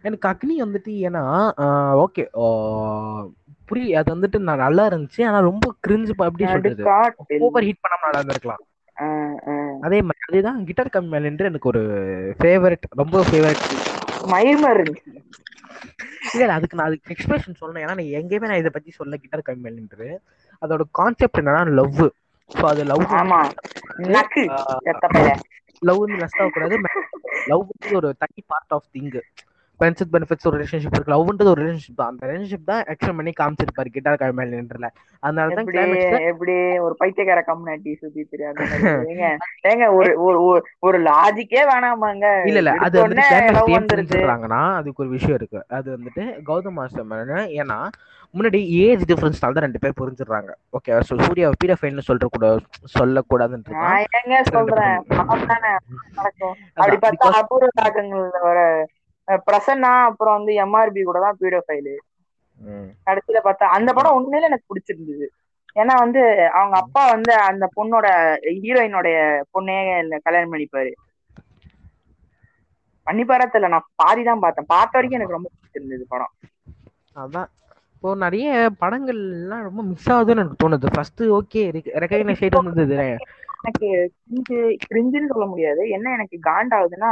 எனக்கு 0.03 0.27
அக்னி 0.29 0.55
வந்துட்டு 0.65 0.93
ஏன்னா 1.07 1.23
ஓகே 2.05 2.23
புரி 3.69 3.83
அது 3.99 4.09
வந்துட்டு 4.15 4.39
நான் 4.47 4.65
நல்லா 4.65 4.85
இருந்துச்சு 4.91 5.21
ஆனா 5.27 5.39
ரொம்ப 5.49 5.67
கிரிஞ்சு 5.87 6.13
எப்படி 6.29 6.47
சொல்றது. 6.53 6.85
ஓவர் 7.47 7.67
ஹீட் 7.69 7.83
பண்ணாம 7.85 8.05
நல்லா 8.07 8.21
இருந்திருக்கலாம். 8.21 8.63
அதே 9.87 9.99
மாதிரி 10.07 10.25
அதுதான் 10.29 10.65
கிட்டார் 10.69 10.95
கம்மி 10.97 11.19
என்று 11.31 11.49
எனக்கு 11.51 11.71
ஒரு 11.73 11.83
ஃபேவரட் 12.41 12.87
ரொம்ப 13.03 13.23
ஃபேவரட் 13.31 13.63
இருந்துச்சு 14.79 15.11
இல்ல 16.35 16.53
அதுக்கு 16.57 16.79
நான் 16.79 16.89
அதுக்கு 16.89 17.15
எக்ஸ்பிரஷன் 17.15 17.59
சொல்லணும். 17.61 17.83
ஏன்னா 17.85 17.95
நான் 17.99 18.15
எங்கேயுமே 18.19 18.51
நான் 18.51 18.63
இதை 18.63 18.73
பத்தி 18.75 18.91
சொல்ல 18.99 19.17
கிட்டார் 19.17 19.47
கம்மி 19.49 20.11
அதோட 20.63 20.83
கான்செப்ட் 21.01 21.41
என்னன்னா 21.43 21.63
லவ் 21.81 22.03
ஸோ 22.51 22.65
அது 22.73 22.85
லவ். 22.85 23.05
லவ் 25.89 26.01
வந்து 26.01 26.19
லஸ்ட் 26.23 26.41
ஆகக்கூடாது. 26.43 26.77
லவ் 27.51 27.65
வந்து 27.71 27.97
ஒரு 28.01 28.09
தனி 28.23 28.41
part 28.47 28.75
of 28.77 28.89
thing 28.97 29.11
friendship 29.81 30.13
benefits 30.15 30.49
ஒரு 30.49 30.57
ரிலேஷன்ஷிப் 30.59 30.95
இருக்கு. 30.95 31.13
லவ்ன்றது 31.13 31.53
ஒரு 31.53 31.61
ரிலேஷன்ஷிப் 31.63 32.01
தான். 32.01 32.11
அந்த 32.13 32.27
ரிலேஷன்ஷிப் 32.27 32.67
தான் 32.71 32.83
எக்ஸ்பிளைன் 32.93 33.19
பண்ணி 33.19 33.33
காமிச்சிருப்பாரு 33.39 33.91
கிட்டார் 33.91 34.19
கம்மி 34.21 34.47
நின்றல. 34.53 34.89
அதனால 35.23 35.49
தான் 35.51 35.71
எப்படி 36.31 36.55
ஒரு 36.87 36.95
பைத்தியக்கார 37.01 37.41
கம்யூனிட்டி 37.49 37.93
சுத்தி 37.97 38.23
தெரியாத 38.27 38.57
ஏங்க 39.71 39.87
ஒரு 39.99 40.11
ஒரு 40.25 40.39
ஒரு- 40.83 41.03
லாஜிக்கே 41.07 41.63
வேணாமாங்க. 41.71 42.27
இல்ல 42.49 42.61
இல்ல 42.63 42.73
அது 42.87 43.03
புரிஞ்சுக்கிறாங்கன்னா 43.89 44.63
அதுக்கு 44.79 45.03
ஒரு 45.05 45.11
விஷயம் 45.17 45.39
இருக்கு. 45.41 45.61
அது 45.77 45.89
வந்துட்டு 45.97 46.23
கௌதம் 46.49 46.79
மாஸ்டர் 46.79 47.09
ஏன்னா 47.57 47.79
முன்னாடி 48.35 48.59
ஏஜ் 48.81 49.03
டிஃபரன்ஸ்னால 49.11 49.55
தான் 49.55 49.65
ரெண்டு 49.65 49.81
பேர் 49.83 49.99
புரிஞ்சிடுறாங்க 50.01 50.51
ஓகே 50.77 50.99
ஸோ 51.09 51.15
சூர்யா 51.23 51.47
பீடஃபைன்னு 51.61 52.05
சொல்ற 52.09 52.27
கூட 52.31 52.47
ஏங்க 54.19 54.37
சொல்றேன்? 54.51 54.99
அப்படி 56.79 56.97
பார்த்தா 56.99 57.31
அபூர்வ 57.41 57.71
தாக்கங்கள்ல 57.81 58.41
வர 58.45 58.59
பிரசன்னா 59.49 59.93
அப்புறம் 60.09 60.37
வந்து 60.39 60.53
எம்ஆர்பி 60.65 61.03
கூட 61.03 61.19
தான் 61.21 61.39
பீடோ 61.41 61.61
ஃபைலு 61.67 61.95
கடைசியில 63.07 63.39
பார்த்தா 63.45 63.75
அந்த 63.77 63.91
படம் 63.93 64.17
உண்மையில 64.19 64.49
எனக்கு 64.49 64.71
பிடிச்சிருந்தது. 64.71 65.27
ஏன்னா 65.77 65.95
வந்து 66.03 66.23
அவங்க 66.59 66.77
அப்பா 66.81 67.03
வந்து 67.13 67.33
அந்த 67.51 67.65
பொண்ணோட 67.77 68.07
ஹீரோயினோடைய 68.63 69.19
இல்ல 70.03 70.19
கல்யாணம் 70.27 70.53
பண்ணிப்பாரு. 70.55 70.93
பண்ணிப்பாரா 73.07 73.47
தெரியல 73.47 73.73
நான் 73.75 73.91
பாதி 74.03 74.23
தான் 74.23 74.43
பார்த்தேன். 74.45 74.71
பார்த்த 74.75 74.99
வரைக்கும் 74.99 75.19
எனக்கு 75.19 75.37
ரொம்ப 75.37 75.51
பிடிச்சிருந்தது 75.55 76.05
படம். 76.09 76.33
அதான். 77.17 77.49
இப்போ 77.95 78.11
நிறைய 78.23 78.51
படங்கள்லாம் 78.83 79.67
ரொம்ப 79.69 79.81
மிஸ் 79.89 80.09
ஆகுதுன்னு 80.15 80.43
எனக்கு 80.43 80.63
தோணுது. 80.63 80.93
ஃபர்ஸ்ட் 80.95 81.23
ஓகே 81.39 81.63
ரெகக்னைஸ் 82.05 82.43
ஆயிட்டு 82.45 82.63
வந்தது. 82.63 82.97
எனக்கு 83.61 83.89
கிரிஞ்சு 84.27 84.59
கிரிஞ்சுன்னு 84.87 85.33
சொல்ல 85.33 85.47
முடியாது. 85.53 85.83
என்ன 85.97 86.13
எனக்கு 86.19 86.37
காண்டாகுதுன்னா 86.49 87.11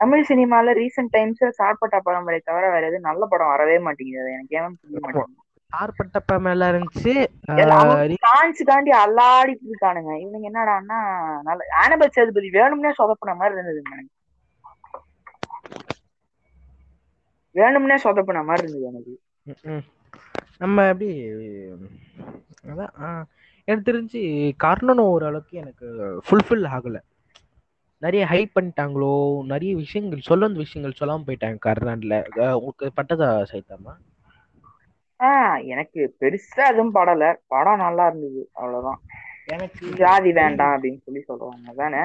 தமிழ் 0.00 0.24
சினிமால 0.28 0.74
ரீசெண்ட் 0.78 1.10
டைம்ஸ் 1.10 1.42
சார்பட்டா 1.58 1.98
பரம்பரை 2.02 2.40
தவிர 2.44 2.64
வேற 2.70 2.84
எதுவும் 2.86 3.08
நல்ல 3.08 3.26
படம் 3.26 3.48
வரவே 3.48 3.78
மாட்டேங்குது. 3.78 4.30
எனக்கு 4.32 4.56
ஏன் 4.58 4.78
புரிய 4.80 5.00
மாட்டேங்குது. 5.00 5.40
ஆர்பட்டப்ப 5.72 6.34
மேல 6.40 6.68
இருந்துச்சு. 6.72 7.12
டான்ஸ் 8.24 8.60
காண்டி 8.62 8.92
அல்லாடிட்டு 9.00 9.66
இருக்கானுங்க. 9.68 10.12
இவனுங்க 10.22 10.48
என்னடான்னா 10.50 10.98
நல்ல 11.42 11.60
ஆனபல் 11.76 12.14
சேதுபதி 12.14 12.50
வேணும்னே 12.50 12.92
சொதப்புன 12.98 13.36
மாதிரி 13.36 13.56
இருந்தது 13.56 13.82
எனக்கு 13.86 14.12
வேணும்னே 17.54 17.96
சொதப்புன 18.04 18.44
மாதிரி 18.44 18.64
இருந்தது 18.64 18.90
எனக்கு. 18.90 19.14
ம்ம். 19.64 19.84
நம்ம 20.60 20.86
எப்படி 20.86 21.08
அதான் 22.68 22.94
எனக்கு 23.68 23.88
தெரிஞ்சு 23.90 24.20
கர்ணனும் 24.64 25.10
ஓரளவுக்கு 25.10 25.54
எனக்கு 25.58 25.86
ஃபுல்ஃபில் 26.26 26.66
ஆகல. 26.70 26.96
நிறைய 28.04 28.22
ஹைப் 28.30 28.56
பண்ணிட்டாங்களோ? 28.56 29.12
நிறைய 29.44 29.72
விஷயங்கள் 29.76 30.20
சொல்ல 30.22 30.46
வந்த 30.46 30.58
விஷயங்கள் 30.58 30.98
சொல்லாம 30.98 31.26
போயிட்டாங்க 31.26 31.58
அஹ் 32.42 32.56
உங்களுக்கு 32.58 32.96
பட்டதா 32.96 33.30
சைத்தாமா 33.52 33.94
ஆஹ் 35.20 35.58
எனக்கு 35.66 36.00
பெருசா 36.20 36.64
எதுவும் 36.66 36.94
படல. 36.94 37.22
படம் 37.46 37.76
நல்லா 37.78 38.06
இருந்தது 38.06 38.42
அவ்வளவுதான். 38.52 39.00
எனக்கு 39.48 39.84
ஜாதி 39.96 40.32
வேண்டாம் 40.34 40.74
அப்படின்னு 40.74 41.02
சொல்லி 41.02 41.22
சொல்றாங்க 41.24 41.68
அதானே? 41.68 42.04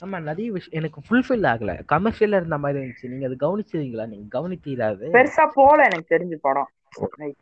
ஆமா 0.00 0.18
நிறைய 0.22 0.48
விஷயம் 0.52 0.78
எனக்கு 0.78 1.00
ஃபுல்ஃபில் 1.06 1.46
ஆகல. 1.46 1.72
கமர்ஷியலா 1.92 2.38
இருந்த 2.38 2.58
மாதிரி 2.58 2.78
இருந்துச்சு. 2.80 3.10
நீங்க 3.10 3.26
அது 3.26 3.36
கவனிச்சிருக்கீங்களா 3.40 4.06
நீங்க 4.06 4.28
கவனித்தீங்களா 4.36 4.88
அது 4.90 5.08
பெருசா 5.14 5.44
போல 5.54 5.78
எனக்கு 5.84 6.14
தெரிஞ்சு 6.14 6.36
படம். 6.40 6.70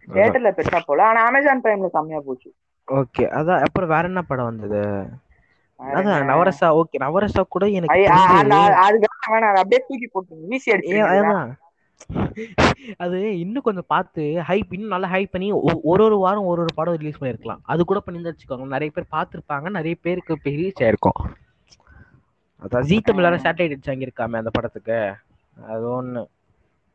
தியேட்டர்ல 0.09 0.51
பெருசா 0.55 0.81
போல. 0.85 1.03
ஆனா 1.05 1.21
அமேசான் 1.27 1.63
பிரைம்ல 1.63 1.89
செம்மையா 1.91 2.21
போச்சு. 2.21 2.51
ஓகே 2.89 3.25
அதான். 3.33 3.63
அப்புறம் 3.67 3.89
வேற 3.89 4.05
என்ன 4.07 4.23
படம் 4.23 4.45
வந்தது? 4.45 4.83
அதான்? 5.81 6.29
நவரசா 6.31 6.69
ஓகே 6.79 6.97
நவரசா 7.03 7.43
கூட 7.49 7.65
எனக்கு 7.71 8.07
அப்படியே 9.55 9.81
தூக்கி 9.89 10.09
போட்டு 10.09 10.35
வீசி. 10.45 10.71
அது 12.97 13.19
இன்னும் 13.41 13.63
கொஞ்சம் 13.63 13.89
பார்த்து 13.89 14.25
ஹைப் 14.49 14.73
இன்னும் 14.75 14.93
நல்லா 14.95 15.09
ஹைப் 15.15 15.33
பண்ணி 15.33 15.49
ஒரு 15.91 16.03
ஒரு 16.07 16.17
வாரம் 16.19 16.49
ஒரு 16.51 16.61
ஒரு 16.65 16.73
படம் 16.75 16.99
ரிலீஸ் 17.01 17.21
பண்ணிருக்கலாம் 17.21 17.63
அது 17.73 17.85
கூட 17.85 18.01
பண்ணி 18.01 18.29
வச்சுக்கோங்க. 18.29 18.67
நிறைய 18.75 18.91
பேர் 18.91 19.13
பார்த்திருப்பாங்க 19.17 19.69
நிறைய 19.71 19.97
பேருக்கு 20.01 20.57
ரீச் 20.59 20.83
ஆயிருக்கும் 20.85 21.21
அதான் 22.63 22.87
ஜீ 22.89 22.97
தமிழ் 23.01 23.27
சேட்டலைட் 23.45 23.75
அடிச்சு 23.75 23.93
வாங்கியிருக்காமே 23.93 24.41
அந்த 24.41 24.51
படத்துக்கு. 24.51 24.99
அது 25.67 25.87
ஒண்ணு. 25.99 26.23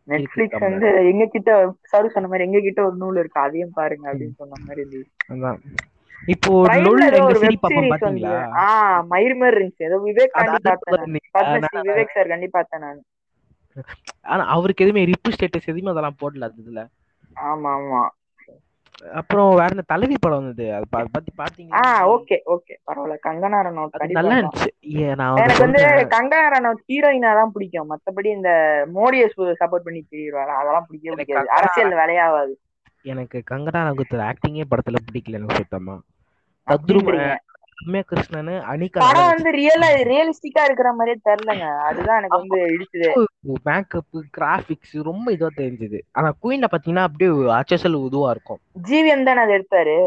நெட்ஃபிளிக்ஸ் 0.07 0.63
வந்து 0.65 0.87
எங்க 1.11 1.25
கிட்ட 1.27 1.51
சரு 1.91 2.07
சொன்ன 2.07 2.27
மாதிரி 2.27 2.47
எங்க 2.47 2.59
கிட்ட 2.59 2.81
ஒரு 2.85 2.95
நூல் 2.95 3.17
இருக்கு. 3.17 3.39
அதையும் 3.39 3.75
பாருங்க 3.75 4.05
அப்படின்னு 4.11 4.39
சொன்ன 4.41 4.59
மாதிரி 4.65 5.01
அதான். 5.33 5.59
இப்போ 6.27 6.51
Prime 6.65 6.83
நொல் 6.85 6.99
ல 6.99 7.07
ஏதோ 7.07 7.17
எங்க 7.19 7.29
ஒரு 7.29 7.39
சீரி 7.41 7.57
பாப்போம் 7.57 7.89
பாத்தீங்களா? 7.93 8.33
ஆ 8.59 8.65
மயிர் 9.11 9.35
மாதிரி 9.35 9.57
இருந்துச்சு. 9.57 9.87
ஏதோ 9.89 9.97
விவேக் 10.05 10.35
காண்டி 10.35 10.59
பார்த்தேன். 10.63 11.07
பத்மஸ்ரீ 11.35 11.81
விவேக் 11.89 12.15
சார் 12.15 12.31
கண்டி 12.33 12.49
பார்த்தேன் 12.49 12.83
நான். 12.85 13.01
ஆனா 14.25 14.43
அவருக்கு 14.53 14.83
எதுவுமே 14.85 15.03
ரிப்பு 15.11 15.33
ஸ்டேட்டஸ் 15.35 15.69
எதுவுமே 15.69 15.93
அதெல்லாம் 15.93 16.19
போடல 16.19 16.49
அது 16.49 16.61
இதுல. 16.63 16.81
ஆமா 17.45 17.71
ஆமா. 17.77 18.01
அப்புறம் 19.19 19.47
வேற 19.59 19.69
இந்த 19.71 19.85
தலைவி 19.91 20.15
படம் 20.17 20.39
வந்தது. 20.39 20.65
அது 20.75 20.85
பத்தி 21.07 21.31
ஆ 21.31 21.39
பாத்தீங்களா? 21.39 21.81
Okay 22.13 22.35
okay. 22.53 22.73
பரவாயில்ல 22.87 23.15
கங்கனா 23.25 23.59
ரனௌத் 23.67 23.95
கண்டிப்பா 23.95 24.19
நல்லா. 24.19 24.35
இருந்துச்சு. 24.35 24.69
எனக்கு 25.41 25.63
வந்து. 25.65 25.81
கங்கனா 26.13 26.45
ரனௌத் 26.55 26.83
ஹீரோயினா 26.89 27.31
தான் 27.39 27.53
பிடிக்கும். 27.55 27.89
மத்தபடி 27.93 28.29
இந்த 28.37 28.51
மோடியை 28.95 29.27
சப்போர்ட் 29.61 29.87
பண்ணி 29.87 30.01
திரியிறாள் 30.03 30.53
அதெல்லாம் 30.59 30.87
பிடிக்கவே 30.87 31.15
பிடிக்காது. 31.15 31.49
அரசியல் 31.57 31.97
வேலையாகாது 32.01 32.53
எனக்கு 33.05 33.37
கங்கனா 33.49 33.79
ரகுத்தர் 33.87 34.27
ஆக்டிங்கே 34.27 34.65
படத்துல 34.69 34.99
பிடிக்கல 35.05 35.39
எனக்கு 35.39 35.57
சுத்தமா. 35.57 35.95
ரம்யா 36.67 38.01
கிருஷ்ணன் 38.09 38.51
அனிகா 38.71 39.03
படம் 39.03 39.29
வந்து 39.29 39.49
ரியலா 39.57 39.89
ரியலிஸ்டிக்கா 40.09 40.63
இருக்கிற 40.67 40.89
மாதிரியே 40.93 41.17
தெரியலங்க. 41.23 41.67
அதுதான் 41.89 42.19
எனக்கு 42.19 42.41
வந்து 42.41 42.59
இடிச்சுது. 42.73 43.11
மேக்கப் 43.67 44.05
கிராபிக்ஸ் 44.33 44.95
ரொம்ப 45.07 45.27
இதுவா 45.31 45.51
தெரிஞ்சது. 45.57 45.99
ஆனா 46.17 46.29
குயின்ல 46.43 46.69
பாத்தீங்கன்னா 46.71 47.07
அப்படியே 47.07 47.29
அச்சசல் 47.57 47.99
இதுவா 48.03 48.29
இருக்கும். 48.31 48.61
ஜீவியம் 48.83 49.25
தானே 49.27 49.43
அதை 49.43 49.55
எடுத்தாரு? 49.57 49.97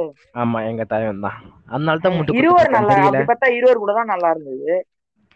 ஆமா 0.40 0.58
எங்க 0.68 0.84
தலைவன் 0.86 1.24
தான். 1.26 1.38
அதனால 1.68 2.00
தான் 2.00 2.16
முட்டு 2.16 2.34
இருவர் 2.38 2.70
நல்லா 2.76 2.94
அப்படி 3.00 3.24
பார்த்தா 3.28 3.48
இருவர் 3.56 3.82
கூட 3.82 3.92
தான் 3.94 4.12
நல்லா 4.12 4.28
இருந்தது. 4.34 4.74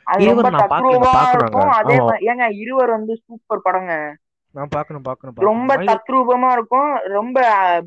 அது 0.07 0.23
இருவர் 0.23 0.47
ரொம்ப 0.47 0.63
தத்ரூபமா. 0.63 1.13
இருக்கும். 1.35 1.71
அதே 1.81 1.97
ஏங்க 2.31 2.47
இருவர் 2.63 2.91
வந்து 2.97 3.15
சூப்பர் 3.21 3.65
படங்க. 3.67 3.93
நான் 4.55 4.73
பாக்கணும் 4.75 5.07
பாக்கணும் 5.09 5.37
ரொம்ப. 5.47 5.71
தத்ரூபமா 5.91 6.51
இருக்கும். 6.57 6.89
ரொம்ப 7.17 7.37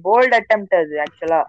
போல்ட் 0.05 0.35
அட்டெம்ட் 0.39 0.75
அது 0.81 0.95
ஆக்சுவலா. 1.05 1.41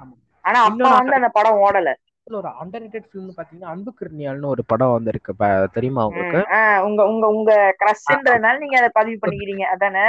ஆனா 0.45 0.59
அப்ப 0.69 0.89
வந்து 0.97 1.19
அந்த 1.19 1.31
படம் 1.33 1.61
ஓடல. 1.67 1.91
ஒரு 2.27 2.49
அண்டர் 2.61 2.83
ரேட்டட் 2.83 3.09
ஃபிலிம் 3.09 3.35
பாத்தீங்கன்னா 3.39 3.73
அன்பு 3.73 3.91
கிருணியால்னு 3.99 4.53
ஒரு 4.53 4.63
படம் 4.65 4.95
வந்திருக்கு 4.95 5.33
தெரியுமா 5.77 6.03
உங்களுக்கு? 6.09 6.41
உங்க 6.89 7.01
உங்க 7.11 7.27
உங்க 7.35 7.51
கிரஷ்ன்றதுனால 7.83 8.59
நீங்க 8.59 8.79
அதை 8.81 8.91
பதிவு 8.95 9.19
பண்ணிக்கிறீங்க. 9.23 9.65
அதானே? 9.75 10.07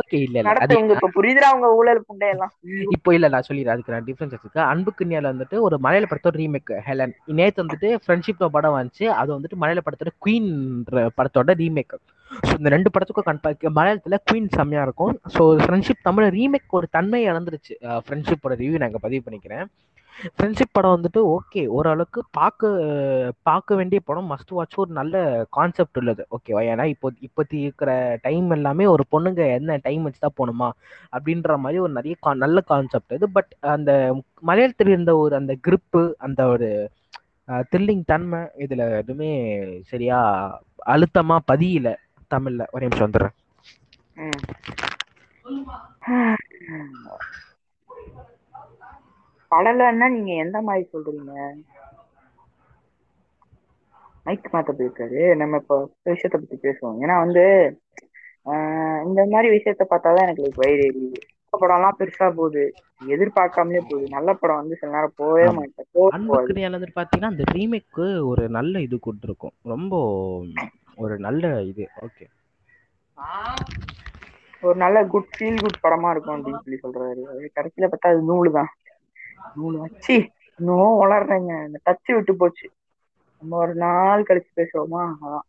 ஓகே 0.00 0.18
இல்ல 0.26 0.36
இல்ல. 0.40 0.52
அது 0.64 0.74
இப்ப 0.94 1.10
புரியுதுடா 1.16 1.48
உங்க 1.56 1.68
ஊழல் 1.78 2.04
புண்டை 2.08 2.28
எல்லாம் 2.34 2.52
இப்போ 2.96 3.10
இல்ல 3.16 3.28
நான் 3.34 3.46
சொல்லிடுறேன். 3.48 3.74
அதுக்கு 3.74 3.94
நான் 3.94 4.06
டிஃபரன்ஸ் 4.08 4.34
வச்சிருக்கேன் 4.34 4.70
அன்பு 4.72 4.90
கிண்ணியால 4.98 5.32
வந்துட்டு 5.32 5.56
ஒரு 5.66 5.78
மலையாள 5.86 6.08
படத்தோட 6.10 6.38
ரீமேக் 6.42 6.72
ஹெலன். 6.88 7.14
நேத்து 7.40 7.62
வந்துட்டு 7.64 7.90
ஃப்ரெண்ட்ஷிப் 8.04 8.44
படம் 8.56 8.76
வந்துச்சு. 8.78 9.06
அது 9.20 9.30
வந்துட்டு 9.36 9.60
மலையாள 9.62 9.82
படத்தோட 9.86 10.12
குயின்ற 10.26 11.06
படத்தோட 11.18 11.54
ரீமேக் 11.62 11.96
ஸோ 12.46 12.56
இந்த 12.56 12.68
ரெண்டு 12.68 12.90
படத்துக்கும் 12.90 13.28
கண்பா 13.28 13.54
மலையாளத்தில் 13.74 14.18
குயின் 14.32 14.48
செம்மையாக 14.48 14.92
இருக்கும். 14.92 15.20
ஸோ 15.34 15.42
ஃப்ரெண்ட்ஷிப் 15.42 16.02
தமிழ் 16.02 16.24
ரீமேக் 16.24 16.70
ஒரு 16.70 16.86
தன்மை 16.90 17.28
இழந்துருச்சு. 17.30 17.74
ஃப்ரெண்ட்ஷிப்போட 17.80 18.54
ரிவ்யூ 18.54 18.78
நாங்கள் 18.78 19.00
பதிவு 19.00 19.30
பண்ணிக்கிறேன். 19.30 19.66
ஃப்ரெண்ட்ஷிப் 20.38 20.72
படம் 20.72 21.00
வந்துட்டு 21.00 21.36
ஓகே 21.36 21.66
ஓரளவுக்கு 21.66 22.24
பார்க்க 22.30 23.34
பார்க்க 23.42 23.74
வேண்டிய 23.74 24.00
படம் 24.04 24.30
மஸ்ட் 24.30 24.50
வாட்ச் 24.50 24.74
ஒரு 24.76 24.92
நல்ல 24.92 25.46
கான்செப்ட் 25.50 25.98
உள்ளது. 25.98 26.26
ஓகேவா 26.30 26.52
ஏன்னா 26.52 26.84
இப்போ 26.84 27.10
இப்போத்தி 27.20 27.54
இருக்கிற 27.54 28.18
டைம் 28.22 28.50
எல்லாமே 28.50 28.86
ஒரு 28.86 29.04
பொண்ணுங்க 29.12 29.52
என்ன 29.52 29.78
டைம் 29.82 30.02
வச்சு 30.02 30.18
தான் 30.20 30.36
போகணுமா? 30.36 30.70
அப்படின்ற 31.18 31.56
மாதிரி 31.56 31.80
ஒரு 31.80 31.92
நிறைய 31.92 32.16
கா- 32.26 32.34
நல்ல 32.34 32.60
கான்செப்ட் 32.60 33.12
இது. 33.12 33.30
பட் 33.30 33.54
அந்த 33.60 34.22
மலையாளத்தில் 34.46 34.88
இருந்த 34.88 35.16
ஒரு 35.16 35.36
அந்த 35.36 35.56
கிரிப்பு 35.68 36.12
அந்த 36.18 36.46
ஒரு 36.46 36.90
த்ரில்லிங் 37.48 38.02
தன்மை 38.06 38.40
இதில் 38.54 38.78
எதுவுமே 38.78 39.30
சரியா 39.82 40.20
அழுத்தமாக 40.76 41.56
பதியலை. 41.56 41.94
தமிழ்ல 42.34 42.64
ஒரு 42.70 42.88
நிமிஷம் 42.88 43.10
வந்துடுறேன். 43.10 43.36
படலன்னா 49.50 50.08
நீங்க 50.10 50.32
எந்த 50.32 50.60
மாதிரி 50.60 50.88
சொல்றீங்க? 50.92 51.32
மைக் 54.24 54.48
மாத்த 54.52 54.72
போயிருக்காரு. 54.78 55.36
நம்ம 55.36 55.56
இப்போ 55.56 55.76
விஷயத்த 56.10 56.36
பத்தி 56.42 56.56
பேசுவோம். 56.62 56.98
ஏன்னா 57.02 57.16
வந்து 57.24 57.44
இந்த 59.06 59.26
மாதிரி 59.30 59.56
விஷயத்த 59.56 59.82
பார்த்தாதான் 59.90 60.22
எனக்கு 60.24 60.42
like 60.42 60.54
வயிறு 60.54 60.84
எரியுது 60.90 61.18
படம்லாம் 61.60 61.96
பெருசா 61.98 62.26
போகுது. 62.30 62.64
எதிர்பார்க்காமலே 63.06 63.80
போகுது. 63.88 64.06
நல்ல 64.08 64.34
படம் 64.34 64.56
வந்து 64.56 64.76
சில 64.80 64.92
நேரம் 64.92 65.12
போகவே. 65.16 65.44
மாட்டேன். 65.44 65.86
போகவே 65.90 66.16
அன்பு 66.16 66.26
போகாது. 66.26 66.46
கிடையாது 66.46 66.86
பாத்தீங்கன்னா 66.94 67.30
அந்த 67.32 67.44
ரீமேக்கு 67.52 68.06
ஒரு 68.26 68.48
நல்ல 68.48 68.80
இது 68.80 68.98
கொடுத்துருக்கும். 69.06 69.56
ரொம்ப 69.62 69.94
ஒரு 70.94 71.18
நல்ல 71.18 71.62
இது 71.62 71.88
ஓகே 72.00 72.26
ஒரு 74.62 74.76
நல்ல 74.76 75.04
குட் 75.04 75.36
ஃபீல் 75.38 75.60
குட் 75.60 75.78
படமா 75.82 76.10
இருக்கும் 76.10 76.44
அப்படின்னு 76.44 76.58
சொல்லி 76.58 76.80
சொல்றாரு. 76.82 77.48
கடைசியில 77.54 77.86
பார்த்தா 77.86 78.08
அது 78.10 78.22
நூலு 78.22 78.52
தான். 78.52 78.74
நூலு 79.56 79.78
வச்சு 79.78 80.30
இன்னும் 80.58 81.00
வளர்றேங்க 81.00 81.66
இந்த 81.66 81.80
டச்சு 81.82 82.14
விட்டு 82.14 82.36
போச்சு. 82.36 82.70
நம்ம 83.38 83.56
ஒரு 83.56 83.74
நாள் 83.74 84.22
கழிச்சு 84.22 84.50
பேசுவோமா? 84.56 85.14
அதான். 85.22 85.46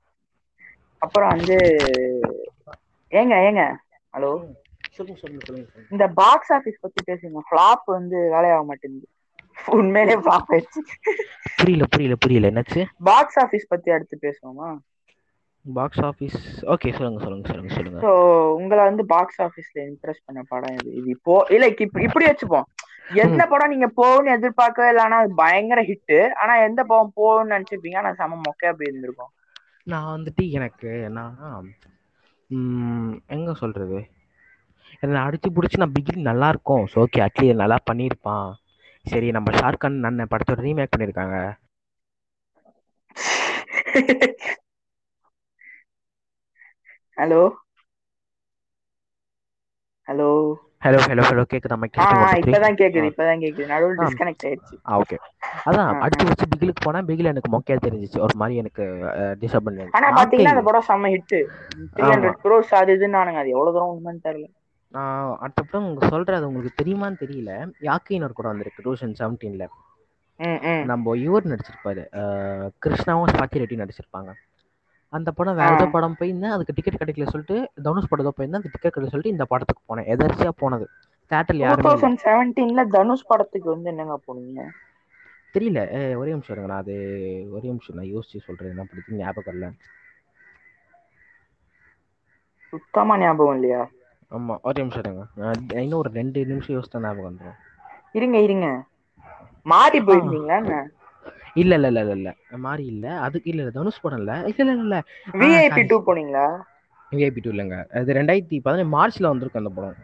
அப்புறம் 0.98 1.30
வந்து 1.30 1.56
ஏங்க 3.10 3.36
ஏங்க? 3.48 3.76
ஹலோ. 4.14 4.60
இந்த 5.90 6.08
பாக்ஸ் 6.08 6.54
ஆபீஸ் 6.54 6.80
பத்தி 6.80 7.14
பேசுங்க. 7.14 7.40
ஃபிளாப் 7.52 7.84
வந்து 7.86 8.18
வேலையாக 8.18 8.64
மாட்டேங்குது. 8.64 9.08
உண்மையிலே 9.66 10.16
ஃபிளாப் 10.16 10.50
ஆயிடுச்சு. 10.50 10.82
புரியல 11.58 11.86
புரியல 11.90 12.16
புரியல. 12.16 12.50
என்னாச்சு? 12.50 12.86
பாக்ஸ் 13.04 13.40
ஆபீஸ் 13.40 13.68
பத்தி 13.68 13.92
அடுத்து 13.92 14.20
பேசுவோமா? 14.22 14.78
பாக்ஸ் 15.66 16.04
ஆஃபீஸ் 16.08 16.38
ஓகே 16.74 16.90
சொல்லுங்க 16.98 17.20
சொல்லுங்க 17.24 17.48
சொல்லுங்க 17.50 17.72
சொல்லுங்க. 17.76 18.00
ஸோ 18.04 18.12
உங்களை 18.58 18.82
வந்து 18.84 19.04
பாக்ஸ் 19.08 19.42
ஆபீஸ்ல 19.46 19.80
இம்ப்ரெஸ் 19.90 20.26
பண்ண 20.26 20.42
படம் 20.50 20.78
இது 20.78 20.90
இது 21.00 21.10
இப்போ 21.16 21.36
இல்ல 21.56 21.66
இப்ப 21.78 22.02
இப்படி 22.08 22.26
வச்சுப்போம். 22.30 22.68
எந்த 23.24 23.44
படம் 23.48 23.74
நீங்க 23.74 23.88
போகும்னு 23.98 24.36
எதிர்பார்க்கவே 24.36 24.90
இல்லை 24.92 25.04
ஆனா 25.04 25.18
அது 25.24 25.34
பயங்கர 25.40 25.82
ஹிட் 25.90 26.16
ஆனா 26.42 26.54
எந்த 26.68 26.82
படம் 26.86 27.16
போகும்னு 27.20 27.54
நினைச்சிருப்பீங்க? 27.56 27.98
ஆனா 27.98 28.12
செம 28.20 28.40
மொக்கையா 28.42 28.72
அப்படி 28.74 28.90
இருந்திருக்கும். 28.90 29.32
நான் 29.88 30.12
வந்துட்டு 30.12 30.44
எனக்கு 30.58 30.90
ம், 32.50 33.14
எங்க 33.28 33.52
சொல்றது? 33.54 34.00
என்னை 35.04 35.20
அடிச்சு 35.22 35.50
பிடிச்சி 35.50 35.78
நான் 35.78 35.94
பிகில் 35.96 36.28
நல்லா 36.30 36.48
இருக்கும் 36.50 36.84
ஸோ 36.92 36.98
ஓகே 37.04 37.22
அட்லீஸ்ட் 37.26 37.62
நல்லா 37.62 37.78
பண்ணியிருப்பான். 37.90 38.48
சரி 39.06 39.28
நம்ம 39.32 39.52
ஷாருக்கான் 39.58 39.98
அண்ணன் 40.02 40.32
படத்தோட 40.34 40.62
ரீமேக் 40.62 40.94
பண்ணியிருக்காங்க. 40.94 41.38
Hello 47.18 47.42
hello 50.08 50.28
hello 50.84 51.00
hello 51.10 51.24
hello 51.30 51.44
கேக்குதா 51.52 51.76
மைக் 51.82 51.98
இப்பதான் 52.42 52.78
கேக்குது 52.80 53.10
இப்பதான் 53.10 53.42
கேக்குது. 53.44 53.68
நடுவில். 53.72 54.00
டிஸ்கனெக்ட் 54.02 54.46
ஆயிடுச்சு. 54.48 54.76
ஓகே 55.00 55.18
அதான் 55.68 56.00
அடிச்சு 56.06 56.26
பிடிச்சி 56.28 56.48
பிகிலுக்கு 56.54 56.86
போனா 56.86 57.02
பிகில் 57.10 57.32
எனக்கு 57.32 57.52
மொக்கையா 57.56 57.78
தெரிஞ்சிச்சு. 57.86 58.18
ஒரு 58.26 58.36
மாதிரி 58.42 58.56
எனக்கு 58.64 58.84
டிஸ்டர்ப் 59.42 59.70
ஆனா 59.98 60.08
பண்ணி 60.08 60.18
பாத்தீங்கன்னா 60.20 60.54
அந்த 60.56 60.66
படம் 60.70 60.88
செம்ம 60.90 61.12
ஹிட் 61.16 61.28
த்ரீ. 61.32 61.42
ஹண்ட்ரட் 62.12 62.40
க்ரோஸ் 62.46 62.74
அது 62.82 62.96
இதுன்னு 62.98 63.38
அது 63.44 63.56
எவ்வளவு 63.56 63.76
தூரம் 63.78 63.94
உண்மைன்னு 63.96 64.26
தெரியல. 64.28 64.48
நான் 64.94 65.38
அடுத்த 65.44 65.60
படம் 65.64 65.86
உங்களுக்கு 65.88 66.14
சொல்றது 66.16 66.48
உங்களுக்கு 66.50 66.80
தெரியுமான்னு 66.82 67.22
தெரியல. 67.24 67.52
யாக்கின்னு 67.90 68.28
ஒரு 68.30 68.38
படம் 68.40 68.54
வந்திருக்கு 68.54 68.86
டூ 68.86 68.94
தௌசண்ட் 68.94 69.20
செவன்டீன்ல 69.22 69.68
நம்ம 70.92 71.16
இவர் 71.26 71.52
நடிச்சிருப்பாரு. 71.52 72.04
கிருஷ்ணாவும் 72.84 73.32
ஸ்வாதி 73.34 73.62
ரெட்டி 73.64 73.76
நடிச்சிருப்பாங்க. 73.82 74.32
அந்த 75.14 75.30
படம் 75.38 75.58
வேற. 75.60 75.72
ஏதோ 75.78 75.86
படம் 75.96 76.18
போயிருந்தேன் 76.20 76.54
அதுக்கு 76.56 76.76
டிக்கெட் 76.76 77.00
கிடைக்கல 77.02 77.32
சொல்லிட்டு 77.32 77.56
தனுஷ் 77.86 78.10
படம் 78.12 78.26
ஏதோ 78.26 78.34
போயிருந்தேன். 78.36 78.62
அந்த 78.62 78.72
டிக்கெட் 78.74 78.94
கிடைக்கல 78.94 79.12
சொல்லிட்டு 79.14 79.36
இந்த 79.36 79.46
படத்துக்கு 79.54 79.84
போனேன். 79.90 80.10
எதர்ச்சியா 80.14 80.52
போனது. 80.62 80.86
தேட்டர்ல 81.32 81.64
யாருமே. 81.66 81.86
தௌசண்ட் 81.88 82.22
செவன்டீன்ல 82.26 82.84
தனுஷ் 82.96 83.30
படத்துக்கு 83.32 83.68
வந்து 83.74 83.92
என்னங்க 83.94 84.18
போனீங்க? 84.28 84.62
தெரியல. 85.56 85.80
ஒரே 86.20 86.32
நிமிஷம் 86.34 86.54
இருங்க. 86.54 86.70
நான் 86.74 86.84
அது 86.84 86.96
ஒரே 87.56 87.68
நிமிஷம் 87.72 87.98
நான் 88.00 88.12
யோசிச்சு 88.14 88.46
சொல்றேன். 88.48 88.72
என்ன 88.74 88.86
பிடிக்கும் 88.92 89.20
ஞாபகம் 89.22 89.56
இல்லை 89.56 89.70
சுத்தமா 92.74 93.16
ஞாபகம் 93.24 93.56
இல்லையா? 93.58 93.82
ஆமா. 94.32 94.56
ஒரே 94.68 94.80
நிமிஷம் 94.84 95.04
இருங்க. 95.04 95.24
இன்னும் 95.84 96.02
ஒரு 96.02 96.12
ரெண்டு 96.20 96.46
நிமிஷம் 96.52 96.76
யோசிச்சா 96.78 97.04
ஞாபகம் 97.06 97.30
வந்துடும் 97.30 97.60
இருங்க 98.20 98.38
இருங்க. 98.46 98.68
மாறி 99.66 100.00
போயிருந்தீங்களா 100.08 100.80
இல்ல 101.56 101.74
இல்ல 101.78 101.90
இல்ல 101.92 102.02
இல்ல. 102.06 102.14
இல்ல 102.18 102.30
மாறி 102.62 102.84
இல்ல. 102.94 103.06
அதுக்கு 103.26 103.50
இல்ல 103.52 103.62
இல்ல. 103.64 103.74
தனுஷ் 103.78 104.02
படம் 104.02 104.22
இல்ல. 104.22 104.34
இல்ல 104.52 104.68
இல்ல 104.68 104.86
இல்ல. 104.86 104.98
விஐபி 105.36 105.84
டூ 105.90 105.98
போனீங்களா? 106.06 106.48
விஐபி 107.12 107.40
டூ 107.40 107.52
இல்லைங்க. 107.52 107.78
அது 108.00 108.16
ரெண்டாயிரத்தி 108.18 108.58
பதினேழு 108.62 108.94
மார்ச்ல 108.96 109.32
வந்திருக்கு 109.32 109.62
அந்த 109.62 109.74
படம். 109.76 110.00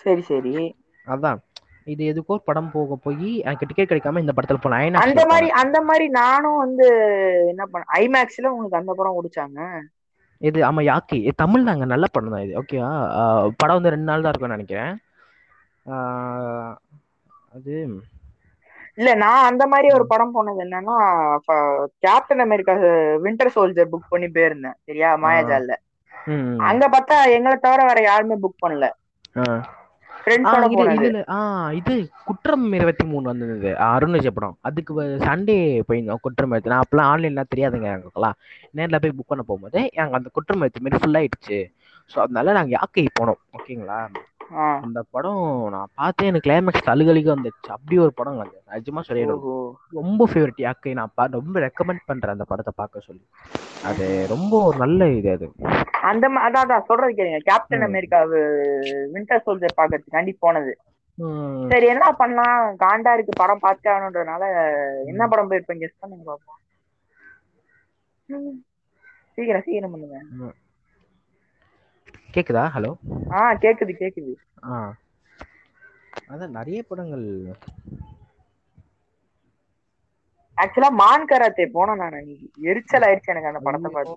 சரி 0.00 0.22
சரி. 0.26 0.54
அதான். 1.06 1.40
இது 1.86 2.02
எதுக்கோ 2.10 2.34
படம் 2.48 2.72
போக 2.72 2.96
போய் 2.98 3.16
எனக்கு 3.44 3.68
டிக்கெட் 3.68 3.90
கிடைக்காம 3.90 4.20
இந்த 4.20 4.32
படத்துல 4.36 4.58
போனேன் 4.60 4.86
அந்த 5.00 5.20
மாதிரி. 5.28 5.48
அந்த 5.60 5.78
மாதிரி 5.88 6.06
நானும் 6.16 6.58
வந்து 6.62 6.86
என்ன 7.50 7.62
பண்ண 7.68 7.86
ஐமேக்ஸ்ல 8.00 8.52
உங்களுக்கு 8.52 8.80
அந்த 8.80 8.94
படம் 8.94 9.16
குடிச்சாங்க? 9.18 9.60
இது 10.40 10.58
ஆமா 10.64 10.82
யாக்கி. 10.84 11.18
தமிழ் 11.38 11.66
தாங்க. 11.68 11.84
நல்ல 11.92 12.06
படம் 12.08 12.34
தான் 12.34 12.44
இது. 12.46 12.54
ஓகேவா 12.60 12.90
படம் 13.60 13.78
வந்து 13.78 13.92
ரெண்டு 13.94 14.08
நாள் 14.10 14.24
தான் 14.24 14.32
இருக்கும்னு 14.32 14.56
நினைக்கிறேன். 14.56 14.92
அது 17.52 17.74
இல்ல 18.98 19.10
நான் 19.16 19.48
அந்த 19.48 19.64
மாதிரி 19.72 19.88
ஒரு 19.96 20.04
படம் 20.10 20.32
போனது 20.32 20.60
என்னன்னா 20.64 20.96
captain 22.04 22.44
America 22.46 22.74
winter 23.24 23.54
soldier 23.56 23.90
book 23.92 24.10
பண்ணி 24.10 24.28
போயிருந்தேன் 24.30 24.78
சரியா? 24.82 25.10
மாயாஜால்ல. 25.22 25.74
ம், 26.28 26.44
ம். 26.50 26.60
அங்க 26.68 26.84
பார்த்தா 26.94 27.16
எங்களை 27.36 27.56
தவிர 27.60 27.80
வேற 27.88 28.00
யாருமே 28.04 28.36
புக் 28.42 28.62
பண்ணல. 28.64 28.86
இது 30.64 30.76
போனது. 30.76 30.96
இதுல 30.98 31.18
ஆ 31.28 31.38
இது 31.78 31.94
குற்றம் 32.28 32.64
இருபத்தி 32.72 33.04
மூணு 33.10 33.24
வந்தது. 33.30 33.54
அருண் 33.86 34.14
விஜய் 34.16 34.34
படம். 34.34 34.56
அதுக்கு 34.68 34.92
சண்டே 35.24 35.56
போயிருந்தோம் 35.88 36.22
குற்றம் 36.26 36.52
எழுத்து 36.52 36.72
நான் 36.72 36.84
அப்பெல்லாம் 36.84 37.10
ஆன்லைன்லாம் 37.12 37.52
தெரியாதுங்க 37.52 37.88
எங்களுக்குலாம் 37.92 38.38
நேர்ல 38.74 38.98
போய் 38.98 39.16
புக் 39.18 39.32
பண்ண 39.32 39.44
போகும்போது 39.44 39.82
அந்த 40.12 40.30
குற்றம் 40.36 40.62
எழுத்து 40.64 40.84
மாரி 40.86 41.00
ஃபுல் 41.00 41.18
ஆயிடுச்சு. 41.20 41.58
ஸோ 42.10 42.18
அதனால 42.24 42.52
நாங்க 42.58 42.72
யாக்கை 42.76 43.04
போனோம் 43.12 43.40
ஓகேங்களா. 43.52 44.00
அந்த 44.82 45.02
படம் 45.10 45.40
நான் 45.70 45.90
பார்த்தேன் 45.94 46.28
எனக்கு 46.28 46.46
கிளைமேக்ஸ் 46.46 46.90
அழுகலிக 46.90 47.28
வந்துச்சு 47.34 47.70
அப்படி 47.70 47.98
ஒரு 47.98 48.12
படம் 48.12 48.38
அது 48.38 48.54
நிஜமா 48.70 49.00
சொல்லிடும் 49.00 49.40
ஓஹோ. 49.40 49.54
ரொம்ப 49.92 50.26
ஃபேவரட் 50.26 50.60
யாக்கை. 50.60 50.92
நான் 50.94 51.12
ரொம்ப 51.32 51.60
ரெக்கமெண்ட் 51.60 52.06
பண்றேன் 52.06 52.30
அந்த 52.30 52.44
படத்தை 52.44 52.72
பார்க்க 52.76 53.00
சொல்லி. 53.00 53.24
அது 53.84 54.04
ரொம்ப 54.28 54.62
ஒரு 54.62 54.76
நல்ல 54.78 55.08
இது 55.10 55.30
அது. 55.32 55.48
அந்த 56.02 56.26
அதான் 56.38 56.64
அதான். 56.64 56.86
சொல்றது 56.86 57.12
கேளுங்க. 57.12 57.40
கேப்டன். 57.44 57.82
அமெரிக்கா 57.82 58.20
வின்டர் 59.14 59.44
சோல்ஜர் 59.46 59.78
பாக்கிறதுக்காண்டி 59.78 60.34
போனது. 60.38 60.72
சரி 61.70 61.86
என்ன 61.86 62.12
பண்ணலாம்? 62.12 62.58
காண்டா 62.82 63.12
இருக்கு 63.12 63.32
படம் 63.36 63.58
பார்த்தே 63.58 63.90
ஆகணுன்றதுனால 63.90 64.42
என்ன 65.06 65.28
படம் 65.28 65.50
போயிருப்பேன் 65.50 65.82
கெஸ்ட் 65.82 66.00
பண்ணுங்க 66.00 66.24
பாப்போம். 66.28 66.60
சீக்கிரம் 69.38 69.64
சீக்கிரம் 69.64 69.92
பண்ணுங்க. 69.92 70.18
கேக்குதா? 72.34 72.62
ஹலோ? 72.74 72.90
ஆ 73.32 73.42
கேக்குது 73.62 73.92
கேக்குது. 74.00 74.32
ஆ. 74.64 74.76
அதான் 76.30 76.56
நிறைய 76.58 76.82
படங்கள். 76.82 77.26
ஆக்சுவலா 80.56 80.90
மான் 81.00 81.26
கராத்தே 81.26 81.64
போனேன் 81.74 81.96
நான். 81.96 82.16
அன்னைக்கு. 82.18 82.46
எரிச்சல் 82.70 83.06
ஆயிடுச்சு 83.06 83.32
எனக்கு 83.34 83.50
அந்த 83.52 83.60
படத்தை 83.60 83.90
பார்த்து. 83.92 84.16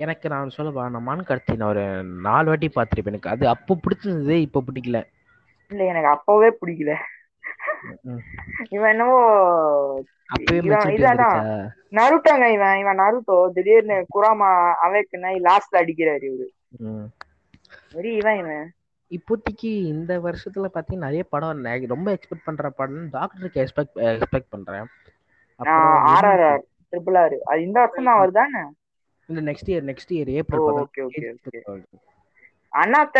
எனக்கு 0.00 0.28
நான் 0.28 0.54
சொல்லவா 0.56 0.88
நான் 0.88 1.02
மான் 1.02 1.24
கடத்தி 1.24 1.56
நான் 1.56 1.68
ஒரு 1.68 1.84
நாலு 2.26 2.48
வாட்டி 2.48 2.68
பார்த்துருப்பேன். 2.68 3.14
எனக்கு 3.14 3.28
அது 3.28 3.44
அப்போ 3.48 3.72
பிடிச்சது 3.84 4.36
இப்போ 4.46 4.60
பிடிக்கல. 4.68 5.00
இல்ல 5.70 5.84
எனக்கு 5.84 6.08
அப்பவே 6.08 6.48
பிடிக்கல. 6.60 6.92
இவன் 8.70 8.90
என்னவோ 8.90 9.18
வந்துருச்சா 10.40 11.26
நருட்டோங்க 11.98 12.46
இவன் 12.52 12.78
இவன் 12.78 13.00
நருட்டோ 13.00 13.36
திடீர்னு 13.54 13.96
குராமா 14.14 14.48
அவேக்குனா 14.86 15.30
லாஸ்ட்ல 15.48 15.80
அடிக்கிறாரு 15.82 16.24
இவரு. 16.30 16.46
வெறி 17.94 18.10
இவன் 18.16 18.38
இவன் 18.40 18.66
இப்போதைக்கு 19.10 19.70
இந்த 19.92 20.12
வருஷத்துல 20.26 20.66
பார்த்தீங்கன்னா 20.68 21.06
நிறைய 21.06 21.22
படம் 21.32 21.62
நான் 21.62 21.92
ரொம்ப 21.92 22.08
எக்ஸ்பெக்ட் 22.16 22.48
பண்ற 22.48 22.68
படம் 22.72 23.06
டாக்டருக்கு 23.10 23.62
எக்ஸ்பெக்ட் 23.62 23.96
எக்ஸ்பெக்ட் 24.10 24.52
பண்றேன். 24.54 24.86
ஆர்ஆர்ஆர் 26.10 26.62
ட்ரிபிள் 26.92 27.18
ஆர் 27.22 27.36
அது 27.50 27.60
இந்த 27.62 27.78
வருஷம் 27.80 28.08
தான் 28.10 28.20
வருதானே 28.20 28.62
இந்த 29.28 29.40
next 29.48 29.70
year 29.72 29.84
next 29.90 30.14
year 30.16 30.30
April 30.36 30.62
okay 30.84 31.02
okay 31.08 31.26
okay 31.48 31.60
Annaatthe 32.72 33.18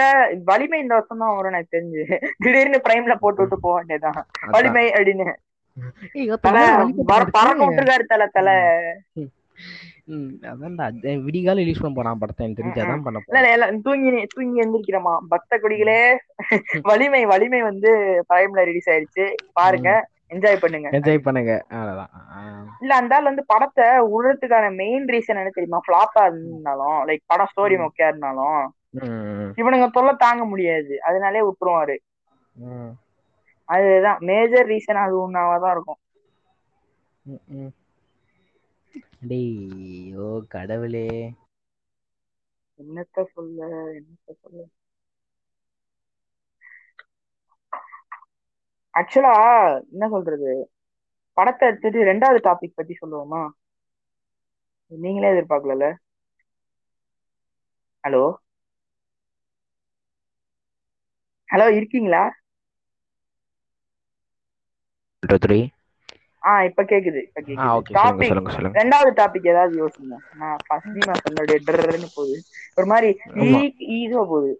Valimai 0.49 0.79
இந்த 0.83 0.95
வருஷம் 0.95 1.23
தான் 1.23 1.35
வரும் 1.37 1.53
எனக்கு 1.53 1.75
தெரிஞ்சு. 1.77 2.03
திடீர்னு 2.39 2.79
பிரைம்ல 2.85 3.15
போட்டு 3.19 3.43
விட்டு 3.43 3.57
போக 3.65 3.75
வேண்டியதுதான். 3.79 4.19
வலிமை 4.55 4.85
அப்படின்னு. 4.91 5.27
பறக்க 6.45 7.61
விட்டுருக்காரு 7.61 8.05
தலை 8.13 8.27
தலை. 8.37 8.55
அதான்டா. 10.53 10.87
விடிகால 11.27 11.59
ரிலீஸ் 11.63 11.83
பண்ண 11.83 11.95
போறான் 11.97 12.21
படத்தை. 12.23 12.45
எனக்கு 12.47 12.63
தெரிஞ்சு 12.63 12.83
அதான் 12.85 13.05
பண்ண 13.07 13.19
போறான். 13.27 13.81
தூங்கி 13.87 14.11
தூங்கி 14.35 14.59
எந்திரிக்கிறோமா 14.65 15.15
பக்த 15.29 15.59
கொடிகளே. 15.63 16.01
வலிமை 16.91 17.23
வலிமை 17.33 17.61
வந்து 17.63 17.91
பிரைம்ல 18.33 18.65
ரிலீஸ் 18.71 18.91
ஆயிருச்சு. 18.91 19.27
பாருங்க. 19.53 19.91
என்ஜாய் 20.35 20.61
பண்ணுங்க. 20.63 20.89
என்ஜாய் 20.97 21.25
பண்ணுங்க. 21.27 21.53
இல்ல 22.81 22.93
அந்த 22.95 23.15
ஆள் 23.17 23.29
வந்து 23.31 23.43
படத்தை 23.53 23.87
உடுறதுக்கான 24.17 24.67
மெயின் 24.75 25.07
ரீசன் 25.13 25.39
என்ன 25.41 25.53
தெரியுமா? 25.57 25.81
ஃபிளாப்பா 25.87 26.23
இருந்தாலும் 26.27 26.99
லைக் 27.09 27.31
படம் 27.33 27.51
ஸ்டோரி. 27.53 27.77
மொக்கையா 27.85 28.11
இருந்தாலும் 28.11 28.61
இவனுங்க 29.61 29.89
தொல்லை 29.97 30.15
தாங்க 30.19 30.45
முடியாது. 30.45 30.95
அதனாலே 31.09 31.41
விட்டுருவாரு. 31.49 31.97
அதுதான். 33.69 34.21
மேஜர் 34.21 34.69
ரீசன் 34.69 35.03
அது 35.05 35.15
ஒன்னாவதான் 35.25 35.75
இருக்கும். 35.77 36.01
டேய் 39.23 39.53
ஓ 40.19 40.27
கடவுளே. 40.51 41.07
என்னத்த 42.81 43.25
சொல்ல 43.31 43.59
என்னத்த 43.93 44.29
சொல்ல? 44.35 44.67
ஆக்சுவலா 48.95 49.33
என்ன 49.91 50.09
சொல்றது? 50.09 50.53
படத்தை 51.37 51.69
எடுத்துட்டு 51.69 52.05
ரெண்டாவது 52.05 52.41
டாபிக் 52.45 52.77
பத்தி 52.77 52.95
சொல்லுவோமா? 53.01 53.43
நீங்களே 54.93 55.31
எதிர்பார்க்கல 55.33 55.89
ஹலோ 58.05 58.23
ஹலோ 61.49 61.67
இருக்கீங்களா? 61.77 62.23
த்ரீ 65.39 65.59
ஆ 66.43 66.63
இப்ப 66.63 66.83
கேக்குது 66.83 67.21
இப்ப 67.23 67.41
கேக்குது. 67.41 67.79
டாபிக் 67.97 68.39
ரெண்டாவது 68.73 69.11
டாபிக் 69.21 69.49
ஏதாவது 69.49 69.75
யோசிங்க. 69.81 70.15
நான் 70.33 70.57
ஃபர்ஸ்ட் 70.67 71.05
நான் 71.05 71.23
சொன்னோட 71.25 71.57
டர்ன்னு 71.67 72.09
போகுது. 72.15 72.37
ஒரு 72.75 72.87
மாதிரி. 72.87 73.11
ஈஸியா 73.95 74.23
போகுது. 74.25 74.53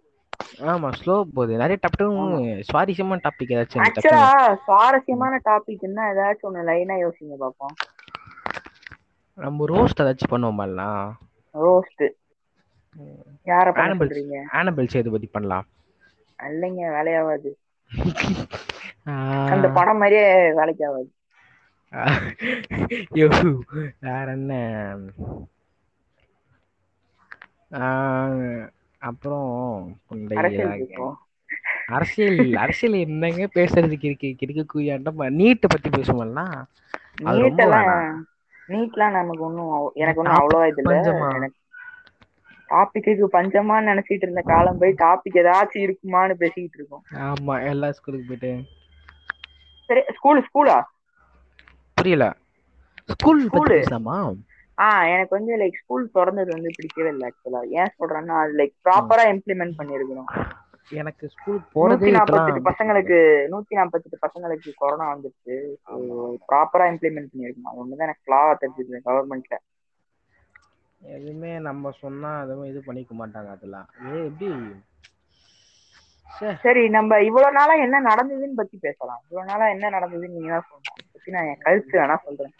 ஆமா 0.63 0.89
ஸ்லோ 0.99 1.21
போகுது. 1.33 1.57
நிறைய 1.57 1.77
டப்பு. 1.81 2.05
சுவாரஸ்யமான 2.61 3.21
டாபிக் 3.23 3.53
ஏதாச்சும் 3.55 3.83
ஆக்சுவலா 3.85 4.27
சுவாரஸ்யமான 4.65 5.39
டாபிக் 5.45 5.79
என்ன 5.81 6.01
ஏதாச்சும் 6.13 6.49
ஒண்ணு 6.49 6.67
லைனா 6.69 6.97
யோசிங்க 7.03 7.35
பாப்போம். 7.39 7.75
நம்ம 9.37 9.65
ரோஸ்ட் 9.67 10.01
ஏதாச்சும் 10.03 10.33
பண்ணுவோம்ல 10.33 10.83
ரோஸ்ட் 11.55 12.03
யார 13.47 13.67
பண்ண 13.71 13.85
ஆனபிள்ஸ் 13.85 14.01
சொல்றீங்க? 14.01 14.35
எது 14.93 15.11
பத்தி 15.11 15.27
பண்ணலாம்? 15.27 15.67
இல்லைங்க 16.39 16.83
வேலையாவாது. 16.95 17.49
அந்த 19.53 19.67
படம் 19.69 19.97
மாதிரியே 19.97 20.25
வேலைக்கு 20.51 20.83
ஆகாது 20.87 21.09
யோ 23.19 23.27
வேற 24.01 24.27
என்ன? 24.33 24.51
அப்புறம் 29.01 29.49
அரசியல் 31.89 32.39
அரசியல் 32.57 32.95
என்னங்க 33.01 33.45
பேசுறதுக்கு 33.55 34.07
இருக்கு 34.09 34.29
கிறுக்கு 34.39 34.65
குய்யாண்டம். 34.73 35.21
நீட்டை 35.39 35.67
பத்தி 35.67 35.89
பேசுவோம்னா. 35.91 36.45
நீட்லாம் 38.69 39.15
நமக்கு 39.15 39.43
ஒன்றும் 39.47 39.71
எனக்கு 40.01 40.21
ஒன்றும் 40.21 40.39
Topic 40.39 40.39
அவ்வளோவா 40.39 40.67
இது 40.71 40.81
இல்ல 40.83 40.95
டாபிக்கு 42.69 43.11
பஞ்சமான்னு 43.33 43.89
நினைச்சிட்டு 43.91 44.25
இருந்த 44.27 44.43
காலம் 44.45 44.79
போய் 44.81 44.99
டாபிக் 45.01 45.39
ஏதாச்சும் 45.41 45.85
இருக்குமான்னு 45.85 46.41
பேசிக்கிட்டு 46.41 46.79
இருக்கோம். 46.79 47.05
ஆமா 47.23 47.55
எல்லா 47.69 47.89
ஸ்கூலுக்கு 47.97 48.29
போயிட்டு. 48.29 48.51
சரி 49.89 50.01
ஸ்கூல் 50.15 50.41
ஸ்கூலா 50.47 50.77
புரியல. 52.01 52.25
ஸ்கூல். 53.09 53.73
பேசலாமா? 53.73 54.17
ஆ 54.77 54.85
எனக்கு 55.11 55.33
வந்து 55.37 55.53
லைக் 55.57 55.79
ஸ்கூல் 55.79 56.05
திறந்தது 56.13 56.51
வந்து 56.51 56.69
பிடிக்கவே 56.71 57.09
இல்லை 57.09 57.25
ஆக்சுவலா 57.29 57.61
ஏன் 57.75 57.93
சொல்றேன்னா 57.97 58.37
அது 58.41 58.53
லைக் 58.59 58.75
ப்ராப்பரா 58.85 59.25
இம்ப்ளிமெண்ட் 59.33 59.79
பண்ணிருக்கணும். 59.79 60.31
எனக்கு 60.91 61.25
ஸ்கூல் 61.33 61.59
போறதே 61.73 62.09
நாற்பத்தெட்டு 62.13 62.61
பசங்களுக்கு 62.69 63.17
நூத்தி 63.51 63.73
நாற்பத்தெட்டு 63.73 64.23
பசங்களுக்கு 64.23 64.71
கொரோனா 64.75 65.05
வந்துருச்சு. 65.11 65.55
ப்ராப்பரா 66.49 66.87
இம்ப்ளிமெண்ட் 66.93 67.31
பண்ணிருக்கணும். 67.31 67.71
அது 67.71 67.81
ஒண்ணுதான் 67.83 68.07
எனக்கு 68.07 68.25
ஃபிளாவா 68.25 68.53
தெரிஞ்சது 68.63 69.05
கவர்மெண்ட்ல 69.07 69.57
எதுவுமே 71.01 71.51
நம்ம 71.65 71.91
சொன்னா 71.99 72.31
எதுவும் 72.43 72.69
இது 72.69 72.81
பண்ணிக்க 72.83 73.13
மாட்டாங்க 73.15 73.51
அதெல்லாம். 73.55 73.89
ஏ 74.07 74.23
எப்படி. 74.25 74.49
சரி. 76.63 76.83
நம்ம 76.89 77.19
இவ்வளவு 77.21 77.51
நாளா 77.51 77.73
என்ன 77.83 78.01
நடந்ததுன்னு 78.01 78.55
பத்தி 78.55 78.77
பேசலாம். 78.77 79.21
இவ்வளவு 79.25 79.49
நாளா 79.51 79.65
என்ன 79.67 79.89
நடந்ததுன்னு 79.89 80.35
நீங்க 80.37 80.51
தான் 80.51 80.67
சொல்லணும். 80.67 81.07
பத்தி 81.13 81.31
நான் 81.31 81.47
என் 81.47 81.61
கருத்து 81.61 81.99
வேணா 81.99 82.15
சொல்றேன். 82.23 82.53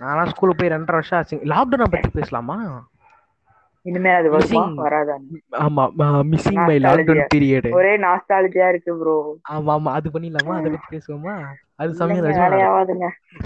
நான்லாம் 0.00 0.30
ஸ்கூலுக்கு 0.32 0.60
போய் 0.60 0.74
ரெண்டரை 0.74 0.98
வருஷம் 0.98 1.18
ஆச்சு. 1.18 1.36
லாக்டவுனை 1.44 1.88
பத்தி 1.88 2.10
பேசலாமா? 2.10 2.58
இனிமே 3.86 4.10
அது 4.10 4.28
Missing. 4.30 4.70
வராதான்னு 4.80 5.36
ஆமா 5.60 5.82
மிஸ்ஸிங் 6.30 6.56
Nostalgia. 6.58 6.82
லாக்டவுன் 6.86 7.28
பீரியட் 7.34 7.68
ஒரே 7.72 7.92
நாஸ்டாலஜியா 8.04 8.68
இருக்கு 8.68 8.92
ப்ரோ 9.00 9.14
ஆமா 9.50 9.72
ஆமா. 9.76 9.90
அது 9.92 10.08
பண்ணிடலாமா? 10.10 10.54
அதை 10.58 10.70
பத்தி 10.72 10.88
பேசுவோமா? 10.96 11.34
அது 11.78 11.90
சமயம் 12.00 12.26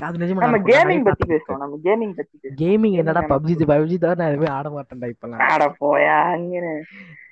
அது 0.07 0.19
நிஜமா 0.23 0.43
நம்ம. 0.43 0.59
கேமிங் 0.71 1.05
பத்தி 1.09 1.25
பேசுவோம். 1.33 1.61
நம்ம 1.63 1.79
கேமிங் 1.87 2.13
பத்தி 2.19 2.51
கேமிங் 2.61 2.97
என்னடா 3.01 3.23
பப்ஜி 3.33 3.55
பப்ஜி 3.71 3.97
தான் 4.05 4.19
நான் 4.21 4.33
எதுவுமே 4.33 4.51
ஆட 4.57 4.69
மாட்டேன்டா 4.75 5.09
இப்பெல்லாம். 5.13 5.43
அட 5.55 5.65
போயா 5.81 6.17
அங்கன்னு. 6.35 6.75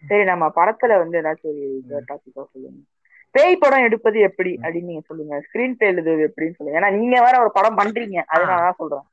சரி 0.09 0.25
நம்ம 0.25 0.47
படத்துல 0.59 0.99
வந்து 1.03 1.19
ஏதாச்சும் 1.21 1.53
ஒரு 1.53 2.03
டாபிக்கா 2.11 2.43
சொல்லுங்க. 2.53 2.81
பேய் 3.35 3.61
படம் 3.63 3.87
எடுப்பது 3.87 4.19
எப்படி 4.29 4.53
அப்படின்னு 4.63 4.91
நீங்க 4.91 5.05
சொல்லுங்க. 5.11 5.35
ஸ்கிரீன் 5.47 5.79
பே 5.81 5.87
எழுதுவது 5.87 6.23
எப்படின்னு 6.29 6.57
சொல்லுங்க. 6.57 6.79
ஏன்னா 6.81 6.91
நீங்க 6.99 7.17
வேற 7.27 7.35
ஒரு 7.45 7.51
படம் 7.59 7.79
பண்றீங்க. 7.81 8.19
அதனால 8.35 8.61
தான் 8.67 8.79
சொல்றேன் 8.83 9.07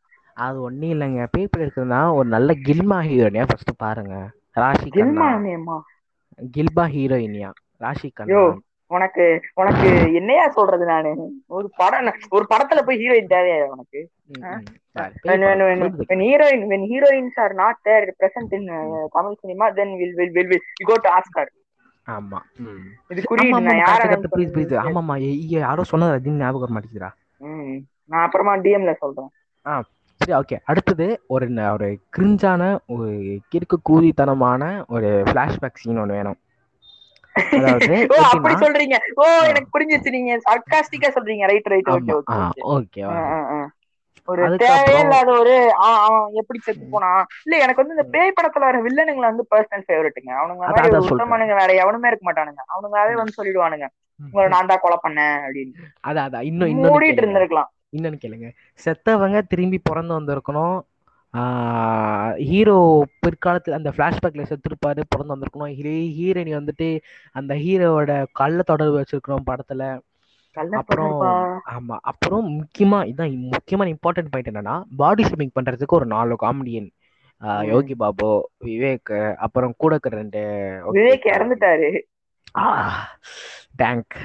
அது 0.46 0.58
ஒண்ணும் 0.62 0.94
இல்லைங்க. 0.94 1.24
பேப்பர் 1.32 1.64
எடுக்கிறதுனா 1.64 2.14
ஒரு 2.14 2.28
நல்ல 2.36 2.54
கில்மா 2.68 2.98
ஹீரோயினியா 3.10 3.46
ஃபர்ஸ்ட் 3.50 3.74
பாருங்க. 3.78 4.16
ராஷி 4.62 4.90
கில்மா 4.98 5.28
கில்பா 6.56 6.86
ஹீரோயினியா. 6.96 7.50
ராஷி 7.84 8.10
கண்ணா. 8.14 8.42
உனக்கு 8.92 9.24
உனக்கு 9.54 9.88
என்னையா 10.14 10.46
சொல்றது 10.50 10.86
நானு 10.86 11.12
ஒரு 11.50 11.68
படம் 11.78 12.08
ஒரு 12.32 12.46
படத்துல 12.52 12.82
போய் 12.86 13.00
ஹீரோயின் 13.02 13.32
தேவையா 13.32 13.58
உனக்கு 13.72 14.00
ம், 14.32 14.44
ஆ? 14.44 14.52
ம். 14.52 14.66
பாரு, 14.96 15.14
when 15.24 15.40
பேய் 15.40 15.56
when 15.60 15.60
படம். 15.60 15.70
when 15.72 15.80
சொல்லுது. 15.84 16.06
when 16.12 16.22
heroine 16.24 16.64
when 16.68 16.84
heroines 16.92 17.38
are 17.38 17.54
not 17.56 17.78
there 17.84 18.06
present 18.20 18.52
in 18.52 18.64
uh, 18.72 18.84
Tamil 19.14 19.36
cinema 19.42 19.68
then 19.74 19.92
will 19.96 20.14
will 20.20 20.32
will 20.38 20.50
will 20.52 20.64
you 20.82 20.88
go 20.88 20.98
to 21.00 21.12
Oscar 21.18 21.48
ஆமா. 22.08 22.40
இது 23.12 23.22
குறியீடு 23.30 23.76
யார 23.78 24.02
புரியுது 24.26 24.52
புரியுது 24.56 24.76
ஆமாமா 24.82 25.14
யாரோ 25.56 25.84
சொன்னது 25.92 26.16
அது 26.16 26.34
ஞாபகம் 26.40 26.74
மாட்டேங்குதுடா 26.76 27.12
நான் 28.10 28.24
அப்புறமா 28.26 28.54
டிஎம்ல 28.66 28.94
சொல்றேன் 29.00 29.32
சரி 30.22 30.34
ஓகே 30.38 30.58
அடுத்தது 30.66 31.06
ஒரு 31.28 31.46
ஒரு 31.72 31.88
கிரிஞ்சான 32.16 32.62
ஒரு 32.94 33.08
கிறுக்கு 33.52 33.78
கூதித்தனமான 33.90 34.62
ஒரு 34.90 35.10
ஃபிளாஷ்பேக் 35.28 35.82
சீன் 35.82 36.02
ஒன்று 36.04 36.18
வேணும் 36.18 36.38
ஓ 38.14 38.18
அப்படி 38.26 38.54
சொல்றீங்க. 38.56 38.98
ஓ. 39.16 39.24
எனக்கு 39.44 39.70
புரிஞ்சிச்சு 39.76 40.10
நீங்க. 40.10 40.40
சர்க்காஸ்டிக்கா 40.46 41.10
சொல்றீங்க. 41.16 41.46
ரைட் 41.46 41.68
ரைட் 41.68 41.90
ஓகே 41.90 42.14
ஓகே 42.76 43.02
ஒரு 44.28 44.58
தேவையில்லாத 44.58 45.32
ஒரு 45.32 45.56
அவன் 45.80 46.34
எப்படி 46.34 46.60
செத்து 46.60 46.86
போனான் 46.90 47.26
இல்ல 47.44 47.58
எனக்கு 47.58 47.82
வந்து 47.82 47.94
இந்த 47.94 48.08
பேய் 48.10 48.36
படத்துல 48.38 48.60
வர 48.60 48.78
வில்லனுங்களை 48.82 49.22
வந்து 49.22 49.48
பர்சனல் 49.52 49.86
ஃபேவரட்டுங்க 49.88 50.32
அவனுங்க 50.36 51.02
உத்தமனுங்க 51.10 51.56
வேற 51.56 51.74
எவனுமே 51.74 52.08
இருக்க 52.08 52.32
மாட்டானுங்க. 52.32 52.62
அவனுங்களாவே 52.74 53.14
வந்து 53.14 53.38
சொல்லிடுவானுங்க. 53.38 53.88
உங்களை 54.20 54.48
நான் 54.48 54.66
தான் 54.66 54.80
கொலை 54.80 54.98
பண்ணேன் 55.04 55.38
அப்படின்னு. 55.42 55.74
அதான் 56.08 56.26
அதான். 56.28 56.42
இன்னும் 56.42 56.70
இன்னொன்னு 56.70 56.92
மூடிட்டு. 56.92 57.22
இருந்திருக்கலாம். 57.22 57.70
இன்னொன்னு 57.92 58.22
கேளுங்க. 58.22 58.50
செத்தவங்க 58.80 59.42
திரும்பி 59.48 59.80
பிறந்து 59.80 60.20
வந்திருக்கணும். 60.20 60.76
ஹீரோ 62.50 62.78
பிற்காலத்துல 63.22 63.78
அந்த 63.80 63.92
ஃபிளாஷ்பேக்ல 63.96 64.44
செத்துருப்பாரு 64.50 65.02
பிறந்து 65.08 65.36
வந்திருக்கணும். 65.36 65.74
ஹீரோயினி 66.20 66.54
வந்துட்டு 66.60 66.90
அந்த 67.32 67.54
ஹீரோவோட 67.56 68.12
கள்ள 68.32 68.62
தொடர்பு 68.62 68.98
வச்சிருக்கணும் 69.00 69.48
படத்துல. 69.52 69.84
அப்புறம்? 70.72 71.22
ஆமா 71.76 71.96
அப்புறம் 72.12 72.46
முக்கியமா 72.58 73.00
இதான் 73.12 73.34
முக்கியமான 73.54 73.90
இம்பார்ட்டன்ட் 73.92 74.32
பாயிண்ட் 74.34 74.52
என்னன்னா 74.52 74.76
பாடி 74.98 75.24
ஷேமிங் 75.24 75.56
பண்றதுக்கு 75.60 75.98
ஒரு 75.98 76.06
நாலு 76.06 76.36
காமெடியன். 76.42 76.90
யோகி 77.72 77.96
பாபு 77.96 78.28
விவேக் 78.66 79.36
அப்புறம் 79.36 79.74
கூட 79.78 79.94
இருக்கிற 79.94 80.16
ரெண்டு 80.22 80.42
விவேக் 80.94 81.28
இறந்துட்டாரு. 81.36 81.90
டேங்க் 83.76 84.16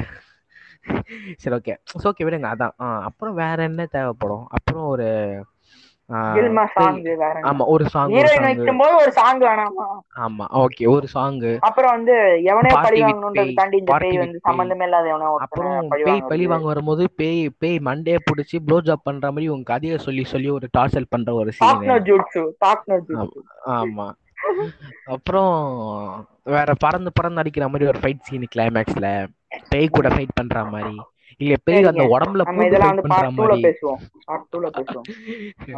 சரி 1.37 1.57
ஓகே 1.57 1.75
ஓகே 2.09 2.23
விடுங்க 2.27 2.49
அதான். 2.53 2.75
அப்புறம் 3.09 3.35
வேற 3.35 3.59
என்ன 3.63 3.87
தேவைப்படும்? 3.87 4.47
அப்புறம் 4.49 4.87
ஒரு 4.87 5.09
ஆமா 7.51 7.65
ஒரு 7.73 7.85
சாங் 7.93 8.13
ஒரு 8.15 8.29
சாங் 8.31 8.45
ஆமா 10.25 10.47
ஓகே 10.61 10.87
ஒரு 10.93 11.07
சாங் 11.13 11.39
அப்புறம் 11.69 11.93
வந்து 11.97 12.15
எவனே 12.49 12.71
Party 12.71 12.85
பழி 12.87 12.99
with 12.99 13.07
வாங்கணும்ன்றது 13.07 13.39
பேய், 13.41 13.59
தாண்டி 13.61 13.77
இந்த 13.81 13.93
Party 13.93 14.05
பேய் 14.05 14.15
with 14.15 14.23
வந்து 14.25 14.39
பேய். 14.39 14.47
சம்பந்தமே 14.49 14.85
இல்லாத 14.85 15.09
எவனோ 15.09 15.29
அப்புறம் 15.39 15.71
ஒருத்தனை 15.73 15.91
பழி 15.93 16.05
பேய் 16.09 16.23
பழி 16.23 16.45
வாங்குறது 16.45 16.53
வாங்க 16.53 16.69
வரும்போது 16.73 17.05
பேய் 17.21 17.43
பேய் 17.59 17.79
மண்டே 17.89 18.17
புடிச்சு 18.29 18.59
ப்ளோ 18.67 18.79
ஜாப் 18.89 19.05
பண்ற 19.05 19.31
மாதிரி 19.31 19.49
உங்க 19.51 19.69
கதையை 19.73 19.99
சொல்லி 20.07 20.25
சொல்லி 20.33 20.51
ஒரு 20.51 20.69
டார்ச்சல் 20.79 21.11
பண்ற 21.11 21.35
ஒரு 21.35 21.53
சீன் 21.59 21.71
ஆமா 23.77 24.09
அப்புறம் 25.15 25.55
வேற 26.49 26.71
பறந்து 26.81 27.11
பறந்து 27.13 27.41
அடிக்கிற 27.43 27.65
மாதிரி 27.69 27.89
ஒரு 27.89 28.01
ஃபைட் 28.03 28.27
சீன் 28.29 28.53
கிளைமேக்ஸ்ல 28.53 29.09
பேய் 29.71 29.89
கூட 29.91 30.09
ஃபைட் 30.09 30.37
பண்ற 30.37 30.59
மாதிரி. 30.67 30.95
இல்ல 31.39 31.55
பேய் 31.65 31.85
அந்த. 31.85 32.05
உடம்புல 32.17 32.45
பூந்து 32.47 32.67
இதெல்லாம் 32.67 32.89
வந்து 32.89 33.09
பார்ட் 33.09 33.39
பேசுவோம். 33.67 34.01
பார்ட் 34.25 34.49
டூல 34.53 34.71
பேசுவோம். 34.79 35.07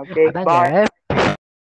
ஓகே 0.03 0.27
அதாங்க 0.29 0.85